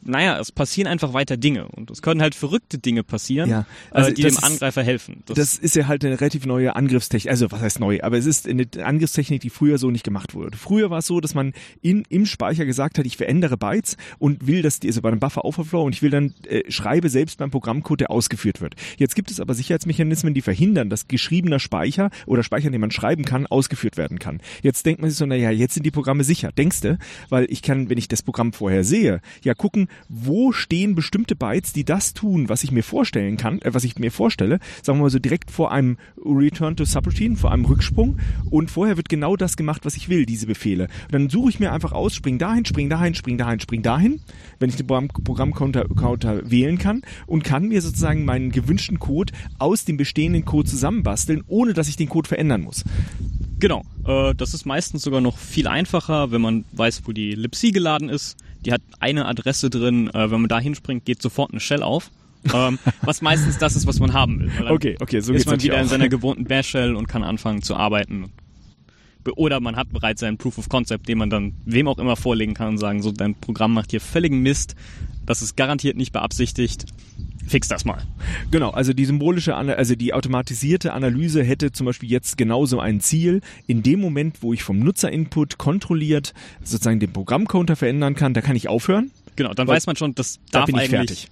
naja, 0.04 0.40
es 0.40 0.52
passieren 0.52 0.88
einfach 0.90 1.14
weiter 1.14 1.38
Dinge 1.38 1.68
und 1.68 1.92
es 1.92 2.02
können 2.02 2.22
halt 2.22 2.36
verrückte 2.36 2.78
Dinge 2.78 3.04
passieren, 3.04 3.50
Ja, 3.50 3.62
äh, 3.92 3.96
also 3.96 4.12
die 4.12 4.22
das 4.22 4.34
dem 4.34 4.38
ist- 4.38 4.44
Angreifer 4.44 4.84
helfen. 4.84 5.24
Das 5.28 5.58
ist 5.58 5.76
ja 5.76 5.88
halt 5.88 6.04
eine 6.06 6.20
relativ 6.20 6.46
neue 6.46 6.76
Angriffstechnik. 6.76 7.30
Also 7.30 7.52
was 7.52 7.62
heißt 7.62 7.80
neu? 7.80 8.00
Aber 8.02 8.18
es 8.18 8.26
ist 8.26 8.48
eine 8.48 8.68
Angriffstechnik, 8.84 9.42
die 9.42 9.50
früher 9.50 9.78
so 9.78 9.92
nicht 9.92 10.04
gemacht 10.04 10.34
wurde. 10.34 10.58
Früher 10.58 10.90
war 10.90 11.00
es 11.00 11.08
so, 11.08 11.20
dass 11.20 11.34
man 11.36 11.54
in, 11.82 12.04
im 12.10 12.26
Speicher 12.26 12.66
gesagt 12.66 12.98
hat, 13.00 13.06
ich 13.06 13.18
verändere 13.18 13.58
Bytes 13.58 13.98
und 14.20 14.48
will, 14.48 14.62
dass 14.62 14.80
die, 14.80 14.88
also 14.88 15.02
bei 15.02 15.10
einem 15.10 15.20
Buffer 15.20 15.46
Overflow 15.46 15.84
und 15.84 15.94
ich 15.96 16.02
will 16.02 16.10
dann 16.12 16.34
äh, 16.48 16.64
schreibe 16.72 17.10
selbst 17.10 17.38
beim 17.40 17.52
Programmcode, 17.52 18.02
der 18.02 18.12
ausgeführt 18.12 18.62
wird. 18.62 18.76
Jetzt 18.98 19.16
gibt 19.16 19.32
es 19.32 19.40
aber 19.40 19.54
Sicherheitsmechanismen, 19.54 20.34
die 20.34 20.42
verhindern, 20.42 20.90
dass 20.90 21.08
geschriebener 21.08 21.60
Speicher 21.60 22.10
oder 22.26 22.44
Speicher, 22.44 22.70
den 22.70 22.82
man 22.82 22.92
schreiben 22.92 23.26
kann, 23.26 23.46
ausgeführt 23.48 23.98
werden 23.98 24.20
kann. 24.20 24.40
Jetzt 24.62 24.86
denkt 24.86 25.02
man 25.02 25.10
sich 25.10 25.18
so, 25.20 25.26
naja, 25.26 25.52
jetzt 25.52 25.74
sind 25.74 25.86
die 25.86 25.92
Programme 25.92 26.24
sicher. 26.24 26.52
Denkst 26.52 26.82
du? 26.82 26.98
Weil 27.30 27.46
ich 27.50 27.62
kann, 27.62 27.90
wenn 27.90 27.98
ich 27.98 28.08
das 28.08 28.22
Programm 28.24 28.54
vorher 28.54 28.84
sehe, 28.84 29.22
ja 29.44 29.54
gucken, 29.54 29.87
wo 30.10 30.52
stehen 30.52 30.96
bestimmte 30.96 31.36
Bytes, 31.36 31.74
die 31.74 31.86
das 31.86 32.14
tun, 32.14 32.50
was 32.50 32.64
ich 32.64 32.72
mir 32.72 32.84
vorstellen 32.84 33.38
kann, 33.38 33.62
äh, 33.62 33.74
was 33.74 33.84
ich 33.84 33.98
mir 33.98 34.12
vorstelle, 34.12 34.60
sagen 34.84 35.00
wir 35.00 35.04
mal 35.04 35.10
so 35.10 35.20
direkt 35.20 35.52
vor 35.52 35.72
einem 35.72 35.98
Return 36.24 36.76
to 36.76 36.86
Subroutine, 36.86 37.36
vor 37.36 37.52
einem 37.52 37.66
Rücksprung 37.66 38.20
und 38.50 38.72
vorher 38.72 38.98
wird 38.98 39.10
genau 39.10 39.36
das 39.36 39.58
gemacht, 39.58 39.86
was 39.86 39.96
ich 39.96 40.10
will, 40.10 40.26
diese 40.26 40.48
Befehle. 40.48 40.88
Und 41.06 41.14
dann 41.14 41.30
suche 41.30 41.50
ich 41.50 41.60
mir 41.60 41.72
einfach 41.72 41.92
aus, 41.92 42.16
spring 42.16 42.38
dahin, 42.38 42.66
spring 42.66 42.90
dahin, 42.90 43.16
spring 43.16 43.38
dahin, 43.38 43.60
spring 43.60 43.82
dahin, 43.82 44.20
wenn 44.60 44.70
ich 44.70 44.76
den 44.76 44.88
Programm 44.88 45.08
Programmcounter 45.08 45.86
Counter 45.96 46.50
wählen 46.50 46.78
kann 46.78 47.02
und 47.26 47.44
kann 47.44 47.68
mir 47.68 47.82
sozusagen 47.82 48.26
meinen 48.26 48.52
gewünschten 48.52 49.00
Code 49.00 49.34
aus 49.60 49.86
dem 49.86 49.98
bestehenden 49.98 50.46
Code 50.46 50.70
zusammenbasteln, 50.70 51.44
ohne 51.48 51.74
dass 51.74 51.88
ich 51.88 51.96
den 51.96 52.10
Code 52.10 52.28
verändern 52.28 52.62
muss. 52.62 52.84
Genau, 53.60 53.84
äh, 54.06 54.36
das 54.36 54.54
ist 54.54 54.66
meistens 54.66 55.02
sogar 55.02 55.22
noch 55.22 55.38
viel 55.38 55.68
einfacher, 55.68 56.32
wenn 56.32 56.42
man 56.42 56.66
weiß, 56.74 57.04
wo 57.06 57.12
die 57.12 57.34
libc 57.34 57.74
geladen 57.74 58.10
ist. 58.10 58.38
Die 58.66 58.74
hat 58.74 58.82
eine 59.00 59.26
Adresse 59.26 59.70
drin, 59.70 60.10
äh, 60.10 60.32
wenn 60.32 60.42
man 60.42 60.50
da 60.50 60.60
hinspringt, 60.60 61.06
geht 61.06 61.22
sofort 61.22 61.52
eine 61.52 61.60
Shell 61.60 61.84
auf. 61.84 62.12
ähm, 62.54 62.78
was 63.02 63.22
meistens 63.22 63.58
das 63.58 63.76
ist, 63.76 63.88
was 63.88 64.00
man 64.00 64.14
haben 64.14 64.40
will. 64.40 64.68
Okay, 64.70 64.96
okay, 65.02 65.20
so 65.20 65.34
ist 65.34 65.48
man 65.48 65.62
wieder 65.62 65.80
in 65.80 65.86
auch. 65.86 65.90
seiner 65.90 66.08
gewohnten 66.08 66.46
Bash-Shell 66.46 66.96
und 66.96 67.08
kann 67.08 67.24
anfangen 67.24 67.62
zu 67.62 67.76
arbeiten. 67.76 68.32
Be- 69.24 69.38
Oder 69.38 69.60
man 69.60 69.76
hat 69.76 69.92
bereits 69.92 70.22
seinen 70.22 70.38
Proof 70.38 70.58
of 70.58 70.70
Concept, 70.70 71.08
den 71.10 71.18
man 71.18 71.30
dann 71.30 71.54
wem 71.66 71.88
auch 71.88 71.98
immer 71.98 72.16
vorlegen 72.16 72.54
kann 72.54 72.70
und 72.70 72.78
sagen, 72.78 73.02
so 73.02 73.12
dein 73.12 73.36
Programm 73.36 73.74
macht 73.74 73.92
hier 73.92 74.00
völligen 74.02 74.42
Mist, 74.42 74.76
das 75.26 75.42
ist 75.42 75.58
garantiert 75.58 75.98
nicht 75.98 76.14
beabsichtigt, 76.14 76.86
fix 77.48 77.68
das 77.68 77.86
mal. 77.86 78.02
Genau, 78.52 78.70
also 78.72 78.94
die 78.94 79.06
symbolische, 79.06 79.56
also 79.56 79.96
die 79.96 80.14
automatisierte 80.14 80.94
Analyse 80.94 81.44
hätte 81.44 81.72
zum 81.72 81.86
Beispiel 81.86 82.10
jetzt 82.10 82.38
genauso 82.38 82.80
ein 82.80 83.00
Ziel. 83.00 83.42
In 83.68 83.84
dem 83.84 84.00
Moment, 84.00 84.42
wo 84.42 84.54
ich 84.54 84.64
vom 84.64 84.80
Nutzerinput 84.80 85.58
kontrolliert 85.58 86.34
sozusagen 86.64 87.00
den 87.00 87.14
Programmcounter 87.14 87.76
verändern 87.76 88.16
kann, 88.16 88.34
da 88.34 88.42
kann 88.42 88.56
ich 88.56 88.68
aufhören. 88.68 89.12
Genau, 89.36 89.54
dann 89.54 89.68
weiß 89.68 89.86
man 89.88 89.96
schon, 89.96 90.16
das 90.16 90.40
Da 90.52 90.60
darf 90.60 90.66
bin 90.66 90.76
ich 90.76 90.82
eigentlich 90.82 91.22
fertig. 91.22 91.30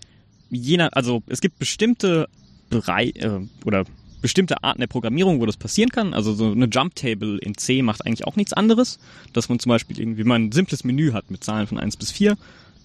je 0.49 0.78
nach, 0.78 0.91
also 0.93 1.23
es 1.28 1.41
gibt 1.41 1.60
bestimmte 1.60 2.28
Bereiche 2.69 3.19
äh, 3.19 3.65
oder 3.65 3.86
bestimmte 4.21 4.63
Arten 4.63 4.80
der 4.80 4.88
Programmierung, 4.88 5.39
wo 5.39 5.45
das 5.45 5.58
passieren 5.58 5.89
kann. 5.91 6.13
Also 6.13 6.34
so 6.34 6.51
eine 6.51 6.65
Jump 6.65 6.95
Table 6.95 7.38
in 7.38 7.56
C 7.58 7.82
macht 7.84 8.06
eigentlich 8.06 8.25
auch 8.25 8.36
nichts 8.36 8.54
anderes, 8.54 8.97
dass 9.34 9.49
man 9.49 9.60
zum 9.60 9.69
Beispiel 9.69 9.99
irgendwie 9.99 10.23
mal 10.23 10.39
ein 10.39 10.51
simples 10.51 10.84
Menü 10.84 11.12
hat 11.12 11.30
mit 11.30 11.43
Zahlen 11.43 11.67
von 11.67 11.78
1 11.80 11.97
bis 11.97 12.12
4, 12.12 12.36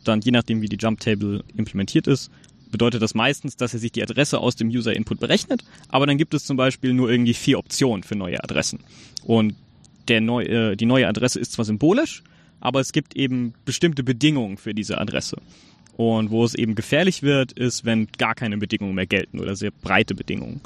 dann 0.04 0.20
je 0.20 0.32
nachdem 0.32 0.60
wie 0.60 0.68
die 0.68 0.76
Jump 0.76 1.00
Table 1.00 1.42
implementiert 1.56 2.06
ist, 2.06 2.30
bedeutet 2.70 3.02
das 3.02 3.14
meistens, 3.14 3.56
dass 3.56 3.74
er 3.74 3.80
sich 3.80 3.92
die 3.92 4.02
Adresse 4.02 4.38
aus 4.38 4.56
dem 4.56 4.68
User 4.68 4.94
Input 4.94 5.20
berechnet, 5.20 5.64
aber 5.88 6.06
dann 6.06 6.18
gibt 6.18 6.34
es 6.34 6.44
zum 6.44 6.56
Beispiel 6.56 6.92
nur 6.92 7.10
irgendwie 7.10 7.34
vier 7.34 7.58
Optionen 7.58 8.02
für 8.02 8.16
neue 8.16 8.42
Adressen. 8.42 8.80
Und 9.24 9.54
der 10.08 10.20
neu, 10.20 10.42
äh, 10.44 10.76
die 10.76 10.86
neue 10.86 11.08
Adresse 11.08 11.40
ist 11.40 11.52
zwar 11.52 11.64
symbolisch, 11.64 12.22
aber 12.60 12.80
es 12.80 12.92
gibt 12.92 13.16
eben 13.16 13.54
bestimmte 13.64 14.02
Bedingungen 14.02 14.56
für 14.56 14.74
diese 14.74 14.98
Adresse. 14.98 15.36
Und 15.96 16.30
wo 16.30 16.44
es 16.44 16.54
eben 16.54 16.74
gefährlich 16.74 17.22
wird, 17.22 17.52
ist, 17.52 17.84
wenn 17.84 18.08
gar 18.18 18.34
keine 18.34 18.56
Bedingungen 18.56 18.94
mehr 18.94 19.06
gelten 19.06 19.38
oder 19.38 19.56
sehr 19.56 19.70
breite 19.70 20.14
Bedingungen. 20.14 20.60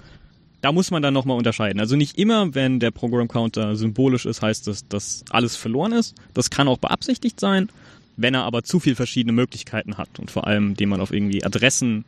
Da 0.61 0.73
muss 0.73 0.90
man 0.90 1.03
dann 1.03 1.12
nochmal 1.12 1.37
unterscheiden. 1.37 1.81
Also 1.81 1.97
nicht 1.97 2.19
immer, 2.19 2.55
wenn 2.55 2.81
der 2.81 2.90
Program 2.90 3.29
Counter 3.29 3.77
symbolisch 3.77 4.25
ist, 4.25 4.40
heißt 4.40 4.67
das, 4.67 4.88
dass 4.88 5.25
alles 5.31 5.57
verloren 5.57 5.93
ist. 5.93 6.14
Das 6.33 6.51
kann 6.51 6.69
auch 6.69 6.79
beabsichtigt 6.79 7.38
sein, 7.38 7.69
wenn 8.16 8.35
er 8.35 8.44
aber 8.44 8.62
zu 8.62 8.81
viel 8.81 8.94
verschiedene 8.94 9.33
Möglichkeiten 9.33 9.96
hat 9.96 10.18
und 10.18 10.31
vor 10.31 10.46
allem, 10.46 10.74
den 10.74 10.88
man 10.88 11.00
auf 11.00 11.12
irgendwie 11.12 11.44
Adressen 11.44 12.05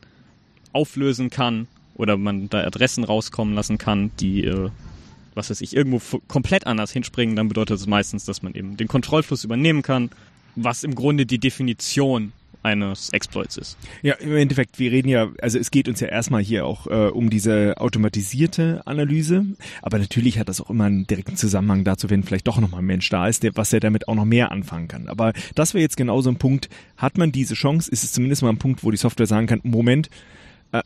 auflösen 0.72 1.30
kann 1.30 1.66
oder 1.94 2.16
man 2.16 2.48
da 2.48 2.64
Adressen 2.64 3.04
rauskommen 3.04 3.54
lassen 3.54 3.78
kann, 3.78 4.10
die, 4.20 4.44
äh, 4.44 4.70
was 5.34 5.50
weiß 5.50 5.60
ich, 5.60 5.74
irgendwo 5.74 6.20
komplett 6.28 6.66
anders 6.66 6.92
hinspringen, 6.92 7.36
dann 7.36 7.48
bedeutet 7.48 7.78
es 7.78 7.86
meistens, 7.86 8.24
dass 8.24 8.42
man 8.42 8.54
eben 8.54 8.76
den 8.76 8.88
Kontrollfluss 8.88 9.44
übernehmen 9.44 9.82
kann, 9.82 10.10
was 10.54 10.84
im 10.84 10.94
Grunde 10.94 11.26
die 11.26 11.38
Definition 11.38 12.32
eines 12.62 13.10
Exploits 13.10 13.56
ist. 13.56 13.78
Ja, 14.02 14.14
im 14.14 14.36
Endeffekt, 14.36 14.78
wir 14.78 14.90
reden 14.90 15.08
ja, 15.08 15.28
also 15.40 15.58
es 15.58 15.70
geht 15.70 15.88
uns 15.88 16.00
ja 16.00 16.08
erstmal 16.08 16.42
hier 16.42 16.66
auch 16.66 16.86
äh, 16.86 17.08
um 17.08 17.30
diese 17.30 17.74
automatisierte 17.78 18.82
Analyse, 18.84 19.44
aber 19.82 19.98
natürlich 19.98 20.38
hat 20.38 20.48
das 20.48 20.60
auch 20.60 20.70
immer 20.70 20.84
einen 20.84 21.06
direkten 21.06 21.36
Zusammenhang 21.36 21.84
dazu, 21.84 22.10
wenn 22.10 22.22
vielleicht 22.22 22.46
doch 22.46 22.60
nochmal 22.60 22.80
ein 22.80 22.86
Mensch 22.86 23.08
da 23.08 23.28
ist, 23.28 23.42
der, 23.42 23.56
was 23.56 23.72
er 23.72 23.80
damit 23.80 24.08
auch 24.08 24.14
noch 24.14 24.24
mehr 24.24 24.50
anfangen 24.50 24.88
kann. 24.88 25.08
Aber 25.08 25.32
das 25.54 25.74
wäre 25.74 25.82
jetzt 25.82 25.96
genau 25.96 26.20
so 26.20 26.30
ein 26.30 26.36
Punkt, 26.36 26.68
hat 26.96 27.18
man 27.18 27.32
diese 27.32 27.54
Chance, 27.54 27.90
ist 27.90 28.04
es 28.04 28.12
zumindest 28.12 28.42
mal 28.42 28.50
ein 28.50 28.58
Punkt, 28.58 28.84
wo 28.84 28.90
die 28.90 28.96
Software 28.96 29.26
sagen 29.26 29.46
kann, 29.46 29.60
Moment, 29.62 30.10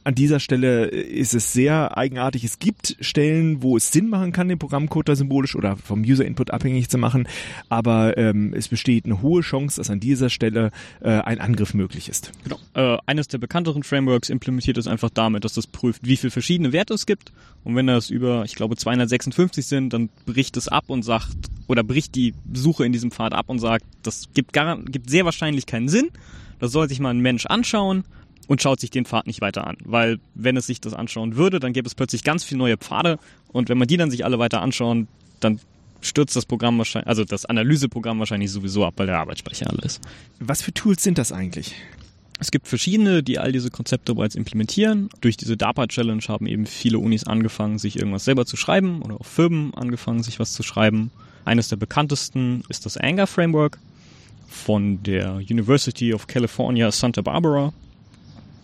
an 0.04 0.14
dieser 0.14 0.40
Stelle 0.40 0.86
ist 0.86 1.34
es 1.34 1.52
sehr 1.52 1.96
eigenartig. 1.96 2.44
Es 2.44 2.58
gibt 2.58 2.96
Stellen, 3.00 3.62
wo 3.62 3.76
es 3.76 3.90
Sinn 3.90 4.08
machen 4.08 4.32
kann, 4.32 4.48
den 4.48 4.58
Programmcode 4.58 5.08
da 5.08 5.16
symbolisch 5.16 5.56
oder 5.56 5.76
vom 5.76 6.02
User-Input 6.02 6.50
abhängig 6.50 6.88
zu 6.88 6.98
machen, 6.98 7.26
aber 7.68 8.16
ähm, 8.18 8.52
es 8.54 8.68
besteht 8.68 9.06
eine 9.06 9.22
hohe 9.22 9.42
Chance, 9.42 9.78
dass 9.78 9.90
an 9.90 10.00
dieser 10.00 10.30
Stelle 10.30 10.70
äh, 11.00 11.10
ein 11.10 11.40
Angriff 11.40 11.74
möglich 11.74 12.08
ist. 12.08 12.32
Genau. 12.44 12.58
Äh, 12.74 12.98
eines 13.06 13.28
der 13.28 13.38
bekannteren 13.38 13.82
Frameworks 13.82 14.28
implementiert 14.28 14.76
es 14.76 14.86
einfach 14.86 15.10
damit, 15.10 15.44
dass 15.44 15.54
das 15.54 15.66
prüft, 15.66 16.06
wie 16.06 16.16
viele 16.16 16.30
verschiedene 16.30 16.72
Werte 16.72 16.94
es 16.94 17.06
gibt. 17.06 17.32
Und 17.64 17.76
wenn 17.76 17.86
das 17.86 18.10
über, 18.10 18.44
ich 18.44 18.54
glaube, 18.54 18.76
256 18.76 19.66
sind, 19.66 19.92
dann 19.92 20.08
bricht 20.26 20.56
es 20.56 20.68
ab 20.68 20.84
und 20.88 21.02
sagt, 21.02 21.36
oder 21.68 21.82
bricht 21.82 22.14
die 22.14 22.34
Suche 22.52 22.84
in 22.84 22.92
diesem 22.92 23.10
Pfad 23.10 23.32
ab 23.32 23.48
und 23.48 23.58
sagt, 23.58 23.84
das 24.02 24.28
gibt, 24.34 24.52
gar, 24.52 24.78
gibt 24.82 25.10
sehr 25.10 25.24
wahrscheinlich 25.24 25.66
keinen 25.66 25.88
Sinn. 25.88 26.10
Das 26.58 26.72
soll 26.72 26.88
sich 26.88 27.00
mal 27.00 27.10
ein 27.10 27.20
Mensch 27.20 27.46
anschauen 27.46 28.04
und 28.50 28.60
schaut 28.60 28.80
sich 28.80 28.90
den 28.90 29.04
Pfad 29.04 29.28
nicht 29.28 29.40
weiter 29.40 29.64
an. 29.64 29.76
Weil 29.84 30.18
wenn 30.34 30.56
es 30.56 30.66
sich 30.66 30.80
das 30.80 30.92
anschauen 30.92 31.36
würde, 31.36 31.60
dann 31.60 31.72
gäbe 31.72 31.86
es 31.86 31.94
plötzlich 31.94 32.24
ganz 32.24 32.42
viele 32.42 32.58
neue 32.58 32.76
Pfade. 32.76 33.20
Und 33.52 33.68
wenn 33.68 33.78
man 33.78 33.86
die 33.86 33.96
dann 33.96 34.10
sich 34.10 34.24
alle 34.24 34.40
weiter 34.40 34.60
anschauen, 34.60 35.06
dann 35.38 35.60
stürzt 36.00 36.34
das 36.34 36.46
Programm 36.46 36.76
wahrscheinlich, 36.76 37.06
also 37.06 37.24
das 37.24 37.46
Analyseprogramm 37.46 38.18
wahrscheinlich 38.18 38.50
sowieso 38.50 38.84
ab, 38.84 38.94
weil 38.96 39.06
der 39.06 39.18
Arbeitsspeicher 39.18 39.70
alle 39.70 39.82
ist. 39.82 40.00
Was 40.40 40.62
für 40.62 40.74
Tools 40.74 41.00
sind 41.00 41.16
das 41.16 41.30
eigentlich? 41.30 41.76
Es 42.40 42.50
gibt 42.50 42.66
verschiedene, 42.66 43.22
die 43.22 43.38
all 43.38 43.52
diese 43.52 43.70
Konzepte 43.70 44.16
bereits 44.16 44.34
implementieren. 44.34 45.10
Durch 45.20 45.36
diese 45.36 45.56
DARPA-Challenge 45.56 46.24
haben 46.26 46.48
eben 46.48 46.66
viele 46.66 46.98
Unis 46.98 47.22
angefangen, 47.22 47.78
sich 47.78 48.00
irgendwas 48.00 48.24
selber 48.24 48.46
zu 48.46 48.56
schreiben 48.56 49.02
oder 49.02 49.14
auch 49.20 49.26
Firmen 49.26 49.74
angefangen, 49.74 50.24
sich 50.24 50.40
was 50.40 50.54
zu 50.54 50.64
schreiben. 50.64 51.12
Eines 51.44 51.68
der 51.68 51.76
bekanntesten 51.76 52.64
ist 52.68 52.84
das 52.84 52.96
Anger 52.96 53.28
Framework 53.28 53.78
von 54.48 55.00
der 55.04 55.36
University 55.36 56.12
of 56.12 56.26
California 56.26 56.90
Santa 56.90 57.22
Barbara. 57.22 57.72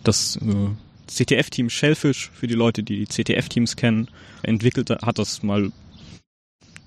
Das 0.03 0.37
äh, 0.37 0.69
CTF-Team 1.07 1.69
Shellfish, 1.69 2.29
für 2.33 2.47
die 2.47 2.53
Leute, 2.53 2.83
die 2.83 3.05
die 3.05 3.07
CTF-Teams 3.07 3.75
kennen, 3.75 4.09
entwickelt 4.43 4.89
hat 4.89 5.19
das 5.19 5.43
mal, 5.43 5.71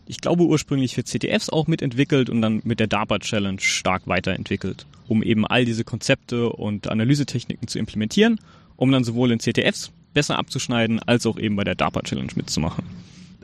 ich 0.07 0.20
glaube 0.20 0.44
ursprünglich 0.44 0.94
für 0.94 1.05
CTFs 1.05 1.51
auch 1.51 1.66
mitentwickelt 1.66 2.31
und 2.31 2.42
dann 2.42 2.61
mit 2.64 2.81
der 2.81 2.87
DARPA-Challenge 2.87 3.61
stark 3.61 4.07
weiterentwickelt, 4.07 4.87
um 5.09 5.23
eben 5.23 5.46
all 5.46 5.64
diese 5.64 5.85
Konzepte 5.85 6.51
und 6.51 6.88
Analysetechniken 6.88 7.68
zu 7.68 7.79
implementieren, 7.79 8.38
um 8.77 8.92
dann 8.92 9.05
sowohl 9.05 9.33
in 9.33 9.38
CTFs 9.38 9.92
besser 10.12 10.38
abzuschneiden, 10.38 11.01
als 11.01 11.27
auch 11.27 11.38
eben 11.38 11.57
bei 11.57 11.64
der 11.64 11.75
DARPA-Challenge 11.75 12.33
mitzumachen. 12.35 12.85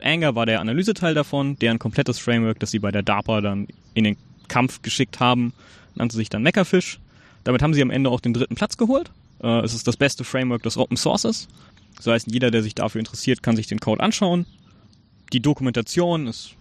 Anger 0.01 0.35
war 0.35 0.45
der 0.45 0.59
Analyseteil 0.61 1.13
davon, 1.13 1.57
deren 1.57 1.79
komplettes 1.79 2.19
Framework, 2.19 2.59
das 2.59 2.71
sie 2.71 2.79
bei 2.79 2.91
der 2.91 3.03
DARPA 3.03 3.41
dann 3.41 3.67
in 3.93 4.03
den 4.03 4.17
Kampf 4.47 4.81
geschickt 4.81 5.19
haben, 5.19 5.53
nannte 5.95 6.15
sich 6.15 6.29
dann 6.29 6.43
Meckerfish. 6.43 6.99
Damit 7.43 7.61
haben 7.61 7.73
sie 7.73 7.81
am 7.81 7.89
Ende 7.89 8.09
auch 8.09 8.19
den 8.19 8.33
dritten 8.33 8.55
Platz 8.55 8.77
geholt. 8.77 9.11
Äh, 9.41 9.61
es 9.61 9.73
ist 9.73 9.87
das 9.87 9.97
beste 9.97 10.23
Framework, 10.23 10.63
das 10.63 10.77
Open 10.77 10.97
Source 10.97 11.25
ist. 11.25 11.47
Das 11.95 12.07
heißt, 12.07 12.31
jeder, 12.31 12.51
der 12.51 12.63
sich 12.63 12.75
dafür 12.75 12.99
interessiert, 12.99 13.41
kann 13.41 13.55
sich 13.55 13.67
den 13.67 13.79
Code 13.79 14.01
anschauen. 14.01 14.45
Die 15.33 15.41
Dokumentation 15.41 16.27
ist 16.27 16.55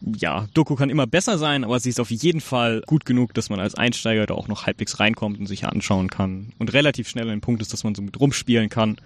ja, 0.00 0.46
Doku 0.54 0.76
kann 0.76 0.90
immer 0.90 1.06
besser 1.06 1.38
sein, 1.38 1.64
aber 1.64 1.80
sie 1.80 1.90
ist 1.90 2.00
auf 2.00 2.10
jeden 2.10 2.40
Fall 2.40 2.82
gut 2.86 3.04
genug, 3.04 3.34
dass 3.34 3.50
man 3.50 3.60
als 3.60 3.74
Einsteiger 3.74 4.26
da 4.26 4.34
auch 4.34 4.48
noch 4.48 4.66
halbwegs 4.66 5.00
reinkommt 5.00 5.38
und 5.38 5.46
sich 5.46 5.64
anschauen 5.64 6.08
kann 6.08 6.52
und 6.58 6.72
relativ 6.72 7.08
schnell 7.08 7.26
den 7.26 7.40
Punkt 7.40 7.62
ist, 7.62 7.72
dass 7.72 7.84
man 7.84 7.94
so 7.94 8.02
mit 8.02 8.18
rumspielen 8.18 8.68
kann 8.68 8.98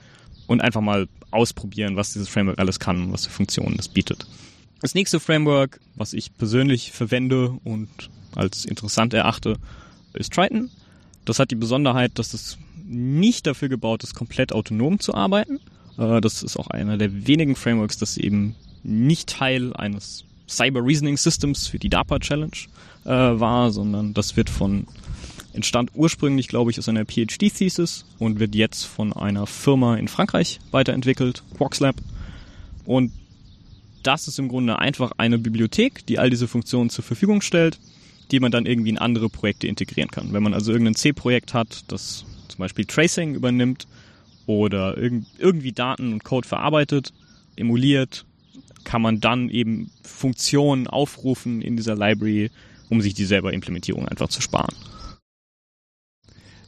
und 0.46 0.60
einfach 0.60 0.80
mal 0.80 1.08
ausprobieren, 1.30 1.96
was 1.96 2.12
dieses 2.12 2.28
Framework 2.28 2.58
alles 2.58 2.78
kann 2.78 3.04
und 3.04 3.12
was 3.12 3.26
für 3.26 3.32
Funktionen 3.32 3.76
es 3.78 3.88
bietet. 3.88 4.26
Das 4.80 4.94
nächste 4.94 5.20
Framework, 5.20 5.80
was 5.94 6.12
ich 6.12 6.36
persönlich 6.36 6.92
verwende 6.92 7.58
und 7.64 7.88
als 8.34 8.64
interessant 8.64 9.14
erachte, 9.14 9.56
ist 10.12 10.32
Triton. 10.32 10.70
Das 11.24 11.38
hat 11.38 11.50
die 11.50 11.56
Besonderheit, 11.56 12.12
dass 12.18 12.34
es 12.34 12.58
nicht 12.84 13.46
dafür 13.46 13.68
gebaut 13.68 14.02
ist, 14.02 14.14
komplett 14.14 14.52
autonom 14.52 14.98
zu 15.00 15.14
arbeiten. 15.14 15.60
Äh, 15.98 16.20
Das 16.20 16.42
ist 16.42 16.56
auch 16.56 16.68
einer 16.68 16.98
der 16.98 17.26
wenigen 17.26 17.56
Frameworks, 17.56 17.98
das 17.98 18.16
eben 18.16 18.54
nicht 18.82 19.28
Teil 19.28 19.72
eines 19.74 20.24
Cyber 20.48 20.84
Reasoning 20.84 21.16
Systems 21.16 21.66
für 21.66 21.78
die 21.78 21.88
DARPA 21.88 22.18
Challenge 22.18 22.56
äh, 23.04 23.08
war, 23.08 23.70
sondern 23.70 24.12
das 24.12 24.36
wird 24.36 24.50
von 24.50 24.86
entstand 25.54 25.90
ursprünglich, 25.94 26.48
glaube 26.48 26.70
ich, 26.70 26.78
aus 26.78 26.88
einer 26.88 27.04
PhD-Thesis 27.04 28.04
und 28.18 28.40
wird 28.40 28.54
jetzt 28.54 28.84
von 28.84 29.12
einer 29.12 29.46
Firma 29.46 29.96
in 29.96 30.08
Frankreich 30.08 30.60
weiterentwickelt, 30.70 31.42
QuarksLab. 31.56 31.96
Und 32.84 33.12
das 34.02 34.28
ist 34.28 34.38
im 34.38 34.48
Grunde 34.48 34.78
einfach 34.78 35.12
eine 35.18 35.38
Bibliothek, 35.38 36.06
die 36.06 36.18
all 36.18 36.30
diese 36.30 36.48
Funktionen 36.48 36.90
zur 36.90 37.04
Verfügung 37.04 37.40
stellt, 37.40 37.78
die 38.32 38.40
man 38.40 38.50
dann 38.50 38.66
irgendwie 38.66 38.90
in 38.90 38.98
andere 38.98 39.28
Projekte 39.28 39.68
integrieren 39.68 40.10
kann. 40.10 40.32
Wenn 40.32 40.42
man 40.42 40.54
also 40.54 40.72
irgendein 40.72 40.94
C-Projekt 40.94 41.54
hat, 41.54 41.84
das 41.88 42.24
zum 42.48 42.58
Beispiel 42.58 42.86
Tracing 42.86 43.34
übernimmt 43.34 43.86
oder 44.46 44.96
irgendwie 44.96 45.72
Daten 45.72 46.12
und 46.12 46.24
Code 46.24 46.48
verarbeitet, 46.48 47.12
emuliert, 47.56 48.24
kann 48.84 49.02
man 49.02 49.20
dann 49.20 49.48
eben 49.50 49.90
Funktionen 50.02 50.86
aufrufen 50.86 51.62
in 51.62 51.76
dieser 51.76 51.94
Library, 51.94 52.50
um 52.88 53.00
sich 53.00 53.14
die 53.14 53.24
selber 53.24 53.52
Implementierung 53.52 54.08
einfach 54.08 54.28
zu 54.28 54.40
sparen. 54.40 54.74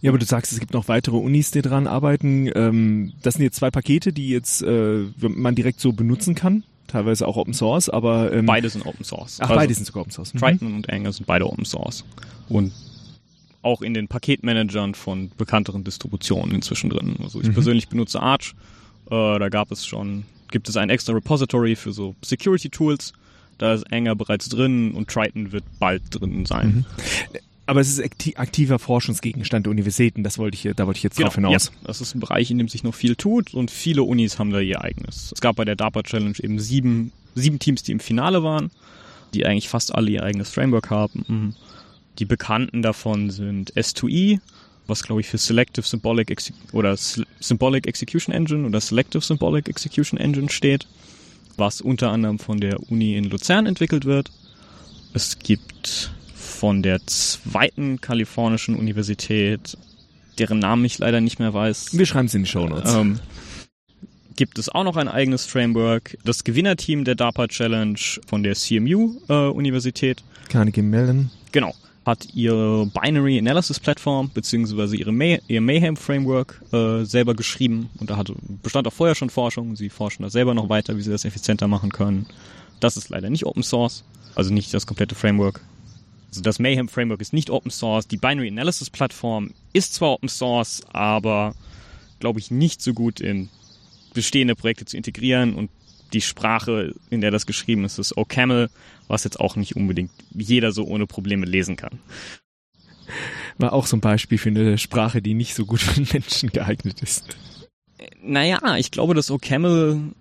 Ja, 0.00 0.10
aber 0.10 0.18
du 0.18 0.26
sagst, 0.26 0.52
es 0.52 0.60
gibt 0.60 0.74
noch 0.74 0.88
weitere 0.88 1.16
Unis, 1.16 1.50
die 1.50 1.62
dran 1.62 1.86
arbeiten. 1.86 2.50
Ähm, 2.54 3.14
das 3.22 3.34
sind 3.34 3.42
jetzt 3.42 3.56
zwei 3.56 3.70
Pakete, 3.70 4.12
die 4.12 4.28
jetzt 4.28 4.62
äh, 4.62 5.06
man 5.18 5.54
direkt 5.54 5.80
so 5.80 5.92
benutzen 5.92 6.34
kann. 6.34 6.62
Teilweise 6.94 7.26
auch 7.26 7.36
Open 7.36 7.54
Source, 7.54 7.88
aber 7.88 8.32
ähm, 8.32 8.46
beide 8.46 8.70
sind 8.70 8.86
Open 8.86 9.04
Source. 9.04 9.38
Ach, 9.40 9.50
also 9.50 9.54
beide 9.56 9.74
sind 9.74 9.84
sogar 9.84 10.02
Open 10.02 10.12
Source. 10.12 10.32
Mhm. 10.32 10.38
Triton 10.38 10.74
und 10.76 10.90
Anger 10.90 11.12
sind 11.12 11.26
beide 11.26 11.44
Open 11.44 11.64
Source 11.64 12.04
und 12.48 12.72
auch 13.62 13.82
in 13.82 13.94
den 13.94 14.06
Paketmanagern 14.06 14.94
von 14.94 15.32
bekannteren 15.36 15.82
Distributionen 15.82 16.54
inzwischen 16.54 16.90
drin. 16.90 17.16
Also 17.20 17.40
ich 17.40 17.48
mhm. 17.48 17.54
persönlich 17.54 17.88
benutze 17.88 18.20
Arch. 18.20 18.54
Äh, 19.06 19.40
da 19.40 19.48
gab 19.48 19.72
es 19.72 19.84
schon, 19.84 20.22
gibt 20.52 20.68
es 20.68 20.76
ein 20.76 20.88
extra 20.88 21.14
Repository 21.14 21.74
für 21.74 21.92
so 21.92 22.14
Security 22.22 22.68
Tools. 22.68 23.12
Da 23.58 23.74
ist 23.74 23.92
Anger 23.92 24.14
bereits 24.14 24.48
drin 24.48 24.92
und 24.92 25.10
Triton 25.10 25.50
wird 25.50 25.64
bald 25.80 26.02
drin 26.10 26.46
sein. 26.46 26.84
Mhm. 27.32 27.38
Aber 27.66 27.80
es 27.80 27.88
ist 27.88 28.36
aktiver 28.36 28.78
Forschungsgegenstand 28.78 29.66
der 29.66 29.70
Universitäten, 29.70 30.22
das 30.22 30.38
wollte 30.38 30.56
ich, 30.56 30.74
da 30.76 30.86
wollte 30.86 30.98
ich 30.98 31.02
jetzt 31.02 31.16
genau, 31.16 31.28
drauf 31.28 31.34
hinaus. 31.36 31.66
Ja, 31.66 31.72
das 31.86 32.00
ist 32.00 32.14
ein 32.14 32.20
Bereich, 32.20 32.50
in 32.50 32.58
dem 32.58 32.68
sich 32.68 32.84
noch 32.84 32.94
viel 32.94 33.16
tut 33.16 33.54
und 33.54 33.70
viele 33.70 34.02
Unis 34.02 34.38
haben 34.38 34.50
da 34.50 34.60
ihr 34.60 34.82
eigenes. 34.82 35.32
Es 35.32 35.40
gab 35.40 35.56
bei 35.56 35.64
der 35.64 35.76
DARPA 35.76 36.02
Challenge 36.02 36.36
eben 36.42 36.58
sieben, 36.58 37.12
sieben 37.34 37.58
Teams, 37.58 37.82
die 37.82 37.92
im 37.92 38.00
Finale 38.00 38.42
waren, 38.42 38.70
die 39.32 39.46
eigentlich 39.46 39.68
fast 39.68 39.94
alle 39.94 40.10
ihr 40.10 40.22
eigenes 40.22 40.50
Framework 40.50 40.90
haben. 40.90 41.24
Mhm. 41.26 41.54
Die 42.18 42.26
bekannten 42.26 42.82
davon 42.82 43.30
sind 43.30 43.72
S2E, 43.72 44.40
was 44.86 45.02
glaube 45.02 45.22
ich 45.22 45.26
für 45.26 45.38
Selective 45.38 45.86
Symbolic 45.86 46.30
Exe 46.30 46.52
oder 46.72 46.96
Symbolic 46.96 47.86
Execution 47.86 48.34
Engine 48.34 48.66
oder 48.66 48.80
Selective 48.80 49.22
Symbolic 49.22 49.68
Execution 49.68 50.20
Engine 50.20 50.50
steht, 50.50 50.86
was 51.56 51.80
unter 51.80 52.10
anderem 52.10 52.38
von 52.38 52.60
der 52.60 52.78
Uni 52.90 53.16
in 53.16 53.24
Luzern 53.24 53.64
entwickelt 53.64 54.04
wird. 54.04 54.30
Es 55.14 55.38
gibt 55.38 56.13
von 56.54 56.82
der 56.82 57.06
zweiten 57.06 58.00
kalifornischen 58.00 58.76
Universität, 58.76 59.76
deren 60.38 60.60
Namen 60.60 60.84
ich 60.84 60.98
leider 60.98 61.20
nicht 61.20 61.38
mehr 61.38 61.52
weiß. 61.52 61.96
Wir 61.98 62.06
schreiben 62.06 62.26
es 62.26 62.34
in 62.34 62.44
die 62.44 62.48
Show 62.48 62.66
Notes. 62.66 62.94
Ähm, 62.94 63.20
gibt 64.36 64.58
es 64.58 64.68
auch 64.68 64.84
noch 64.84 64.96
ein 64.96 65.08
eigenes 65.08 65.46
Framework. 65.46 66.16
Das 66.24 66.44
Gewinnerteam 66.44 67.04
der 67.04 67.14
DARPA 67.14 67.48
Challenge 67.48 67.98
von 68.26 68.42
der 68.42 68.54
CMU 68.54 69.20
äh, 69.28 69.48
Universität. 69.48 70.22
Carnegie 70.48 70.82
Mellon. 70.82 71.30
Genau. 71.52 71.74
Hat 72.04 72.28
ihre 72.34 72.86
Binary 72.86 73.38
Analysis 73.38 73.80
Plattform 73.80 74.30
beziehungsweise 74.32 74.96
ihre 74.96 75.12
May 75.12 75.40
ihr 75.48 75.60
Mayhem 75.60 75.96
Framework 75.96 76.60
äh, 76.72 77.04
selber 77.04 77.34
geschrieben 77.34 77.88
und 77.98 78.10
da 78.10 78.16
hatte, 78.16 78.34
bestand 78.62 78.86
auch 78.86 78.92
vorher 78.92 79.14
schon 79.14 79.30
Forschung. 79.30 79.74
Sie 79.74 79.88
forschen 79.88 80.22
da 80.22 80.30
selber 80.30 80.52
noch 80.52 80.68
weiter, 80.68 80.96
wie 80.96 81.02
sie 81.02 81.10
das 81.10 81.24
effizienter 81.24 81.66
machen 81.66 81.90
können. 81.90 82.26
Das 82.80 82.98
ist 82.98 83.08
leider 83.08 83.30
nicht 83.30 83.46
Open 83.46 83.62
Source, 83.62 84.04
also 84.34 84.52
nicht 84.52 84.74
das 84.74 84.86
komplette 84.86 85.14
Framework. 85.14 85.62
Also 86.34 86.42
das 86.42 86.58
Mayhem 86.58 86.88
Framework 86.88 87.20
ist 87.20 87.32
nicht 87.32 87.48
Open 87.48 87.70
Source. 87.70 88.08
Die 88.08 88.16
Binary 88.16 88.48
Analysis 88.48 88.90
Plattform 88.90 89.52
ist 89.72 89.94
zwar 89.94 90.14
Open 90.14 90.28
Source, 90.28 90.82
aber 90.92 91.54
glaube 92.18 92.40
ich 92.40 92.50
nicht 92.50 92.82
so 92.82 92.92
gut 92.92 93.20
in 93.20 93.50
bestehende 94.14 94.56
Projekte 94.56 94.84
zu 94.84 94.96
integrieren 94.96 95.54
und 95.54 95.70
die 96.12 96.20
Sprache, 96.20 96.92
in 97.08 97.20
der 97.20 97.30
das 97.30 97.46
geschrieben 97.46 97.84
ist, 97.84 98.00
ist 98.00 98.16
OCaml, 98.16 98.68
was 99.06 99.22
jetzt 99.22 99.38
auch 99.38 99.54
nicht 99.54 99.76
unbedingt 99.76 100.10
jeder 100.34 100.72
so 100.72 100.84
ohne 100.84 101.06
Probleme 101.06 101.46
lesen 101.46 101.76
kann. 101.76 102.00
War 103.58 103.72
auch 103.72 103.86
so 103.86 103.96
ein 103.96 104.00
Beispiel 104.00 104.38
für 104.38 104.48
eine 104.48 104.76
Sprache, 104.76 105.22
die 105.22 105.34
nicht 105.34 105.54
so 105.54 105.64
gut 105.64 105.82
für 105.82 106.00
Menschen 106.12 106.48
geeignet 106.50 107.00
ist. 107.00 107.36
Naja, 108.20 108.76
ich 108.76 108.90
glaube, 108.90 109.14
dass 109.14 109.30
OCaml 109.30 110.12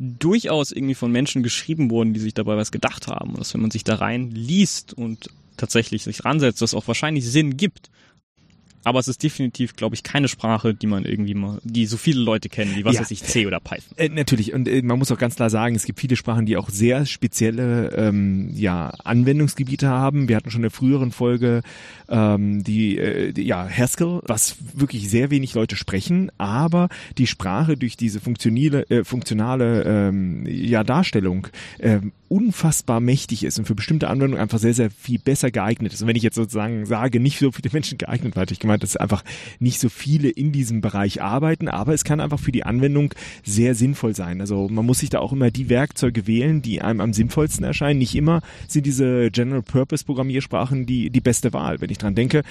durchaus 0.00 0.70
irgendwie 0.70 0.94
von 0.94 1.10
Menschen 1.12 1.42
geschrieben 1.42 1.90
wurden, 1.90 2.14
die 2.14 2.20
sich 2.20 2.34
dabei 2.34 2.56
was 2.56 2.70
gedacht 2.70 3.08
haben. 3.08 3.30
Und 3.30 3.40
dass 3.40 3.52
wenn 3.52 3.60
man 3.60 3.70
sich 3.70 3.82
da 3.82 3.96
rein 3.96 4.30
liest 4.30 4.94
und 4.94 5.28
tatsächlich 5.60 6.04
sich 6.04 6.24
ransetzt, 6.24 6.62
das 6.62 6.74
auch 6.74 6.88
wahrscheinlich 6.88 7.26
Sinn 7.26 7.56
gibt 7.56 7.90
aber 8.84 8.98
es 8.98 9.08
ist 9.08 9.22
definitiv, 9.22 9.76
glaube 9.76 9.94
ich, 9.94 10.02
keine 10.02 10.28
Sprache, 10.28 10.74
die 10.74 10.86
man 10.86 11.04
irgendwie 11.04 11.34
mal, 11.34 11.58
die 11.62 11.86
so 11.86 11.96
viele 11.96 12.20
Leute 12.20 12.48
kennen, 12.48 12.74
wie 12.76 12.84
was 12.84 12.94
ja. 12.94 13.00
weiß 13.02 13.10
ich, 13.10 13.22
C 13.22 13.46
oder 13.46 13.60
Python. 13.60 13.96
Äh, 13.96 14.08
natürlich. 14.08 14.54
Und 14.54 14.68
äh, 14.68 14.80
man 14.82 14.98
muss 14.98 15.12
auch 15.12 15.18
ganz 15.18 15.36
klar 15.36 15.50
sagen, 15.50 15.74
es 15.74 15.84
gibt 15.84 16.00
viele 16.00 16.16
Sprachen, 16.16 16.46
die 16.46 16.56
auch 16.56 16.70
sehr 16.70 17.04
spezielle 17.04 17.90
ähm, 17.94 18.50
ja, 18.54 18.92
Anwendungsgebiete 19.04 19.88
haben. 19.88 20.28
Wir 20.28 20.36
hatten 20.36 20.50
schon 20.50 20.60
in 20.60 20.62
der 20.62 20.70
früheren 20.70 21.12
Folge 21.12 21.62
ähm, 22.08 22.64
die, 22.64 22.98
äh, 22.98 23.32
die 23.32 23.42
ja 23.42 23.68
Haskell, 23.68 24.20
was 24.24 24.56
wirklich 24.74 25.10
sehr 25.10 25.30
wenig 25.30 25.54
Leute 25.54 25.76
sprechen, 25.76 26.32
aber 26.38 26.88
die 27.18 27.26
Sprache 27.26 27.76
durch 27.76 27.96
diese 27.96 28.20
funktionale, 28.20 28.88
äh, 28.88 29.04
funktionale 29.04 29.84
ähm, 29.84 30.46
ja, 30.46 30.84
Darstellung 30.84 31.48
äh, 31.78 32.00
unfassbar 32.30 33.00
mächtig 33.00 33.42
ist 33.42 33.58
und 33.58 33.64
für 33.64 33.74
bestimmte 33.74 34.06
Anwendungen 34.06 34.40
einfach 34.40 34.60
sehr, 34.60 34.72
sehr 34.72 34.88
viel 34.88 35.18
besser 35.18 35.50
geeignet 35.50 35.92
ist. 35.92 36.00
Und 36.00 36.06
wenn 36.06 36.14
ich 36.14 36.22
jetzt 36.22 36.36
sozusagen 36.36 36.86
sage, 36.86 37.18
nicht 37.18 37.40
so 37.40 37.50
viele 37.50 37.70
Menschen 37.72 37.98
geeignet, 37.98 38.36
weil 38.36 38.46
ich 38.52 38.60
gemeint, 38.60 38.84
dass 38.84 38.96
einfach 38.96 39.24
nicht 39.58 39.80
so 39.80 39.88
viele 39.88 40.28
in 40.28 40.52
diesem 40.52 40.80
Bereich 40.80 41.20
arbeiten, 41.22 41.66
aber 41.66 41.92
es 41.92 42.04
kann 42.04 42.20
einfach 42.20 42.38
für 42.38 42.52
die 42.52 42.62
Anwendung 42.62 43.12
sehr 43.42 43.74
sinnvoll 43.74 44.14
sein. 44.14 44.40
Also 44.40 44.68
man 44.68 44.86
muss 44.86 45.00
sich 45.00 45.10
da 45.10 45.18
auch 45.18 45.32
immer 45.32 45.50
die 45.50 45.68
Werkzeuge 45.68 46.28
wählen, 46.28 46.62
die 46.62 46.80
einem 46.80 47.00
am 47.00 47.12
sinnvollsten 47.12 47.64
erscheinen. 47.64 47.98
Nicht 47.98 48.14
immer 48.14 48.42
sind 48.68 48.86
diese 48.86 49.32
General 49.32 49.62
Purpose 49.62 50.04
Programmiersprachen 50.04 50.86
die, 50.86 51.10
die 51.10 51.20
beste 51.20 51.52
Wahl. 51.52 51.80
Wenn 51.80 51.90
ich 51.90 51.98
dran 51.98 52.14
denke, 52.14 52.42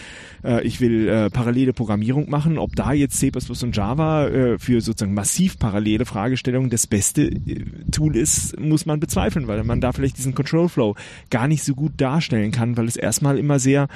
äh, 0.43 0.61
ich 0.67 0.82
will 0.82 1.07
äh, 1.07 1.30
parallele 1.30 1.71
Programmierung 1.71 2.30
machen, 2.30 2.57
ob 2.57 2.75
da 2.75 2.91
jetzt 2.91 3.17
C++ 3.17 3.32
und 3.32 3.77
Java 3.77 4.27
äh, 4.27 4.59
für 4.59 4.82
sozusagen 4.82 5.13
massiv 5.13 5.57
parallele 5.57 6.05
Fragestellungen 6.05 6.69
das 6.69 6.86
beste 6.86 7.27
äh, 7.27 7.63
Tool 7.91 8.17
ist, 8.17 8.59
muss 8.59 8.86
man 8.86 8.99
bezweifeln, 8.99 9.47
weil 9.47 9.68
man 9.70 9.80
da 9.80 9.93
vielleicht 9.93 10.17
diesen 10.17 10.36
Control 10.36 10.67
Flow 10.67 10.95
gar 11.30 11.47
nicht 11.47 11.63
so 11.63 11.74
gut 11.74 11.93
darstellen 11.95 12.51
kann, 12.51 12.76
weil 12.76 12.88
es 12.88 12.97
erstmal 12.97 13.38
immer 13.38 13.59
sehr 13.59 13.88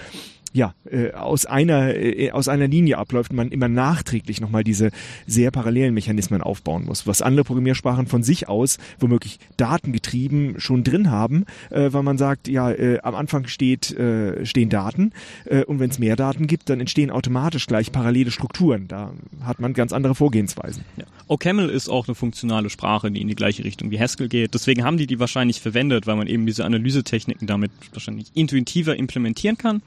ja, 0.53 0.75
äh, 0.89 1.11
aus 1.11 1.45
einer 1.45 1.95
äh, 1.95 2.31
aus 2.31 2.47
einer 2.47 2.67
Linie 2.67 2.99
abläuft 2.99 3.33
man 3.33 3.49
immer 3.49 3.67
nachträglich 3.67 4.39
nochmal 4.39 4.63
diese 4.63 4.91
sehr 5.25 5.49
parallelen 5.49 5.95
Mechanismen 5.95 6.41
aufbauen 6.41 6.85
muss, 6.85 7.07
was 7.07 7.23
andere 7.23 7.43
Programmiersprachen 7.43 8.05
von 8.05 8.21
sich 8.23 8.47
aus 8.47 8.77
womöglich 8.99 9.39
datengetrieben 9.57 10.59
schon 10.59 10.83
drin 10.83 11.09
haben, 11.09 11.45
äh, 11.71 11.91
weil 11.91 12.03
man 12.03 12.19
sagt, 12.19 12.47
ja, 12.47 12.71
äh, 12.71 12.99
am 13.01 13.15
Anfang 13.15 13.47
steht, 13.47 13.91
äh, 13.97 14.45
stehen 14.45 14.69
Daten 14.69 15.11
äh, 15.45 15.63
und 15.63 15.79
wenn 15.79 15.89
es 15.89 15.97
mehr 15.97 16.15
Daten 16.15 16.45
gibt, 16.45 16.69
dann 16.69 16.79
entstehen 16.79 17.09
automatisch 17.09 17.65
gleich 17.65 17.91
parallele 17.91 18.29
Strukturen. 18.29 18.87
Da 18.87 19.11
hat 19.41 19.59
man 19.59 19.73
ganz 19.73 19.91
andere 19.91 20.13
Vorgehensweisen. 20.13 20.85
Ja. 20.97 21.05
OCaml 21.27 21.69
ist 21.69 21.89
auch 21.89 22.07
eine 22.07 22.13
funktionale 22.15 22.69
Sprache, 22.69 23.09
die 23.09 23.21
in 23.21 23.27
die 23.27 23.35
gleiche 23.35 23.63
Richtung 23.63 23.89
wie 23.89 23.99
Haskell 23.99 24.27
geht. 24.27 24.53
Deswegen 24.53 24.83
haben 24.83 24.97
die 24.97 25.07
die 25.07 25.19
wahrscheinlich 25.19 25.61
verwendet, 25.61 26.05
weil 26.05 26.15
man 26.15 26.27
eben 26.27 26.45
diese 26.45 26.63
Analysetechniken 26.63 27.47
damit 27.47 27.71
wahrscheinlich 27.91 28.27
intuitiver 28.35 28.95
implementieren 28.95 29.57
kann 29.57 29.81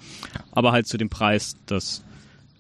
aber 0.57 0.73
halt 0.73 0.87
zu 0.87 0.97
dem 0.97 1.11
Preis, 1.11 1.57
dass 1.67 2.03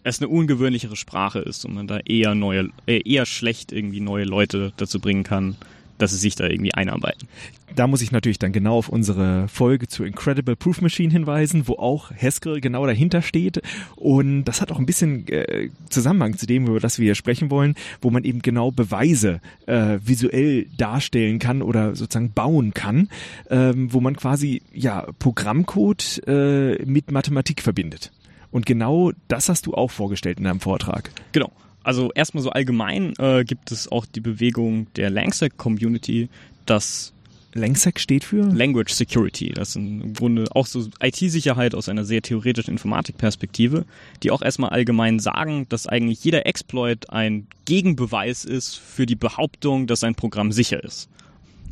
es 0.05 0.21
eine 0.21 0.29
ungewöhnlichere 0.29 0.97
Sprache 0.97 1.41
ist 1.41 1.65
und 1.65 1.75
man 1.75 1.87
da 1.87 1.99
eher 1.99 2.35
neue, 2.35 2.69
äh, 2.87 3.01
eher 3.11 3.25
schlecht 3.25 3.73
irgendwie 3.73 4.01
neue 4.01 4.25
Leute 4.25 4.73
dazu 4.77 5.01
bringen 5.01 5.25
kann, 5.25 5.57
dass 5.99 6.13
sie 6.13 6.19
sich 6.19 6.35
da 6.35 6.47
irgendwie 6.47 6.75
einarbeiten. 6.75 7.29
Da 7.75 7.87
muss 7.87 8.01
ich 8.01 8.13
natürlich 8.13 8.39
dann 8.39 8.53
genau 8.53 8.79
auf 8.79 8.89
unsere 8.89 9.49
Folge 9.49 9.89
zu 9.89 10.05
Incredible 10.05 10.57
Proof 10.57 10.81
Machine 10.81 11.13
hinweisen, 11.13 11.67
wo 11.67 11.75
auch 11.75 12.11
Haskell 12.11 12.61
genau 12.61 12.87
dahinter 12.87 13.23
steht. 13.23 13.61
Und 13.97 14.45
das 14.45 14.61
hat 14.61 14.73
auch 14.73 14.79
ein 14.79 14.87
bisschen 14.87 15.29
äh, 15.29 15.71
Zusammenhang 15.91 16.39
zu 16.39 16.47
dem, 16.47 16.67
über 16.67 16.81
das 16.81 16.99
wir 16.99 17.05
hier 17.05 17.15
sprechen 17.15 17.51
wollen, 17.51 17.75
wo 18.01 18.11
man 18.11 18.25
eben 18.25 18.41
genau 18.41 18.71
Beweise 18.71 19.41
äh, 19.67 19.99
visuell 20.03 20.67
darstellen 20.77 21.39
kann 21.39 21.61
oder 21.61 21.95
sozusagen 21.97 22.33
bauen 22.33 22.73
kann, 22.73 23.09
ähm, 23.51 23.93
wo 23.93 24.01
man 24.01 24.17
quasi 24.17 24.63
ja 24.73 25.07
Programmcode 25.19 26.23
äh, 26.27 26.85
mit 26.85 27.11
Mathematik 27.11 27.63
verbindet. 27.63 28.13
Und 28.51 28.65
genau 28.65 29.13
das 29.29 29.49
hast 29.49 29.67
du 29.67 29.75
auch 29.75 29.91
vorgestellt 29.91 30.39
in 30.39 30.45
deinem 30.45 30.61
Vortrag. 30.61 31.11
Genau. 31.33 31.51
Also 31.87 32.11
erstmal 32.17 32.43
so 32.43 32.51
allgemein 32.51 33.15
äh, 33.21 33.45
gibt 33.45 33.71
es 33.71 33.87
auch 33.93 34.07
die 34.07 34.19
Bewegung 34.19 34.93
der 34.97 35.09
Langsec 35.09 35.57
Community, 35.57 36.29
dass 36.67 37.13
Langsec 37.55 38.01
steht 38.01 38.25
für? 38.25 38.43
Language 38.43 38.93
Security. 38.93 39.51
Das 39.51 39.69
ist 39.69 39.77
im 39.77 40.13
Grunde 40.13 40.47
auch 40.51 40.67
so 40.67 40.89
IT-Sicherheit 41.01 41.77
aus 41.77 41.89
einer 41.89 42.05
sehr 42.05 42.23
theoretischen 42.23 42.73
Informatikperspektive, 42.73 43.85
die 44.25 44.33
auch 44.33 44.43
erstmal 44.43 44.71
allgemein 44.71 45.21
sagen, 45.21 45.69
dass 45.69 45.87
eigentlich 45.87 46.25
jeder 46.25 46.45
Exploit 46.45 47.09
ein 47.11 47.47
Gegenbeweis 47.67 48.45
ist 48.45 48.75
für 48.75 49.07
die 49.07 49.15
Behauptung, 49.15 49.87
dass 49.87 50.03
ein 50.03 50.17
Programm 50.17 50.51
sicher 50.51 50.83
ist. 50.83 51.09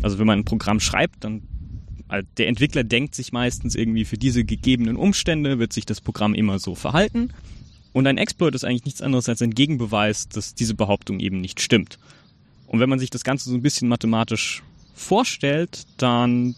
Also 0.00 0.20
wenn 0.20 0.28
man 0.28 0.38
ein 0.38 0.44
Programm 0.44 0.78
schreibt, 0.78 1.24
dann 1.24 1.42
also 2.06 2.24
der 2.38 2.46
Entwickler 2.46 2.84
denkt 2.84 3.16
sich 3.16 3.32
meistens 3.32 3.74
irgendwie 3.74 4.04
für 4.04 4.16
diese 4.16 4.44
gegebenen 4.44 4.94
Umstände 4.94 5.58
wird 5.58 5.72
sich 5.72 5.86
das 5.86 6.00
Programm 6.00 6.34
immer 6.34 6.60
so 6.60 6.76
verhalten. 6.76 7.30
Und 7.94 8.08
ein 8.08 8.18
Exploit 8.18 8.56
ist 8.56 8.64
eigentlich 8.64 8.84
nichts 8.84 9.02
anderes 9.02 9.28
als 9.28 9.40
ein 9.40 9.54
Gegenbeweis, 9.54 10.28
dass 10.28 10.54
diese 10.54 10.74
Behauptung 10.74 11.20
eben 11.20 11.40
nicht 11.40 11.60
stimmt. 11.60 11.98
Und 12.66 12.80
wenn 12.80 12.88
man 12.88 12.98
sich 12.98 13.08
das 13.08 13.22
Ganze 13.22 13.48
so 13.48 13.54
ein 13.54 13.62
bisschen 13.62 13.88
mathematisch 13.88 14.64
vorstellt, 14.94 15.86
dann, 15.96 16.56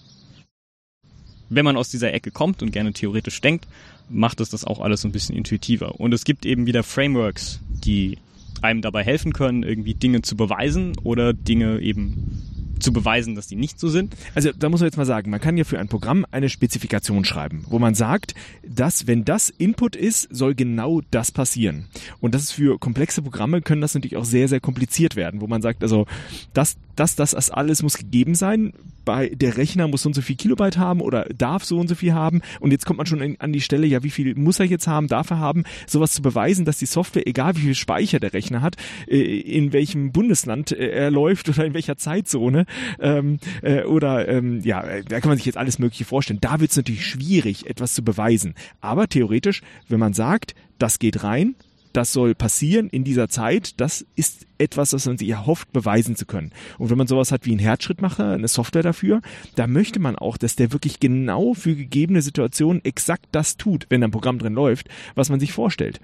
wenn 1.50 1.66
man 1.66 1.76
aus 1.76 1.90
dieser 1.90 2.14
Ecke 2.14 2.30
kommt 2.30 2.62
und 2.62 2.72
gerne 2.72 2.94
theoretisch 2.94 3.38
denkt, 3.42 3.68
macht 4.08 4.40
es 4.40 4.48
das 4.48 4.64
auch 4.64 4.80
alles 4.80 5.02
so 5.02 5.08
ein 5.08 5.12
bisschen 5.12 5.36
intuitiver. 5.36 6.00
Und 6.00 6.14
es 6.14 6.24
gibt 6.24 6.46
eben 6.46 6.64
wieder 6.64 6.82
Frameworks, 6.82 7.60
die 7.84 8.16
einem 8.62 8.80
dabei 8.80 9.04
helfen 9.04 9.34
können, 9.34 9.62
irgendwie 9.62 9.92
Dinge 9.92 10.22
zu 10.22 10.36
beweisen 10.36 10.96
oder 11.02 11.34
Dinge 11.34 11.80
eben 11.80 12.45
zu 12.78 12.92
beweisen, 12.92 13.34
dass 13.34 13.46
die 13.46 13.56
nicht 13.56 13.78
so 13.80 13.88
sind. 13.88 14.14
Also 14.34 14.50
da 14.52 14.68
muss 14.68 14.80
man 14.80 14.86
jetzt 14.86 14.96
mal 14.96 15.06
sagen, 15.06 15.30
man 15.30 15.40
kann 15.40 15.56
ja 15.56 15.64
für 15.64 15.78
ein 15.78 15.88
Programm 15.88 16.26
eine 16.30 16.48
Spezifikation 16.48 17.24
schreiben, 17.24 17.64
wo 17.68 17.78
man 17.78 17.94
sagt, 17.94 18.34
dass 18.66 19.06
wenn 19.06 19.24
das 19.24 19.50
Input 19.50 19.96
ist, 19.96 20.28
soll 20.34 20.54
genau 20.54 21.00
das 21.10 21.30
passieren. 21.30 21.86
Und 22.20 22.34
das 22.34 22.42
ist 22.42 22.52
für 22.52 22.78
komplexe 22.78 23.22
Programme 23.22 23.62
können 23.62 23.80
das 23.80 23.94
natürlich 23.94 24.16
auch 24.16 24.24
sehr, 24.24 24.48
sehr 24.48 24.60
kompliziert 24.60 25.16
werden, 25.16 25.40
wo 25.40 25.46
man 25.46 25.62
sagt, 25.62 25.82
also 25.82 26.06
das, 26.52 26.76
das, 26.94 27.16
das, 27.16 27.32
das 27.32 27.50
alles 27.50 27.82
muss 27.82 27.96
gegeben 27.96 28.34
sein. 28.34 28.72
Bei 29.06 29.28
der 29.28 29.56
Rechner 29.56 29.86
muss 29.88 30.02
so 30.02 30.08
und 30.08 30.14
so 30.14 30.20
viel 30.20 30.36
Kilobyte 30.36 30.76
haben 30.76 31.00
oder 31.00 31.26
darf 31.34 31.64
so 31.64 31.78
und 31.78 31.88
so 31.88 31.94
viel 31.94 32.12
haben. 32.12 32.42
Und 32.60 32.72
jetzt 32.72 32.84
kommt 32.84 32.98
man 32.98 33.06
schon 33.06 33.22
in, 33.22 33.40
an 33.40 33.52
die 33.52 33.60
Stelle, 33.60 33.86
ja, 33.86 34.02
wie 34.02 34.10
viel 34.10 34.34
muss 34.34 34.58
er 34.60 34.66
jetzt 34.66 34.88
haben, 34.88 35.06
darf 35.06 35.30
er 35.30 35.38
haben, 35.38 35.62
sowas 35.86 36.12
zu 36.12 36.22
beweisen, 36.22 36.64
dass 36.64 36.78
die 36.78 36.86
Software, 36.86 37.26
egal 37.26 37.56
wie 37.56 37.60
viel 37.60 37.74
Speicher 37.76 38.18
der 38.18 38.34
Rechner 38.34 38.62
hat, 38.62 38.76
äh, 39.06 39.16
in 39.16 39.72
welchem 39.72 40.10
Bundesland 40.10 40.72
äh, 40.72 40.90
er 40.90 41.10
läuft 41.12 41.48
oder 41.48 41.64
in 41.64 41.72
welcher 41.72 41.96
Zeitzone, 41.96 42.66
ähm, 43.00 43.38
äh, 43.62 43.84
oder 43.84 44.28
ähm, 44.28 44.60
ja, 44.62 44.82
da 45.08 45.20
kann 45.20 45.28
man 45.28 45.38
sich 45.38 45.46
jetzt 45.46 45.56
alles 45.56 45.78
Mögliche 45.78 46.04
vorstellen. 46.04 46.40
Da 46.40 46.58
wird 46.58 46.72
es 46.72 46.76
natürlich 46.76 47.06
schwierig, 47.06 47.70
etwas 47.70 47.94
zu 47.94 48.02
beweisen. 48.02 48.54
Aber 48.80 49.08
theoretisch, 49.08 49.62
wenn 49.88 50.00
man 50.00 50.14
sagt, 50.14 50.56
das 50.78 50.98
geht 50.98 51.22
rein, 51.22 51.54
das 51.96 52.12
soll 52.12 52.34
passieren 52.34 52.88
in 52.90 53.04
dieser 53.04 53.28
Zeit, 53.28 53.80
das 53.80 54.04
ist 54.16 54.46
etwas, 54.58 54.90
das 54.90 55.06
man 55.06 55.16
sich 55.16 55.28
erhofft, 55.28 55.72
beweisen 55.72 56.14
zu 56.14 56.26
können. 56.26 56.52
Und 56.78 56.90
wenn 56.90 56.98
man 56.98 57.06
sowas 57.06 57.32
hat 57.32 57.46
wie 57.46 57.52
einen 57.52 57.58
Herzschrittmacher, 57.58 58.32
eine 58.32 58.48
Software 58.48 58.82
dafür, 58.82 59.22
da 59.54 59.66
möchte 59.66 59.98
man 59.98 60.16
auch, 60.16 60.36
dass 60.36 60.56
der 60.56 60.72
wirklich 60.72 61.00
genau 61.00 61.54
für 61.54 61.74
gegebene 61.74 62.20
Situationen 62.20 62.84
exakt 62.84 63.26
das 63.32 63.56
tut, 63.56 63.86
wenn 63.88 64.04
ein 64.04 64.10
Programm 64.10 64.38
drin 64.38 64.52
läuft, 64.52 64.88
was 65.14 65.30
man 65.30 65.40
sich 65.40 65.52
vorstellt. 65.52 66.00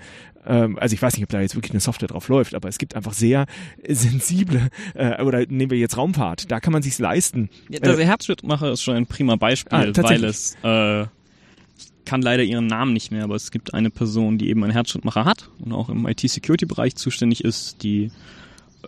Ähm, 0.46 0.78
also 0.78 0.94
ich 0.94 1.02
weiß 1.02 1.14
nicht, 1.14 1.24
ob 1.24 1.30
da 1.30 1.40
jetzt 1.40 1.54
wirklich 1.54 1.72
eine 1.72 1.80
Software 1.80 2.08
drauf 2.08 2.28
läuft, 2.28 2.54
aber 2.54 2.68
es 2.68 2.78
gibt 2.78 2.96
einfach 2.96 3.12
sehr 3.12 3.46
sensible, 3.86 4.68
äh, 4.94 5.22
oder 5.22 5.40
nehmen 5.46 5.70
wir 5.70 5.78
jetzt 5.78 5.96
Raumfahrt, 5.98 6.50
da 6.50 6.60
kann 6.60 6.72
man 6.72 6.82
sich's 6.82 6.98
leisten. 6.98 7.50
Ja, 7.68 7.80
der 7.80 7.98
äh, 7.98 8.04
Herzschrittmacher 8.04 8.72
ist 8.72 8.82
schon 8.82 8.96
ein 8.96 9.06
prima 9.06 9.36
Beispiel, 9.36 9.78
ah, 9.78 10.02
weil 10.02 10.24
es 10.24 10.56
äh, 10.62 11.06
kann 12.04 12.22
leider 12.22 12.42
ihren 12.42 12.66
Namen 12.66 12.92
nicht 12.92 13.10
mehr, 13.10 13.24
aber 13.24 13.34
es 13.34 13.50
gibt 13.50 13.74
eine 13.74 13.90
Person, 13.90 14.38
die 14.38 14.48
eben 14.48 14.62
einen 14.64 14.72
Herzschrittmacher 14.72 15.24
hat 15.24 15.48
und 15.58 15.72
auch 15.72 15.88
im 15.88 16.06
IT-Security-Bereich 16.06 16.96
zuständig 16.96 17.44
ist, 17.44 17.82
die 17.82 18.10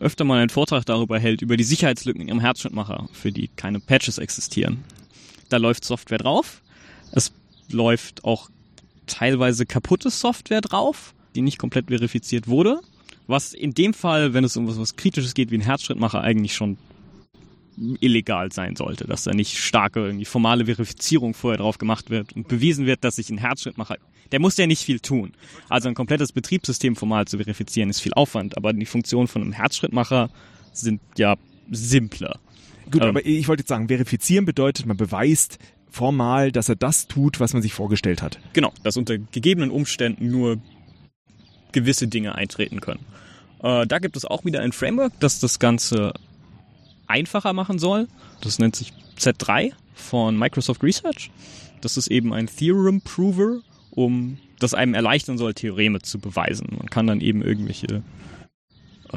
öfter 0.01 0.25
mal 0.25 0.41
einen 0.41 0.51
Vortrag 0.51 0.85
darüber 0.87 1.19
hält, 1.19 1.43
über 1.43 1.57
die 1.57 1.65
Sicherheitslücken 1.65 2.23
in 2.23 2.29
ihrem 2.29 2.41
Herzschrittmacher, 2.41 3.09
für 3.13 3.33
die 3.33 3.49
keine 3.49 3.81
Patches 3.81 4.19
existieren. 4.19 4.85
Da 5.49 5.59
läuft 5.59 5.85
Software 5.85 6.19
drauf. 6.19 6.63
Es 7.13 7.33
läuft 7.71 8.25
auch 8.25 8.51
teilweise 9.07 9.67
kaputte 9.67 10.11
Software 10.11 10.61
drauf, 10.61 11.15
die 11.35 11.43
nicht 11.43 11.59
komplett 11.59 11.87
verifiziert 11.89 12.49
wurde. 12.49 12.81
Was 13.27 13.55
in 13.55 13.73
dem 13.73 13.95
Fall, 13.95 14.35
wenn 14.35 14.45
es 14.45 14.57
um 14.57 14.67
was 14.67 14.97
Kritisches 14.97 15.35
geht 15.35 15.51
wie 15.51 15.59
ein 15.59 15.63
Herzschrittmacher, 15.63 16.21
eigentlich 16.21 16.55
schon 16.55 16.77
illegal 18.01 18.53
sein 18.53 18.77
sollte, 18.77 19.05
dass 19.07 19.25
da 19.25 19.33
nicht 19.33 19.59
starke 19.59 20.01
irgendwie 20.01 20.25
formale 20.25 20.67
Verifizierung 20.67 21.35
vorher 21.35 21.59
drauf 21.59 21.79
gemacht 21.79 22.11
wird 22.11 22.35
und 22.35 22.49
bewiesen 22.49 22.87
wird, 22.87 23.05
dass 23.05 23.19
ich 23.19 23.29
einen 23.29 23.39
Herzschrittmacher, 23.39 23.97
der 24.33 24.41
muss 24.41 24.57
ja 24.57 24.67
nicht 24.67 24.83
viel 24.83 25.01
tun. 25.01 25.33
Also 25.69 25.89
ein 25.89 25.95
komplettes 25.95 26.33
Betriebssystem 26.33 26.97
formal 26.97 27.27
zu 27.27 27.39
verifizieren 27.39 27.91
ist 27.91 28.01
viel 28.01 28.15
Aufwand, 28.15 28.57
aber 28.57 28.73
die 28.73 28.87
Funktionen 28.87 29.29
von 29.29 29.43
einem 29.43 29.53
Herzschrittmacher 29.53 30.31
sind 30.73 31.01
ja 31.17 31.37
simpler. 31.71 32.39
Gut, 32.91 33.03
ähm, 33.03 33.09
aber 33.09 33.27
ich 33.27 33.49
wollte 33.49 33.63
jetzt 33.63 33.69
sagen, 33.69 33.89
verifizieren 33.89 34.45
bedeutet, 34.45 34.87
man 34.87 34.97
beweist 34.97 35.59
formal, 35.91 36.53
dass 36.53 36.69
er 36.69 36.77
das 36.77 37.07
tut, 37.07 37.41
was 37.41 37.53
man 37.53 37.63
sich 37.63 37.73
vorgestellt 37.73 38.23
hat. 38.23 38.39
Genau, 38.53 38.73
dass 38.83 38.97
unter 38.97 39.17
gegebenen 39.19 39.71
Umständen 39.71 40.31
nur 40.31 40.59
gewisse 41.73 42.09
Dinge 42.09 42.35
eintreten 42.35 42.81
können. 42.81 43.05
Äh, 43.63 43.87
da 43.87 43.99
gibt 43.99 44.17
es 44.17 44.25
auch 44.25 44.45
wieder 44.45 44.61
ein 44.61 44.73
Framework, 44.73 45.13
das 45.21 45.41
das 45.41 45.59
Ganze 45.59 46.13
einfacher 47.07 47.53
machen 47.53 47.79
soll. 47.79 48.09
Das 48.41 48.59
nennt 48.59 48.77
sich 48.77 48.93
Z3 49.19 49.73
von 49.95 50.39
Microsoft 50.39 50.83
Research. 50.83 51.31
Das 51.81 51.97
ist 51.97 52.09
eben 52.09 52.33
ein 52.33 52.47
Theorem 52.47 53.01
Prover, 53.01 53.61
um 53.91 54.39
das 54.59 54.75
einem 54.75 54.95
erleichtern 54.95 55.39
soll, 55.39 55.55
Theoreme 55.55 56.01
zu 56.01 56.19
beweisen. 56.19 56.69
Man 56.79 56.89
kann 56.89 57.07
dann 57.07 57.21
eben 57.21 57.43
irgendwelche 57.43 58.03
äh, 59.13 59.17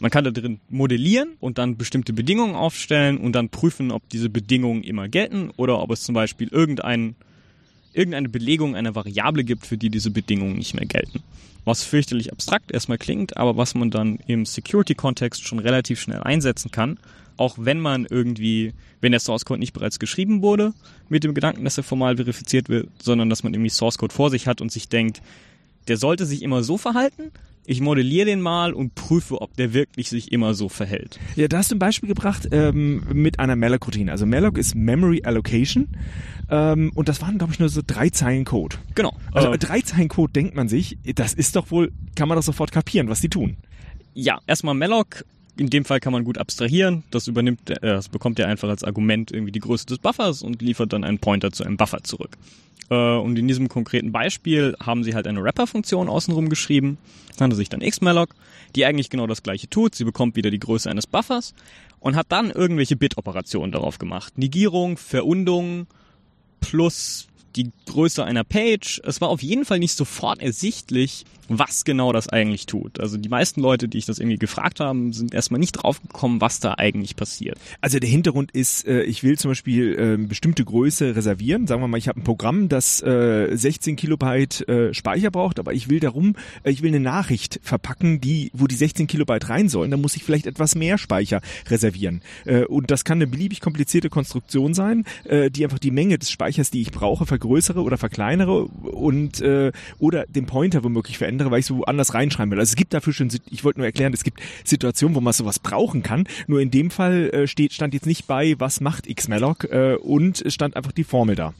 man 0.00 0.10
kann 0.10 0.24
da 0.24 0.30
drin 0.30 0.60
modellieren 0.70 1.36
und 1.40 1.58
dann 1.58 1.76
bestimmte 1.76 2.14
Bedingungen 2.14 2.54
aufstellen 2.54 3.18
und 3.18 3.34
dann 3.34 3.50
prüfen, 3.50 3.90
ob 3.90 4.08
diese 4.08 4.30
Bedingungen 4.30 4.82
immer 4.82 5.08
gelten 5.08 5.50
oder 5.56 5.78
ob 5.78 5.90
es 5.90 6.02
zum 6.02 6.14
Beispiel 6.14 6.48
irgendein, 6.48 7.16
irgendeine 7.92 8.30
Belegung 8.30 8.74
einer 8.74 8.94
Variable 8.94 9.44
gibt, 9.44 9.66
für 9.66 9.76
die 9.76 9.90
diese 9.90 10.10
Bedingungen 10.10 10.56
nicht 10.56 10.74
mehr 10.74 10.86
gelten 10.86 11.22
was 11.64 11.84
fürchterlich 11.84 12.32
abstrakt 12.32 12.70
erstmal 12.72 12.98
klingt, 12.98 13.36
aber 13.36 13.56
was 13.56 13.74
man 13.74 13.90
dann 13.90 14.18
im 14.26 14.46
Security-Kontext 14.46 15.46
schon 15.46 15.58
relativ 15.58 16.00
schnell 16.00 16.22
einsetzen 16.22 16.70
kann, 16.70 16.98
auch 17.36 17.56
wenn 17.58 17.80
man 17.80 18.06
irgendwie, 18.08 18.74
wenn 19.00 19.12
der 19.12 19.20
Source 19.20 19.44
Code 19.44 19.60
nicht 19.60 19.72
bereits 19.72 19.98
geschrieben 19.98 20.42
wurde, 20.42 20.74
mit 21.08 21.24
dem 21.24 21.34
Gedanken, 21.34 21.64
dass 21.64 21.78
er 21.78 21.84
formal 21.84 22.16
verifiziert 22.16 22.68
wird, 22.68 22.88
sondern 23.02 23.30
dass 23.30 23.42
man 23.42 23.54
irgendwie 23.54 23.70
Source 23.70 23.98
Code 23.98 24.14
vor 24.14 24.30
sich 24.30 24.46
hat 24.46 24.60
und 24.60 24.70
sich 24.70 24.88
denkt, 24.88 25.22
der 25.88 25.96
sollte 25.96 26.26
sich 26.26 26.42
immer 26.42 26.62
so 26.62 26.78
verhalten, 26.78 27.32
ich 27.66 27.80
modelliere 27.80 28.26
den 28.26 28.40
mal 28.40 28.72
und 28.72 28.94
prüfe, 28.94 29.40
ob 29.40 29.56
der 29.56 29.72
wirklich 29.72 30.08
sich 30.08 30.32
immer 30.32 30.54
so 30.54 30.68
verhält. 30.68 31.20
Ja, 31.36 31.46
da 31.46 31.58
hast 31.58 31.70
du 31.70 31.76
ein 31.76 31.78
Beispiel 31.78 32.08
gebracht 32.08 32.48
ähm, 32.50 33.04
mit 33.12 33.38
einer 33.38 33.54
Malloc-Routine. 33.54 34.10
Also 34.10 34.26
Malloc 34.26 34.58
ist 34.58 34.74
Memory 34.74 35.22
Allocation 35.24 35.88
ähm, 36.48 36.90
und 36.94 37.08
das 37.08 37.20
waren, 37.20 37.38
glaube 37.38 37.52
ich, 37.52 37.60
nur 37.60 37.68
so 37.68 37.82
drei 37.86 38.10
Zeilen 38.10 38.44
Code. 38.44 38.76
Genau. 38.94 39.12
Also 39.32 39.52
äh, 39.52 39.58
drei 39.58 39.82
Zeilen 39.82 40.08
Code 40.08 40.32
denkt 40.32 40.56
man 40.56 40.68
sich, 40.68 40.98
das 41.14 41.34
ist 41.34 41.54
doch 41.54 41.70
wohl, 41.70 41.92
kann 42.16 42.28
man 42.28 42.36
doch 42.36 42.42
sofort 42.42 42.72
kapieren, 42.72 43.08
was 43.08 43.20
die 43.20 43.28
tun. 43.28 43.56
Ja, 44.14 44.40
erstmal 44.46 44.74
Malloc 44.74 45.24
in 45.60 45.68
dem 45.68 45.84
Fall 45.84 46.00
kann 46.00 46.14
man 46.14 46.24
gut 46.24 46.38
abstrahieren. 46.38 47.04
Das 47.10 47.28
übernimmt, 47.28 47.68
äh, 47.68 47.78
das 47.82 48.08
bekommt 48.08 48.38
er 48.38 48.48
einfach 48.48 48.70
als 48.70 48.82
Argument 48.82 49.30
irgendwie 49.30 49.52
die 49.52 49.60
Größe 49.60 49.84
des 49.84 49.98
Buffers 49.98 50.42
und 50.42 50.62
liefert 50.62 50.94
dann 50.94 51.04
einen 51.04 51.18
Pointer 51.18 51.52
zu 51.52 51.64
einem 51.64 51.76
Buffer 51.76 52.02
zurück. 52.02 52.38
Äh, 52.88 52.94
und 52.94 53.38
in 53.38 53.46
diesem 53.46 53.68
konkreten 53.68 54.10
Beispiel 54.10 54.74
haben 54.80 55.04
sie 55.04 55.14
halt 55.14 55.26
eine 55.26 55.42
Wrapper-Funktion 55.44 56.08
außenrum 56.08 56.48
geschrieben. 56.48 56.96
Das 57.28 57.40
nannte 57.40 57.56
sich 57.56 57.68
dann 57.68 57.80
xmalloc, 57.80 58.30
die 58.74 58.86
eigentlich 58.86 59.10
genau 59.10 59.26
das 59.26 59.42
gleiche 59.42 59.68
tut. 59.68 59.94
Sie 59.94 60.04
bekommt 60.04 60.34
wieder 60.34 60.50
die 60.50 60.58
Größe 60.58 60.90
eines 60.90 61.06
Buffers 61.06 61.52
und 62.00 62.16
hat 62.16 62.28
dann 62.30 62.50
irgendwelche 62.50 62.96
Bit-Operationen 62.96 63.70
darauf 63.70 63.98
gemacht. 63.98 64.38
Negierung, 64.38 64.96
Verundung 64.96 65.88
plus 66.62 67.28
die 67.56 67.70
Größe 67.86 68.24
einer 68.24 68.44
Page. 68.44 69.00
Es 69.04 69.20
war 69.20 69.28
auf 69.28 69.42
jeden 69.42 69.64
Fall 69.64 69.78
nicht 69.78 69.96
sofort 69.96 70.40
ersichtlich, 70.40 71.24
was 71.50 71.84
genau 71.84 72.12
das 72.12 72.28
eigentlich 72.28 72.66
tut. 72.66 73.00
Also 73.00 73.16
die 73.16 73.28
meisten 73.28 73.60
Leute, 73.60 73.88
die 73.88 73.98
ich 73.98 74.06
das 74.06 74.20
irgendwie 74.20 74.38
gefragt 74.38 74.78
haben, 74.78 75.12
sind 75.12 75.34
erstmal 75.34 75.58
nicht 75.58 75.72
draufgekommen, 75.72 76.40
was 76.40 76.60
da 76.60 76.74
eigentlich 76.78 77.16
passiert. 77.16 77.58
Also 77.80 77.98
der 77.98 78.08
Hintergrund 78.08 78.52
ist, 78.52 78.86
äh, 78.86 79.02
ich 79.02 79.24
will 79.24 79.36
zum 79.36 79.50
Beispiel 79.50 79.98
äh, 79.98 80.26
bestimmte 80.26 80.64
Größe 80.64 81.16
reservieren. 81.16 81.66
Sagen 81.66 81.82
wir 81.82 81.88
mal, 81.88 81.98
ich 81.98 82.06
habe 82.06 82.20
ein 82.20 82.24
Programm, 82.24 82.68
das 82.68 83.02
äh, 83.02 83.48
16 83.50 83.96
Kilobyte 83.96 84.68
äh, 84.68 84.94
Speicher 84.94 85.32
braucht, 85.32 85.58
aber 85.58 85.72
ich 85.72 85.90
will 85.90 85.98
darum, 85.98 86.36
ich 86.62 86.82
will 86.82 86.90
eine 86.90 87.00
Nachricht 87.00 87.58
verpacken, 87.64 88.20
die, 88.20 88.52
wo 88.54 88.68
die 88.68 88.76
16 88.76 89.08
Kilobyte 89.08 89.48
rein 89.48 89.68
sollen. 89.68 89.90
Dann 89.90 90.00
muss 90.00 90.14
ich 90.14 90.22
vielleicht 90.22 90.46
etwas 90.46 90.76
mehr 90.76 90.98
Speicher 90.98 91.40
reservieren. 91.68 92.22
Und 92.68 92.90
das 92.90 93.04
kann 93.04 93.18
eine 93.18 93.26
beliebig 93.26 93.60
komplizierte 93.60 94.08
Konstruktion 94.08 94.74
sein, 94.74 95.04
die 95.24 95.64
einfach 95.64 95.78
die 95.78 95.90
Menge 95.90 96.18
des 96.18 96.30
Speichers, 96.30 96.70
die 96.70 96.82
ich 96.82 96.90
brauche, 96.90 97.26
vergrößere 97.40 97.82
oder 97.82 97.96
verkleinere 97.96 98.64
und 98.64 99.40
äh, 99.40 99.72
oder 99.98 100.26
den 100.26 100.46
Pointer 100.46 100.84
womöglich 100.84 101.18
verändere 101.18 101.50
weil 101.50 101.60
ich 101.60 101.66
so 101.66 101.84
anders 101.84 102.14
reinschreiben 102.14 102.50
will. 102.52 102.58
Also 102.58 102.70
es 102.70 102.76
gibt 102.76 102.92
dafür 102.92 103.12
schon, 103.12 103.30
ich 103.50 103.64
wollte 103.64 103.80
nur 103.80 103.86
erklären, 103.86 104.12
es 104.12 104.24
gibt 104.24 104.40
Situationen, 104.64 105.16
wo 105.16 105.20
man 105.20 105.32
sowas 105.32 105.58
brauchen 105.58 106.02
kann. 106.02 106.24
Nur 106.46 106.60
in 106.60 106.70
dem 106.70 106.90
Fall 106.90 107.30
äh, 107.30 107.46
steht, 107.46 107.72
stand 107.72 107.94
jetzt 107.94 108.06
nicht 108.06 108.26
bei, 108.26 108.54
was 108.58 108.80
macht 108.80 109.06
xmalloc 109.14 109.64
äh, 109.64 109.94
und 109.94 110.44
stand 110.46 110.76
einfach 110.76 110.92
die 110.92 111.04
Formel 111.04 111.34
da. 111.34 111.54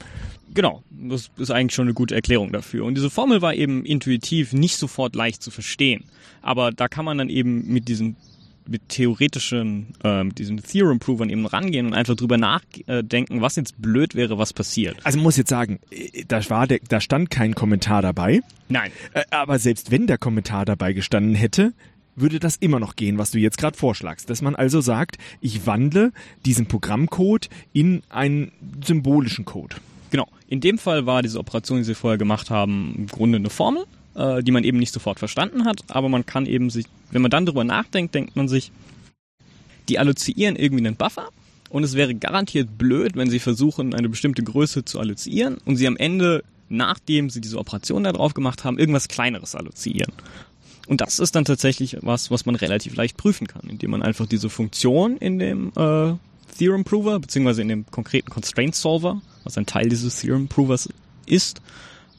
Genau, 0.53 0.83
das 0.91 1.31
ist 1.39 1.51
eigentlich 1.51 1.75
schon 1.75 1.87
eine 1.87 1.95
gute 1.95 2.15
Erklärung 2.15 2.53
dafür. 2.53 2.85
Und 2.85 2.97
diese 2.97 3.09
Formel 3.09 3.41
war 3.41 3.55
eben 3.55 3.85
intuitiv 3.85 4.53
nicht 4.53 4.77
sofort 4.77 5.15
leicht 5.15 5.43
zu 5.43 5.51
verstehen. 5.51 6.05
Aber 6.43 6.73
da 6.73 6.89
kann 6.89 7.05
man 7.05 7.19
dann 7.19 7.29
eben 7.29 7.69
mit 7.69 7.89
diesen 7.89 8.17
mit 8.67 8.89
theoretischen, 8.89 9.95
äh, 10.05 10.25
mit 10.25 10.39
diesen 10.39 10.63
Theorem-Provern 10.63 11.31
eben 11.31 11.47
rangehen 11.47 11.87
und 11.87 11.95
einfach 11.95 12.17
drüber 12.17 12.39
nachdenken, 12.39 13.41
was 13.41 13.57
jetzt 13.57 13.81
blöd 13.81 14.15
wäre, 14.15 14.39
was 14.39 14.53
passiert. 14.53 14.97
Also 15.05 15.19
man 15.19 15.25
muss 15.25 15.37
jetzt 15.37 15.51
sagen, 15.51 15.81
da 16.29 16.49
war 16.51 16.67
der, 16.67 16.79
da 16.89 17.01
stand 17.01 17.31
kein 17.31 17.55
Kommentar 17.55 18.03
dabei. 18.03 18.41
Nein. 18.69 18.93
Äh, 19.13 19.25
aber 19.31 19.59
selbst 19.59 19.91
wenn 19.91 20.07
der 20.07 20.19
Kommentar 20.19 20.65
dabei 20.65 20.93
gestanden 20.93 21.35
hätte, 21.35 21.73
würde 22.17 22.39
das 22.39 22.57
immer 22.57 22.81
noch 22.81 22.97
gehen, 22.97 23.19
was 23.19 23.31
du 23.31 23.39
jetzt 23.39 23.59
gerade 23.59 23.77
vorschlagst. 23.77 24.31
Dass 24.31 24.43
man 24.43 24.55
also 24.55 24.81
sagt, 24.81 25.17
ich 25.41 25.67
wandle 25.67 26.13
diesen 26.45 26.67
Programmcode 26.67 27.49
in 27.73 28.03
einen 28.09 28.53
symbolischen 28.85 29.45
Code. 29.45 29.77
Genau. 30.11 30.29
In 30.49 30.61
dem 30.61 30.79
Fall 30.79 31.07
war 31.07 31.23
diese 31.23 31.39
Operation, 31.39 31.79
die 31.79 31.85
sie 31.85 31.95
vorher 31.95 32.19
gemacht 32.19 32.51
haben, 32.51 32.95
im 32.97 33.07
Grunde 33.07 33.37
eine 33.37 33.51
Formel, 33.51 33.85
äh, 34.21 34.43
die 34.43 34.53
man 34.53 34.65
eben 34.65 34.79
nicht 34.79 34.93
sofort 34.93 35.19
verstanden 35.19 35.65
hat, 35.65 35.83
aber 35.89 36.09
man 36.09 36.27
kann 36.27 36.47
eben 36.47 36.69
sich, 36.69 36.87
wenn 37.11 37.23
man 37.23 37.31
dann 37.31 37.47
drüber 37.47 37.65
nachdenkt, 37.65 38.15
denkt 38.15 38.37
man 38.37 38.49
sich, 38.49 38.71
die 39.89 39.99
allozieren 39.99 40.57
irgendwie 40.57 40.87
einen 40.87 40.97
Buffer 40.97 41.29
und 41.71 41.85
es 41.85 41.95
wäre 41.95 42.15
garantiert 42.15 42.77
blöd, 42.77 43.17
wenn 43.17 43.31
sie 43.31 43.39
versuchen, 43.39 43.95
eine 43.95 44.09
bestimmte 44.09 44.43
Größe 44.43 44.85
zu 44.85 45.01
allozieren 45.01 45.57
und 45.65 45.77
sie 45.77 45.87
am 45.87 45.97
Ende, 45.97 46.45
nachdem 46.69 47.31
sie 47.31 47.41
diese 47.41 47.59
Operation 47.59 48.05
da 48.05 48.13
drauf 48.13 48.35
gemacht 48.35 48.63
haben, 48.63 48.79
irgendwas 48.79 49.09
Kleineres 49.09 49.55
allozieren. 49.55 50.13
Und 50.87 51.01
das 51.01 51.19
ist 51.19 51.35
dann 51.35 51.45
tatsächlich 51.45 51.97
was, 52.03 52.31
was 52.31 52.47
man 52.47 52.57
relativ 52.57 52.97
leicht 52.97 53.17
prüfen 53.17 53.47
kann, 53.47 53.63
indem 53.71 53.93
man 53.93 54.03
einfach 54.03 54.27
diese 54.27 54.51
Funktion 54.51 55.17
in 55.17 55.39
dem 55.39 55.69
äh, 55.77 56.13
Theorem 56.59 56.85
Prover, 56.85 57.21
beziehungsweise 57.21 57.63
in 57.63 57.69
dem 57.69 57.87
konkreten 57.87 58.29
Constraint 58.29 58.75
Solver, 58.75 59.23
was 59.45 59.57
ein 59.57 59.67
Teil 59.67 59.89
dieses 59.89 60.21
Theorem 60.21 60.49
Provers 60.49 60.89
ist, 61.27 61.63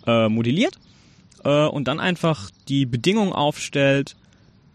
äh, 0.08 0.30
modelliert 0.30 0.80
äh, 1.44 1.66
und 1.66 1.88
dann 1.88 2.00
einfach 2.00 2.50
die 2.68 2.86
Bedingung 2.86 3.34
aufstellt, 3.34 4.16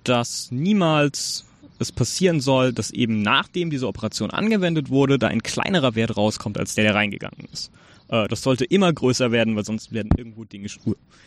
dass 0.04 0.50
niemals 0.50 1.44
es 1.78 1.92
passieren 1.92 2.40
soll, 2.40 2.72
dass 2.72 2.90
eben 2.90 3.22
nachdem 3.22 3.70
diese 3.70 3.86
Operation 3.86 4.30
angewendet 4.30 4.88
wurde, 4.88 5.18
da 5.18 5.28
ein 5.28 5.42
kleinerer 5.42 5.94
Wert 5.94 6.16
rauskommt, 6.16 6.58
als 6.58 6.74
der, 6.74 6.84
der 6.84 6.94
reingegangen 6.94 7.48
ist. 7.52 7.70
Äh, 8.08 8.28
das 8.28 8.42
sollte 8.42 8.64
immer 8.64 8.92
größer 8.92 9.32
werden, 9.32 9.56
weil 9.56 9.64
sonst 9.64 9.92
werden 9.92 10.10
irgendwo 10.16 10.44
Dinge, 10.44 10.68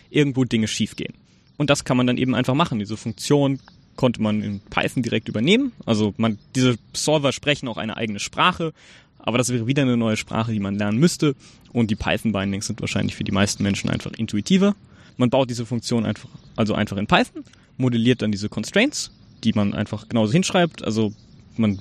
irgendwo 0.09 0.43
Dinge 0.45 0.67
schiefgehen. 0.67 1.13
Und 1.57 1.69
das 1.69 1.83
kann 1.83 1.97
man 1.97 2.07
dann 2.07 2.17
eben 2.17 2.35
einfach 2.35 2.55
machen. 2.55 2.79
Diese 2.79 2.97
Funktion 2.97 3.59
konnte 3.95 4.21
man 4.21 4.41
in 4.41 4.61
Python 4.61 5.03
direkt 5.03 5.27
übernehmen. 5.27 5.73
Also 5.85 6.13
man, 6.17 6.39
diese 6.55 6.77
Solver 6.93 7.33
sprechen 7.33 7.67
auch 7.67 7.77
eine 7.77 7.97
eigene 7.97 8.19
Sprache, 8.19 8.73
aber 9.19 9.37
das 9.37 9.49
wäre 9.49 9.67
wieder 9.67 9.83
eine 9.83 9.97
neue 9.97 10.15
Sprache, 10.15 10.53
die 10.53 10.61
man 10.61 10.75
lernen 10.75 10.97
müsste. 10.97 11.35
Und 11.73 11.91
die 11.91 11.95
Python-Bindings 11.95 12.67
sind 12.67 12.79
wahrscheinlich 12.79 13.15
für 13.15 13.25
die 13.25 13.33
meisten 13.33 13.61
Menschen 13.61 13.89
einfach 13.89 14.11
intuitiver. 14.13 14.73
Man 15.19 15.29
baut 15.29 15.49
diese 15.49 15.65
Funktion 15.65 16.05
einfach, 16.05 16.29
also 16.55 16.73
einfach 16.73 16.95
in 16.95 17.05
Python, 17.05 17.43
modelliert 17.75 18.21
dann 18.21 18.31
diese 18.31 18.47
Constraints, 18.47 19.11
die 19.43 19.51
man 19.51 19.73
einfach 19.73 20.07
genauso 20.07 20.31
hinschreibt. 20.31 20.81
Also 20.81 21.11
man 21.57 21.77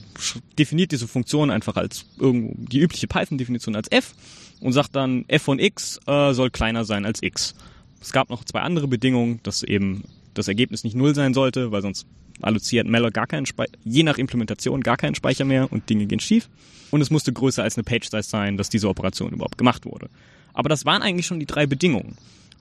definiert 0.58 0.90
diese 0.90 1.06
Funktion 1.06 1.48
einfach 1.52 1.76
als 1.76 2.04
irgendwo 2.18 2.56
die 2.58 2.80
übliche 2.80 3.06
Python-Definition 3.06 3.76
als 3.76 3.92
f 3.92 4.16
und 4.58 4.72
sagt 4.72 4.96
dann 4.96 5.24
f 5.28 5.42
von 5.42 5.60
x 5.60 6.00
äh, 6.08 6.32
soll 6.32 6.50
kleiner 6.50 6.84
sein 6.84 7.06
als 7.06 7.22
x. 7.22 7.54
Es 8.00 8.10
gab 8.10 8.28
noch 8.28 8.42
zwei 8.42 8.60
andere 8.62 8.88
Bedingungen, 8.88 9.38
dass 9.44 9.62
eben 9.62 10.02
das 10.34 10.48
Ergebnis 10.48 10.82
nicht 10.82 10.96
null 10.96 11.14
sein 11.14 11.32
sollte, 11.32 11.70
weil 11.70 11.82
sonst 11.82 12.08
alloziert 12.42 12.88
Malloc 12.88 13.14
gar 13.14 13.28
keinen 13.28 13.46
Speicher, 13.46 13.70
je 13.84 14.02
nach 14.02 14.18
Implementation 14.18 14.80
gar 14.80 14.96
keinen 14.96 15.14
Speicher 15.14 15.44
mehr 15.44 15.72
und 15.72 15.88
Dinge 15.88 16.06
gehen 16.06 16.18
schief. 16.18 16.48
Und 16.90 17.02
es 17.02 17.10
musste 17.10 17.32
größer 17.32 17.62
als 17.62 17.76
eine 17.76 17.84
Page-Size 17.84 18.28
sein, 18.28 18.56
dass 18.56 18.68
diese 18.68 18.88
Operation 18.88 19.30
überhaupt 19.30 19.58
gemacht 19.58 19.84
wurde. 19.84 20.10
Aber 20.54 20.68
das 20.68 20.84
waren 20.84 21.02
eigentlich 21.02 21.26
schon 21.26 21.38
die 21.38 21.46
drei 21.46 21.66
Bedingungen. 21.66 22.16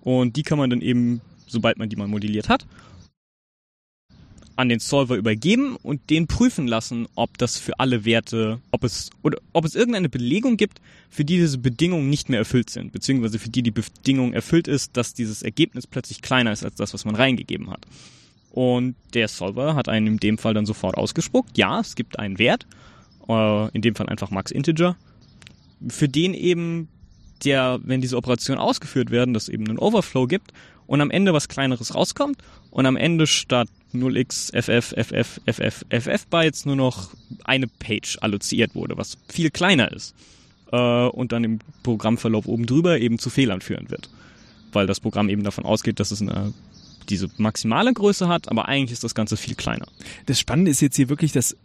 Und 0.07 0.37
die 0.37 0.43
kann 0.43 0.57
man 0.57 0.69
dann 0.69 0.79
eben, 0.79 1.19
sobald 1.47 1.77
man 1.77 1.89
die 1.89 1.97
mal 1.97 2.07
modelliert 2.07 2.47
hat, 2.47 2.65
an 4.55 4.69
den 4.69 4.79
Solver 4.79 5.17
übergeben 5.17 5.75
und 5.75 6.09
den 6.09 6.27
prüfen 6.27 6.65
lassen, 6.65 7.09
ob 7.15 7.37
das 7.37 7.57
für 7.57 7.77
alle 7.81 8.05
Werte, 8.05 8.61
ob 8.71 8.85
es 8.85 9.09
oder 9.21 9.37
ob 9.51 9.65
es 9.65 9.75
irgendeine 9.75 10.07
Belegung 10.07 10.55
gibt, 10.55 10.79
für 11.09 11.25
die 11.25 11.35
diese 11.35 11.57
Bedingungen 11.57 12.09
nicht 12.09 12.29
mehr 12.29 12.39
erfüllt 12.39 12.69
sind, 12.69 12.93
beziehungsweise 12.93 13.37
für 13.37 13.49
die 13.49 13.63
die 13.63 13.71
Bedingung 13.71 14.31
erfüllt 14.31 14.69
ist, 14.69 14.95
dass 14.95 15.13
dieses 15.13 15.43
Ergebnis 15.43 15.85
plötzlich 15.85 16.21
kleiner 16.21 16.53
ist 16.53 16.63
als 16.63 16.75
das, 16.75 16.93
was 16.93 17.03
man 17.03 17.15
reingegeben 17.15 17.69
hat. 17.69 17.85
Und 18.51 18.95
der 19.13 19.27
Solver 19.27 19.75
hat 19.75 19.89
einen 19.89 20.07
in 20.07 20.17
dem 20.19 20.37
Fall 20.37 20.53
dann 20.53 20.65
sofort 20.65 20.95
ausgespuckt. 20.95 21.57
Ja, 21.57 21.81
es 21.81 21.95
gibt 21.95 22.17
einen 22.17 22.39
Wert, 22.39 22.65
äh, 23.27 23.69
in 23.75 23.81
dem 23.81 23.95
Fall 23.95 24.07
einfach 24.07 24.31
Max 24.31 24.51
Integer, 24.51 24.95
für 25.89 26.07
den 26.07 26.33
eben 26.33 26.87
der, 27.45 27.79
wenn 27.83 28.01
diese 28.01 28.17
Operationen 28.17 28.59
ausgeführt 28.59 29.11
werden, 29.11 29.33
dass 29.33 29.49
eben 29.49 29.67
einen 29.67 29.79
Overflow 29.79 30.27
gibt 30.27 30.51
und 30.85 31.01
am 31.01 31.11
Ende 31.11 31.33
was 31.33 31.47
Kleineres 31.47 31.93
rauskommt 31.93 32.37
und 32.71 32.85
am 32.85 32.95
Ende 32.95 33.27
statt 33.27 33.67
0x 33.93 34.51
ff 34.53 34.93
ff 34.93 35.39
ff 35.45 35.85
ff 35.89 36.25
Bytes 36.27 36.65
nur 36.65 36.75
noch 36.75 37.11
eine 37.43 37.67
Page 37.67 38.17
alloziert 38.21 38.75
wurde, 38.75 38.97
was 38.97 39.17
viel 39.27 39.49
kleiner 39.49 39.91
ist 39.91 40.15
äh, 40.71 41.07
und 41.07 41.31
dann 41.31 41.43
im 41.43 41.59
Programmverlauf 41.83 42.47
oben 42.47 42.65
drüber 42.65 42.99
eben 42.99 43.19
zu 43.19 43.29
Fehlern 43.29 43.61
führen 43.61 43.89
wird, 43.89 44.09
weil 44.73 44.87
das 44.87 44.99
Programm 44.99 45.29
eben 45.29 45.43
davon 45.43 45.65
ausgeht, 45.65 45.99
dass 45.99 46.11
es 46.11 46.21
eine 46.21 46.53
diese 47.09 47.29
maximale 47.37 47.93
Größe 47.93 48.27
hat, 48.27 48.49
aber 48.49 48.67
eigentlich 48.67 48.91
ist 48.91 49.03
das 49.03 49.15
Ganze 49.15 49.37
viel 49.37 49.55
kleiner. 49.55 49.87
Das 50.25 50.39
Spannende 50.39 50.71
ist 50.71 50.81
jetzt 50.81 50.97
hier 50.97 51.07
wirklich, 51.07 51.31
dass 51.31 51.55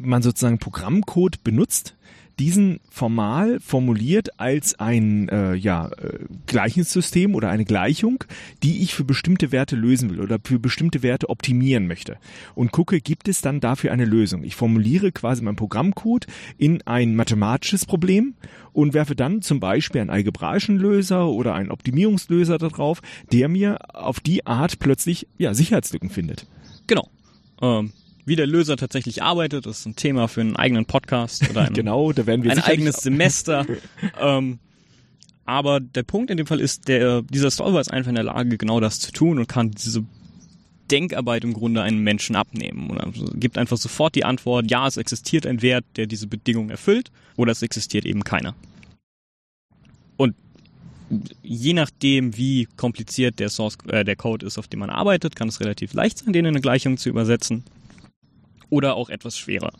man 0.00 0.20
sozusagen 0.20 0.58
Programmcode 0.58 1.44
benutzt, 1.44 1.94
diesen 2.40 2.80
formal 2.90 3.60
formuliert 3.60 4.40
als 4.40 4.80
ein 4.80 5.28
äh, 5.28 5.54
ja, 5.54 5.88
äh, 5.88 6.20
Gleichungssystem 6.46 7.34
oder 7.34 7.50
eine 7.50 7.66
Gleichung, 7.66 8.24
die 8.62 8.82
ich 8.82 8.94
für 8.94 9.04
bestimmte 9.04 9.52
Werte 9.52 9.76
lösen 9.76 10.08
will 10.08 10.20
oder 10.20 10.38
für 10.42 10.58
bestimmte 10.58 11.02
Werte 11.02 11.28
optimieren 11.28 11.86
möchte. 11.86 12.16
Und 12.54 12.72
gucke, 12.72 13.02
gibt 13.02 13.28
es 13.28 13.42
dann 13.42 13.60
dafür 13.60 13.92
eine 13.92 14.06
Lösung? 14.06 14.42
Ich 14.42 14.56
formuliere 14.56 15.12
quasi 15.12 15.42
meinen 15.42 15.56
Programmcode 15.56 16.26
in 16.56 16.80
ein 16.86 17.14
mathematisches 17.14 17.84
Problem 17.84 18.34
und 18.72 18.94
werfe 18.94 19.14
dann 19.14 19.42
zum 19.42 19.60
Beispiel 19.60 20.00
einen 20.00 20.10
algebraischen 20.10 20.78
Löser 20.78 21.28
oder 21.28 21.54
einen 21.54 21.70
Optimierungslöser 21.70 22.56
darauf, 22.56 23.02
der 23.32 23.48
mir 23.48 23.76
auf 23.94 24.18
die 24.18 24.46
Art 24.46 24.78
plötzlich 24.78 25.28
ja, 25.36 25.52
Sicherheitslücken 25.52 26.08
findet. 26.08 26.46
Genau. 26.86 27.06
Ähm, 27.60 27.92
wie 28.30 28.36
der 28.36 28.46
Löser 28.46 28.76
tatsächlich 28.76 29.24
arbeitet, 29.24 29.66
das 29.66 29.80
ist 29.80 29.86
ein 29.86 29.96
Thema 29.96 30.28
für 30.28 30.40
einen 30.40 30.54
eigenen 30.54 30.86
Podcast 30.86 31.50
oder 31.50 31.62
ein, 31.66 31.74
genau, 31.74 32.12
da 32.12 32.26
werden 32.26 32.44
wir 32.44 32.52
ein 32.52 32.60
eigenes 32.60 32.98
Semester. 32.98 33.66
ähm, 34.20 34.60
aber 35.44 35.80
der 35.80 36.04
Punkt 36.04 36.30
in 36.30 36.36
dem 36.36 36.46
Fall 36.46 36.60
ist, 36.60 36.86
der, 36.86 37.22
dieser 37.22 37.50
Solver 37.50 37.80
ist 37.80 37.90
einfach 37.90 38.10
in 38.10 38.14
der 38.14 38.22
Lage, 38.22 38.56
genau 38.56 38.78
das 38.78 39.00
zu 39.00 39.10
tun 39.10 39.40
und 39.40 39.48
kann 39.48 39.72
diese 39.72 40.04
Denkarbeit 40.92 41.42
im 41.42 41.54
Grunde 41.54 41.82
einem 41.82 42.04
Menschen 42.04 42.36
abnehmen. 42.36 42.90
Und 42.90 42.98
also 42.98 43.24
gibt 43.34 43.58
einfach 43.58 43.76
sofort 43.76 44.14
die 44.14 44.24
Antwort, 44.24 44.70
ja, 44.70 44.86
es 44.86 44.96
existiert 44.96 45.44
ein 45.44 45.60
Wert, 45.60 45.84
der 45.96 46.06
diese 46.06 46.28
Bedingung 46.28 46.70
erfüllt, 46.70 47.10
oder 47.34 47.50
es 47.50 47.62
existiert 47.62 48.04
eben 48.04 48.22
keiner. 48.22 48.54
Und 50.16 50.36
je 51.42 51.72
nachdem, 51.72 52.36
wie 52.36 52.68
kompliziert 52.76 53.40
der 53.40 53.48
Source, 53.48 53.76
äh, 53.88 54.04
der 54.04 54.14
Code 54.14 54.46
ist, 54.46 54.56
auf 54.56 54.68
dem 54.68 54.78
man 54.78 54.90
arbeitet, 54.90 55.34
kann 55.34 55.48
es 55.48 55.58
relativ 55.58 55.94
leicht 55.94 56.18
sein, 56.18 56.32
den 56.32 56.44
in 56.44 56.50
eine 56.50 56.60
Gleichung 56.60 56.96
zu 56.96 57.08
übersetzen 57.08 57.64
oder 58.70 58.94
auch 58.96 59.10
etwas 59.10 59.36
schwerer. 59.36 59.72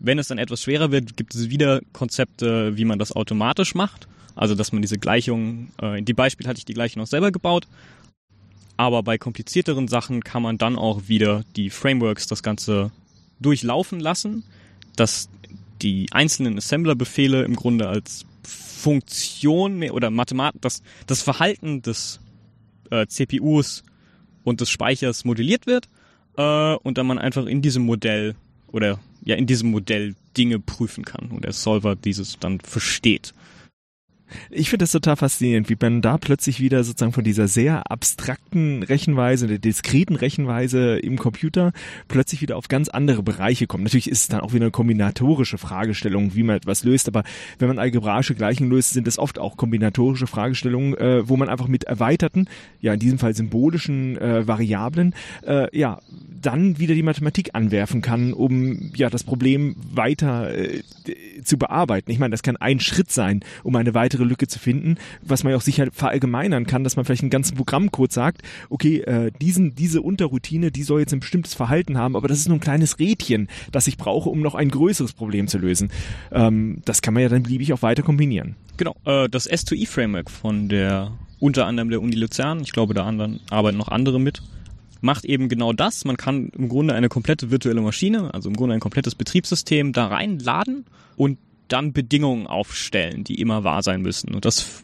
Wenn 0.00 0.18
es 0.18 0.28
dann 0.28 0.38
etwas 0.38 0.62
schwerer 0.62 0.90
wird, 0.90 1.16
gibt 1.16 1.34
es 1.34 1.50
wieder 1.50 1.80
Konzepte, 1.92 2.76
wie 2.76 2.84
man 2.84 2.98
das 2.98 3.12
automatisch 3.12 3.74
macht. 3.74 4.08
Also, 4.34 4.54
dass 4.54 4.72
man 4.72 4.82
diese 4.82 4.98
Gleichung, 4.98 5.68
äh, 5.80 5.98
in 5.98 6.04
dem 6.04 6.16
Beispiel 6.16 6.46
hatte 6.46 6.58
ich 6.58 6.64
die 6.64 6.74
Gleichung 6.74 7.00
noch 7.00 7.06
selber 7.06 7.30
gebaut. 7.30 7.66
Aber 8.76 9.02
bei 9.02 9.18
komplizierteren 9.18 9.88
Sachen 9.88 10.24
kann 10.24 10.42
man 10.42 10.56
dann 10.56 10.76
auch 10.76 11.08
wieder 11.08 11.44
die 11.56 11.68
Frameworks 11.68 12.26
das 12.26 12.42
Ganze 12.42 12.90
durchlaufen 13.40 14.00
lassen, 14.00 14.44
dass 14.96 15.28
die 15.82 16.06
einzelnen 16.12 16.56
Assembler-Befehle 16.56 17.42
im 17.42 17.56
Grunde 17.56 17.88
als 17.88 18.24
Funktion 18.42 19.82
oder 19.90 20.10
Mathemat 20.10 20.54
das, 20.62 20.82
das 21.06 21.22
Verhalten 21.22 21.82
des 21.82 22.20
äh, 22.90 23.06
CPUs 23.06 23.82
und 24.44 24.62
des 24.62 24.70
Speichers 24.70 25.26
modelliert 25.26 25.66
wird 25.66 25.88
äh, 26.36 26.74
und 26.76 26.98
dann 26.98 27.06
man 27.06 27.18
einfach 27.18 27.46
in 27.46 27.62
diesem 27.62 27.84
Modell 27.84 28.34
oder 28.68 28.98
ja 29.24 29.36
in 29.36 29.46
diesem 29.46 29.70
Modell 29.70 30.14
Dinge 30.36 30.58
prüfen 30.58 31.04
kann 31.04 31.30
und 31.30 31.44
der 31.44 31.52
Solver 31.52 31.96
dieses 31.96 32.38
dann 32.38 32.60
versteht. 32.60 33.34
Ich 34.50 34.70
finde 34.70 34.84
das 34.84 34.92
total 34.92 35.16
faszinierend, 35.16 35.68
wie 35.68 35.76
man 35.80 36.02
da 36.02 36.18
plötzlich 36.18 36.60
wieder 36.60 36.84
sozusagen 36.84 37.12
von 37.12 37.24
dieser 37.24 37.48
sehr 37.48 37.90
abstrakten 37.90 38.82
Rechenweise, 38.82 39.46
der 39.46 39.58
diskreten 39.58 40.16
Rechenweise 40.16 40.98
im 40.98 41.18
Computer 41.18 41.72
plötzlich 42.08 42.42
wieder 42.42 42.56
auf 42.56 42.68
ganz 42.68 42.88
andere 42.88 43.22
Bereiche 43.22 43.66
kommt. 43.66 43.84
Natürlich 43.84 44.10
ist 44.10 44.22
es 44.22 44.28
dann 44.28 44.40
auch 44.40 44.52
wieder 44.52 44.64
eine 44.64 44.70
kombinatorische 44.70 45.58
Fragestellung, 45.58 46.34
wie 46.34 46.42
man 46.42 46.56
etwas 46.56 46.84
löst, 46.84 47.08
aber 47.08 47.24
wenn 47.58 47.68
man 47.68 47.78
algebraische 47.78 48.34
Gleichen 48.34 48.68
löst, 48.70 48.92
sind 48.92 49.08
es 49.08 49.18
oft 49.18 49.38
auch 49.38 49.56
kombinatorische 49.56 50.26
Fragestellungen, 50.26 50.96
äh, 50.96 51.28
wo 51.28 51.36
man 51.36 51.48
einfach 51.48 51.68
mit 51.68 51.84
erweiterten, 51.84 52.46
ja 52.80 52.94
in 52.94 53.00
diesem 53.00 53.18
Fall 53.18 53.34
symbolischen 53.34 54.16
äh, 54.18 54.46
Variablen, 54.46 55.14
äh, 55.46 55.76
ja, 55.76 56.00
dann 56.40 56.78
wieder 56.78 56.94
die 56.94 57.02
Mathematik 57.02 57.50
anwerfen 57.54 58.00
kann, 58.00 58.32
um 58.32 58.92
ja 58.94 59.10
das 59.10 59.24
Problem 59.24 59.76
weiter 59.92 60.54
äh, 60.56 60.82
zu 61.44 61.58
bearbeiten. 61.58 62.10
Ich 62.10 62.18
meine, 62.18 62.30
das 62.30 62.42
kann 62.42 62.56
ein 62.56 62.80
Schritt 62.80 63.10
sein, 63.10 63.40
um 63.62 63.76
eine 63.76 63.94
weitere 63.94 64.19
weitere 64.20 64.24
Lücke 64.24 64.46
zu 64.46 64.58
finden, 64.58 64.96
was 65.22 65.42
man 65.42 65.52
ja 65.52 65.56
auch 65.56 65.62
sicher 65.62 65.88
verallgemeinern 65.92 66.66
kann, 66.66 66.84
dass 66.84 66.96
man 66.96 67.04
vielleicht 67.04 67.22
einen 67.22 67.30
ganzen 67.30 67.56
Programmcode 67.56 68.12
sagt, 68.12 68.42
okay, 68.68 69.00
äh, 69.00 69.30
diesen, 69.40 69.74
diese 69.74 70.02
Unterroutine, 70.02 70.70
die 70.70 70.82
soll 70.82 71.00
jetzt 71.00 71.12
ein 71.12 71.20
bestimmtes 71.20 71.54
Verhalten 71.54 71.98
haben, 71.98 72.16
aber 72.16 72.28
das 72.28 72.38
ist 72.38 72.48
nur 72.48 72.58
ein 72.58 72.60
kleines 72.60 72.98
Rädchen, 72.98 73.48
das 73.72 73.86
ich 73.86 73.96
brauche, 73.96 74.28
um 74.28 74.40
noch 74.40 74.54
ein 74.54 74.68
größeres 74.68 75.14
Problem 75.14 75.48
zu 75.48 75.58
lösen. 75.58 75.90
Ähm, 76.30 76.82
das 76.84 77.02
kann 77.02 77.14
man 77.14 77.22
ja 77.22 77.28
dann 77.28 77.42
beliebig 77.42 77.72
auch 77.72 77.82
weiter 77.82 78.02
kombinieren. 78.02 78.56
Genau, 78.76 78.94
äh, 79.04 79.28
das 79.28 79.50
S2E-Framework 79.50 80.30
von 80.30 80.68
der 80.68 81.12
unter 81.38 81.66
anderem 81.66 81.88
der 81.88 82.02
Uni 82.02 82.16
Luzern, 82.16 82.60
ich 82.60 82.72
glaube, 82.72 82.92
da 82.92 83.06
anderen, 83.06 83.40
arbeiten 83.48 83.78
noch 83.78 83.88
andere 83.88 84.20
mit, 84.20 84.42
macht 85.00 85.24
eben 85.24 85.48
genau 85.48 85.72
das. 85.72 86.04
Man 86.04 86.18
kann 86.18 86.50
im 86.50 86.68
Grunde 86.68 86.92
eine 86.92 87.08
komplette 87.08 87.50
virtuelle 87.50 87.80
Maschine, 87.80 88.34
also 88.34 88.50
im 88.50 88.56
Grunde 88.56 88.74
ein 88.74 88.80
komplettes 88.80 89.14
Betriebssystem 89.14 89.94
da 89.94 90.08
reinladen 90.08 90.84
und 91.16 91.38
dann 91.72 91.92
Bedingungen 91.92 92.46
aufstellen, 92.46 93.24
die 93.24 93.40
immer 93.40 93.64
wahr 93.64 93.82
sein 93.82 94.02
müssen. 94.02 94.34
Und 94.34 94.44
das 94.44 94.82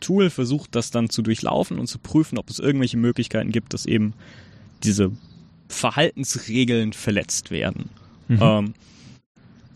Tool 0.00 0.30
versucht 0.30 0.74
das 0.74 0.90
dann 0.90 1.08
zu 1.08 1.22
durchlaufen 1.22 1.78
und 1.78 1.86
zu 1.86 1.98
prüfen, 1.98 2.38
ob 2.38 2.50
es 2.50 2.58
irgendwelche 2.58 2.96
Möglichkeiten 2.96 3.52
gibt, 3.52 3.72
dass 3.74 3.86
eben 3.86 4.14
diese 4.82 5.12
Verhaltensregeln 5.68 6.92
verletzt 6.92 7.50
werden. 7.50 7.88
Mhm. 8.28 8.38
Ähm, 8.40 8.74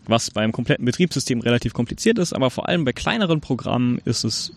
was 0.05 0.31
beim 0.31 0.51
kompletten 0.51 0.85
Betriebssystem 0.85 1.41
relativ 1.41 1.73
kompliziert 1.73 2.17
ist, 2.17 2.33
aber 2.33 2.49
vor 2.49 2.69
allem 2.69 2.85
bei 2.85 2.93
kleineren 2.93 3.41
Programmen 3.41 3.99
ist 4.05 4.23
es 4.23 4.53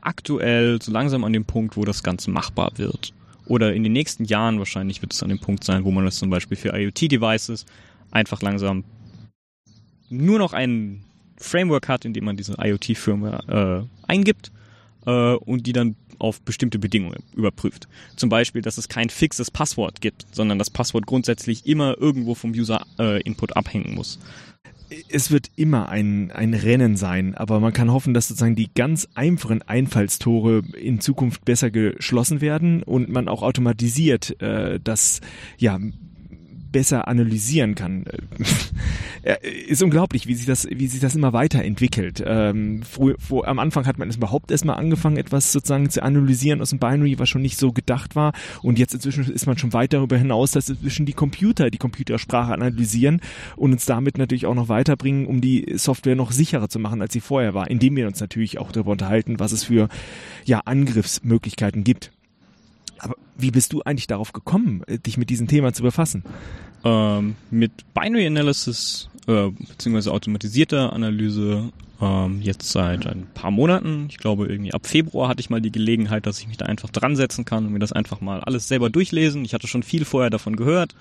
aktuell 0.00 0.80
so 0.82 0.90
langsam 0.90 1.24
an 1.24 1.32
dem 1.32 1.44
Punkt, 1.44 1.76
wo 1.76 1.84
das 1.84 2.02
Ganze 2.02 2.30
machbar 2.30 2.72
wird. 2.76 3.12
Oder 3.46 3.74
in 3.74 3.82
den 3.82 3.92
nächsten 3.92 4.24
Jahren 4.24 4.58
wahrscheinlich 4.58 5.02
wird 5.02 5.12
es 5.12 5.22
an 5.22 5.28
dem 5.28 5.38
Punkt 5.38 5.64
sein, 5.64 5.84
wo 5.84 5.90
man 5.90 6.04
das 6.04 6.16
zum 6.16 6.30
Beispiel 6.30 6.56
für 6.56 6.76
IoT-Devices 6.76 7.66
einfach 8.10 8.42
langsam 8.42 8.84
nur 10.08 10.38
noch 10.38 10.52
ein 10.52 11.04
Framework 11.40 11.88
hat, 11.88 12.04
in 12.04 12.12
dem 12.12 12.24
man 12.24 12.36
diese 12.36 12.54
IoT-Firmware 12.58 13.88
äh, 14.06 14.10
eingibt 14.10 14.52
äh, 15.06 15.34
und 15.34 15.66
die 15.66 15.72
dann 15.72 15.96
auf 16.18 16.42
bestimmte 16.42 16.78
Bedingungen 16.78 17.22
überprüft. 17.34 17.88
Zum 18.16 18.28
Beispiel, 18.28 18.62
dass 18.62 18.76
es 18.76 18.88
kein 18.88 19.08
fixes 19.08 19.50
Passwort 19.50 20.00
gibt, 20.00 20.26
sondern 20.32 20.58
das 20.58 20.70
Passwort 20.70 21.06
grundsätzlich 21.06 21.66
immer 21.66 21.96
irgendwo 21.98 22.34
vom 22.34 22.50
User-Input 22.50 23.50
äh, 23.50 23.54
abhängen 23.54 23.94
muss 23.94 24.18
es 25.08 25.30
wird 25.30 25.50
immer 25.56 25.88
ein, 25.88 26.30
ein 26.32 26.54
Rennen 26.54 26.96
sein, 26.96 27.34
aber 27.34 27.60
man 27.60 27.72
kann 27.72 27.92
hoffen, 27.92 28.14
dass 28.14 28.28
sozusagen 28.28 28.56
die 28.56 28.70
ganz 28.74 29.08
einfachen 29.14 29.62
Einfallstore 29.62 30.62
in 30.76 31.00
Zukunft 31.00 31.44
besser 31.44 31.70
geschlossen 31.70 32.40
werden 32.40 32.82
und 32.82 33.08
man 33.08 33.28
auch 33.28 33.42
automatisiert 33.42 34.40
äh, 34.42 34.80
das 34.82 35.20
ja 35.58 35.78
besser 36.72 37.08
analysieren 37.08 37.74
kann. 37.74 38.04
ist 39.68 39.82
unglaublich, 39.82 40.26
wie 40.26 40.34
sich 40.34 40.46
das, 40.46 40.66
wie 40.70 40.86
sich 40.86 41.00
das 41.00 41.14
immer 41.14 41.32
weiterentwickelt. 41.32 42.22
Ähm, 42.26 42.82
früh, 42.82 43.14
vor, 43.18 43.46
am 43.46 43.58
Anfang 43.58 43.86
hat 43.86 43.98
man 43.98 44.08
es 44.08 44.16
überhaupt 44.16 44.50
erstmal 44.50 44.76
angefangen, 44.76 45.16
etwas 45.16 45.52
sozusagen 45.52 45.90
zu 45.90 46.02
analysieren 46.02 46.60
aus 46.60 46.70
dem 46.70 46.78
Binary, 46.78 47.18
was 47.18 47.28
schon 47.28 47.42
nicht 47.42 47.58
so 47.58 47.72
gedacht 47.72 48.16
war. 48.16 48.32
Und 48.62 48.78
jetzt 48.78 48.94
inzwischen 48.94 49.30
ist 49.30 49.46
man 49.46 49.58
schon 49.58 49.72
weit 49.72 49.92
darüber 49.92 50.16
hinaus, 50.16 50.52
dass 50.52 50.68
inzwischen 50.68 51.06
die 51.06 51.12
Computer 51.12 51.70
die 51.70 51.78
Computersprache 51.78 52.52
analysieren 52.52 53.20
und 53.56 53.72
uns 53.72 53.84
damit 53.86 54.18
natürlich 54.18 54.46
auch 54.46 54.54
noch 54.54 54.68
weiterbringen, 54.68 55.26
um 55.26 55.40
die 55.40 55.74
Software 55.76 56.16
noch 56.16 56.32
sicherer 56.32 56.68
zu 56.68 56.78
machen, 56.78 57.02
als 57.02 57.12
sie 57.12 57.20
vorher 57.20 57.54
war, 57.54 57.70
indem 57.70 57.96
wir 57.96 58.06
uns 58.06 58.20
natürlich 58.20 58.58
auch 58.58 58.72
darüber 58.72 58.92
unterhalten, 58.92 59.38
was 59.38 59.52
es 59.52 59.64
für 59.64 59.88
ja, 60.44 60.60
Angriffsmöglichkeiten 60.64 61.84
gibt. 61.84 62.10
Wie 63.40 63.50
bist 63.50 63.72
du 63.72 63.82
eigentlich 63.82 64.06
darauf 64.06 64.32
gekommen, 64.32 64.82
äh, 64.86 64.98
dich 64.98 65.16
mit 65.16 65.30
diesem 65.30 65.48
Thema 65.48 65.72
zu 65.72 65.82
befassen? 65.82 66.24
Ähm, 66.84 67.36
mit 67.50 67.72
Binary 67.94 68.26
Analysis 68.26 69.08
äh, 69.26 69.50
beziehungsweise 69.50 70.12
automatisierter 70.12 70.92
Analyse 70.92 71.70
ähm, 72.00 72.40
jetzt 72.40 72.70
seit 72.70 73.06
ein 73.06 73.26
paar 73.34 73.50
Monaten. 73.50 74.06
Ich 74.08 74.18
glaube, 74.18 74.46
irgendwie 74.46 74.72
ab 74.72 74.86
Februar 74.86 75.28
hatte 75.28 75.40
ich 75.40 75.50
mal 75.50 75.60
die 75.60 75.72
Gelegenheit, 75.72 76.26
dass 76.26 76.40
ich 76.40 76.48
mich 76.48 76.56
da 76.56 76.66
einfach 76.66 76.90
dran 76.90 77.16
setzen 77.16 77.44
kann 77.44 77.66
und 77.66 77.72
mir 77.72 77.78
das 77.78 77.92
einfach 77.92 78.20
mal 78.20 78.40
alles 78.40 78.68
selber 78.68 78.90
durchlesen. 78.90 79.44
Ich 79.44 79.54
hatte 79.54 79.66
schon 79.66 79.82
viel 79.82 80.04
vorher 80.04 80.30
davon 80.30 80.56
gehört. 80.56 80.94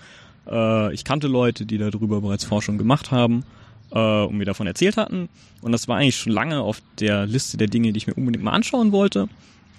Äh, 0.48 0.94
ich 0.94 1.04
kannte 1.04 1.28
Leute, 1.28 1.66
die 1.66 1.78
darüber 1.78 2.22
bereits 2.22 2.44
Forschung 2.44 2.78
gemacht 2.78 3.12
haben 3.12 3.44
äh, 3.92 4.24
und 4.24 4.38
mir 4.38 4.46
davon 4.46 4.68
erzählt 4.68 4.98
hatten. 4.98 5.30
Und 5.62 5.72
das 5.72 5.88
war 5.88 5.98
eigentlich 5.98 6.18
schon 6.18 6.34
lange 6.34 6.60
auf 6.60 6.82
der 7.00 7.26
Liste 7.26 7.58
der 7.58 7.68
Dinge, 7.68 7.94
die 7.94 7.98
ich 7.98 8.08
mir 8.08 8.14
unbedingt 8.14 8.44
mal 8.44 8.54
anschauen 8.54 8.92
wollte. 8.92 9.30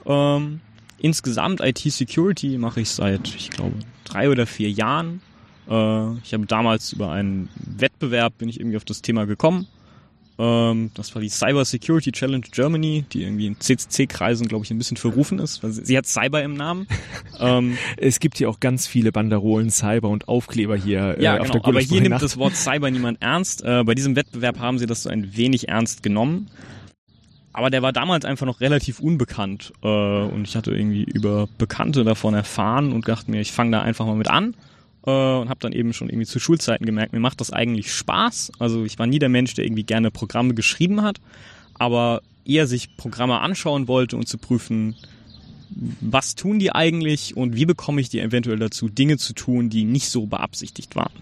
Ähm, 0.06 0.60
insgesamt 1.00 1.60
IT-Security 1.60 2.58
mache 2.58 2.82
ich 2.82 2.90
seit, 2.90 3.28
ich 3.28 3.50
glaube, 3.50 3.76
drei 4.04 4.30
oder 4.30 4.46
vier 4.46 4.70
Jahren. 4.70 5.20
Äh, 5.68 6.14
ich 6.24 6.34
habe 6.34 6.46
damals 6.46 6.92
über 6.92 7.12
einen 7.12 7.48
Wettbewerb 7.56 8.38
bin 8.38 8.48
ich 8.48 8.60
irgendwie 8.60 8.76
auf 8.76 8.84
das 8.84 9.02
Thema 9.02 9.26
gekommen. 9.26 9.66
Ähm, 10.40 10.90
das 10.94 11.14
war 11.14 11.20
die 11.20 11.28
Cyber 11.28 11.66
Security 11.66 12.12
Challenge 12.12 12.44
Germany, 12.50 13.04
die 13.12 13.24
irgendwie 13.24 13.46
in 13.46 13.60
CCC-Kreisen, 13.60 14.48
glaube 14.48 14.64
ich, 14.64 14.70
ein 14.70 14.78
bisschen 14.78 14.96
verrufen 14.96 15.38
ist. 15.38 15.62
Weil 15.62 15.72
sie 15.72 15.98
hat 15.98 16.06
Cyber 16.06 16.42
im 16.42 16.54
Namen. 16.54 16.86
ähm, 17.38 17.76
es 17.98 18.20
gibt 18.20 18.38
hier 18.38 18.48
auch 18.48 18.58
ganz 18.58 18.86
viele 18.86 19.12
Banderolen, 19.12 19.70
Cyber 19.70 20.08
und 20.08 20.28
Aufkleber 20.28 20.76
hier. 20.76 21.18
Äh, 21.18 21.22
ja, 21.22 21.36
genau, 21.36 21.62
aber 21.62 21.80
hier 21.80 22.00
nimmt 22.00 22.22
das 22.22 22.38
Wort 22.38 22.56
Cyber 22.56 22.90
niemand 22.90 23.20
ernst. 23.20 23.62
Äh, 23.62 23.84
bei 23.84 23.94
diesem 23.94 24.16
Wettbewerb 24.16 24.58
haben 24.58 24.78
sie 24.78 24.86
das 24.86 25.02
so 25.02 25.10
ein 25.10 25.36
wenig 25.36 25.68
ernst 25.68 26.02
genommen. 26.02 26.48
Aber 27.52 27.70
der 27.70 27.82
war 27.82 27.92
damals 27.92 28.24
einfach 28.24 28.46
noch 28.46 28.60
relativ 28.60 29.00
unbekannt 29.00 29.72
äh, 29.82 29.86
und 29.88 30.46
ich 30.46 30.54
hatte 30.54 30.72
irgendwie 30.72 31.02
über 31.02 31.48
Bekannte 31.58 32.04
davon 32.04 32.34
erfahren 32.34 32.92
und 32.92 33.08
dachte 33.08 33.30
mir, 33.30 33.40
ich 33.40 33.52
fange 33.52 33.72
da 33.72 33.82
einfach 33.82 34.06
mal 34.06 34.14
mit 34.14 34.28
an 34.28 34.54
äh, 35.04 35.10
und 35.10 35.48
habe 35.48 35.58
dann 35.60 35.72
eben 35.72 35.92
schon 35.92 36.08
irgendwie 36.08 36.26
zu 36.26 36.38
Schulzeiten 36.38 36.86
gemerkt, 36.86 37.12
mir 37.12 37.20
macht 37.20 37.40
das 37.40 37.52
eigentlich 37.52 37.92
Spaß. 37.92 38.52
Also 38.58 38.84
ich 38.84 38.98
war 38.98 39.06
nie 39.06 39.18
der 39.18 39.28
Mensch, 39.28 39.54
der 39.54 39.64
irgendwie 39.64 39.82
gerne 39.82 40.10
Programme 40.12 40.54
geschrieben 40.54 41.02
hat, 41.02 41.20
aber 41.74 42.22
eher 42.44 42.66
sich 42.66 42.96
Programme 42.96 43.40
anschauen 43.40 43.88
wollte 43.88 44.16
und 44.16 44.28
zu 44.28 44.38
prüfen, 44.38 44.94
was 46.00 46.34
tun 46.34 46.58
die 46.58 46.72
eigentlich 46.72 47.36
und 47.36 47.56
wie 47.56 47.66
bekomme 47.66 48.00
ich 48.00 48.08
die 48.08 48.20
eventuell 48.20 48.58
dazu, 48.58 48.88
Dinge 48.88 49.18
zu 49.18 49.34
tun, 49.34 49.70
die 49.70 49.84
nicht 49.84 50.08
so 50.08 50.26
beabsichtigt 50.26 50.96
waren. 50.96 51.12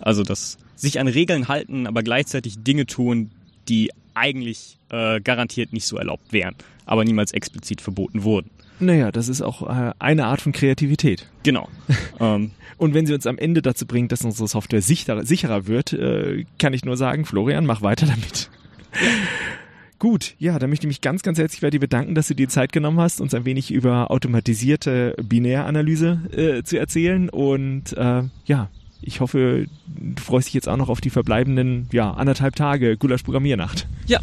Also 0.00 0.22
das 0.22 0.58
sich 0.76 1.00
an 1.00 1.08
Regeln 1.08 1.48
halten, 1.48 1.86
aber 1.86 2.02
gleichzeitig 2.02 2.62
Dinge 2.62 2.86
tun, 2.86 3.30
die 3.68 3.90
eigentlich 4.18 4.78
äh, 4.90 5.20
garantiert 5.20 5.72
nicht 5.72 5.86
so 5.86 5.96
erlaubt 5.96 6.32
wären, 6.32 6.54
aber 6.86 7.04
niemals 7.04 7.32
explizit 7.32 7.80
verboten 7.80 8.22
wurden. 8.22 8.50
Naja, 8.80 9.10
das 9.10 9.28
ist 9.28 9.42
auch 9.42 9.62
äh, 9.68 9.92
eine 9.98 10.26
Art 10.26 10.40
von 10.40 10.52
Kreativität. 10.52 11.26
Genau. 11.42 11.68
ähm, 12.20 12.52
und 12.76 12.94
wenn 12.94 13.06
sie 13.06 13.14
uns 13.14 13.26
am 13.26 13.38
Ende 13.38 13.60
dazu 13.60 13.86
bringt, 13.86 14.12
dass 14.12 14.24
unsere 14.24 14.48
Software 14.48 14.82
sicherer, 14.82 15.24
sicherer 15.24 15.66
wird, 15.66 15.92
äh, 15.92 16.44
kann 16.58 16.72
ich 16.72 16.84
nur 16.84 16.96
sagen, 16.96 17.24
Florian, 17.24 17.66
mach 17.66 17.82
weiter 17.82 18.06
damit. 18.06 18.50
Gut, 19.98 20.36
ja, 20.38 20.60
dann 20.60 20.70
möchte 20.70 20.86
ich 20.86 20.88
mich 20.88 21.00
ganz, 21.00 21.22
ganz 21.22 21.38
herzlich 21.38 21.60
bei 21.60 21.70
dir 21.70 21.80
bedanken, 21.80 22.14
dass 22.14 22.28
du 22.28 22.34
dir 22.34 22.48
Zeit 22.48 22.72
genommen 22.72 23.00
hast, 23.00 23.20
uns 23.20 23.34
ein 23.34 23.44
wenig 23.44 23.72
über 23.72 24.12
automatisierte 24.12 25.16
Binäranalyse 25.20 26.20
äh, 26.30 26.62
zu 26.62 26.78
erzählen. 26.78 27.28
Und 27.28 27.94
äh, 27.94 28.22
ja, 28.44 28.70
ich 29.00 29.20
hoffe, 29.20 29.66
du 29.86 30.22
freust 30.22 30.48
dich 30.48 30.54
jetzt 30.54 30.68
auch 30.68 30.76
noch 30.76 30.88
auf 30.88 31.00
die 31.00 31.10
verbleibenden 31.10 31.88
ja, 31.92 32.12
anderthalb 32.12 32.56
Tage 32.56 32.96
Gulasch 32.96 33.22
Programmiernacht. 33.22 33.86
Ja, 34.06 34.20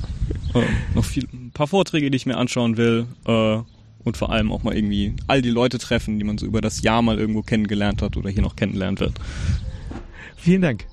äh, 0.54 0.62
noch 0.94 1.06
viel, 1.06 1.28
ein 1.34 1.52
paar 1.54 1.68
Vorträge, 1.68 2.12
die 2.12 2.16
ich 2.18 2.26
mir 2.26 2.38
anschauen 2.38 2.78
will. 2.78 3.06
Äh, 3.26 3.60
und 4.04 4.18
vor 4.18 4.32
allem 4.32 4.52
auch 4.52 4.64
mal 4.64 4.76
irgendwie 4.76 5.16
all 5.28 5.42
die 5.42 5.50
Leute 5.50 5.80
treffen, 5.80 6.20
die 6.20 6.24
man 6.24 6.38
so 6.38 6.46
über 6.46 6.62
das 6.62 6.84
Jahr 6.84 7.02
mal 7.02 7.18
irgendwo 7.18 7.42
kennengelernt 7.42 8.04
hat 8.04 8.16
oder 8.18 8.30
hier 8.30 8.44
noch 8.44 8.56
kennenlernen 8.56 9.00
wird. 9.00 9.20
Vielen 10.38 10.62
Dank. 10.62 10.86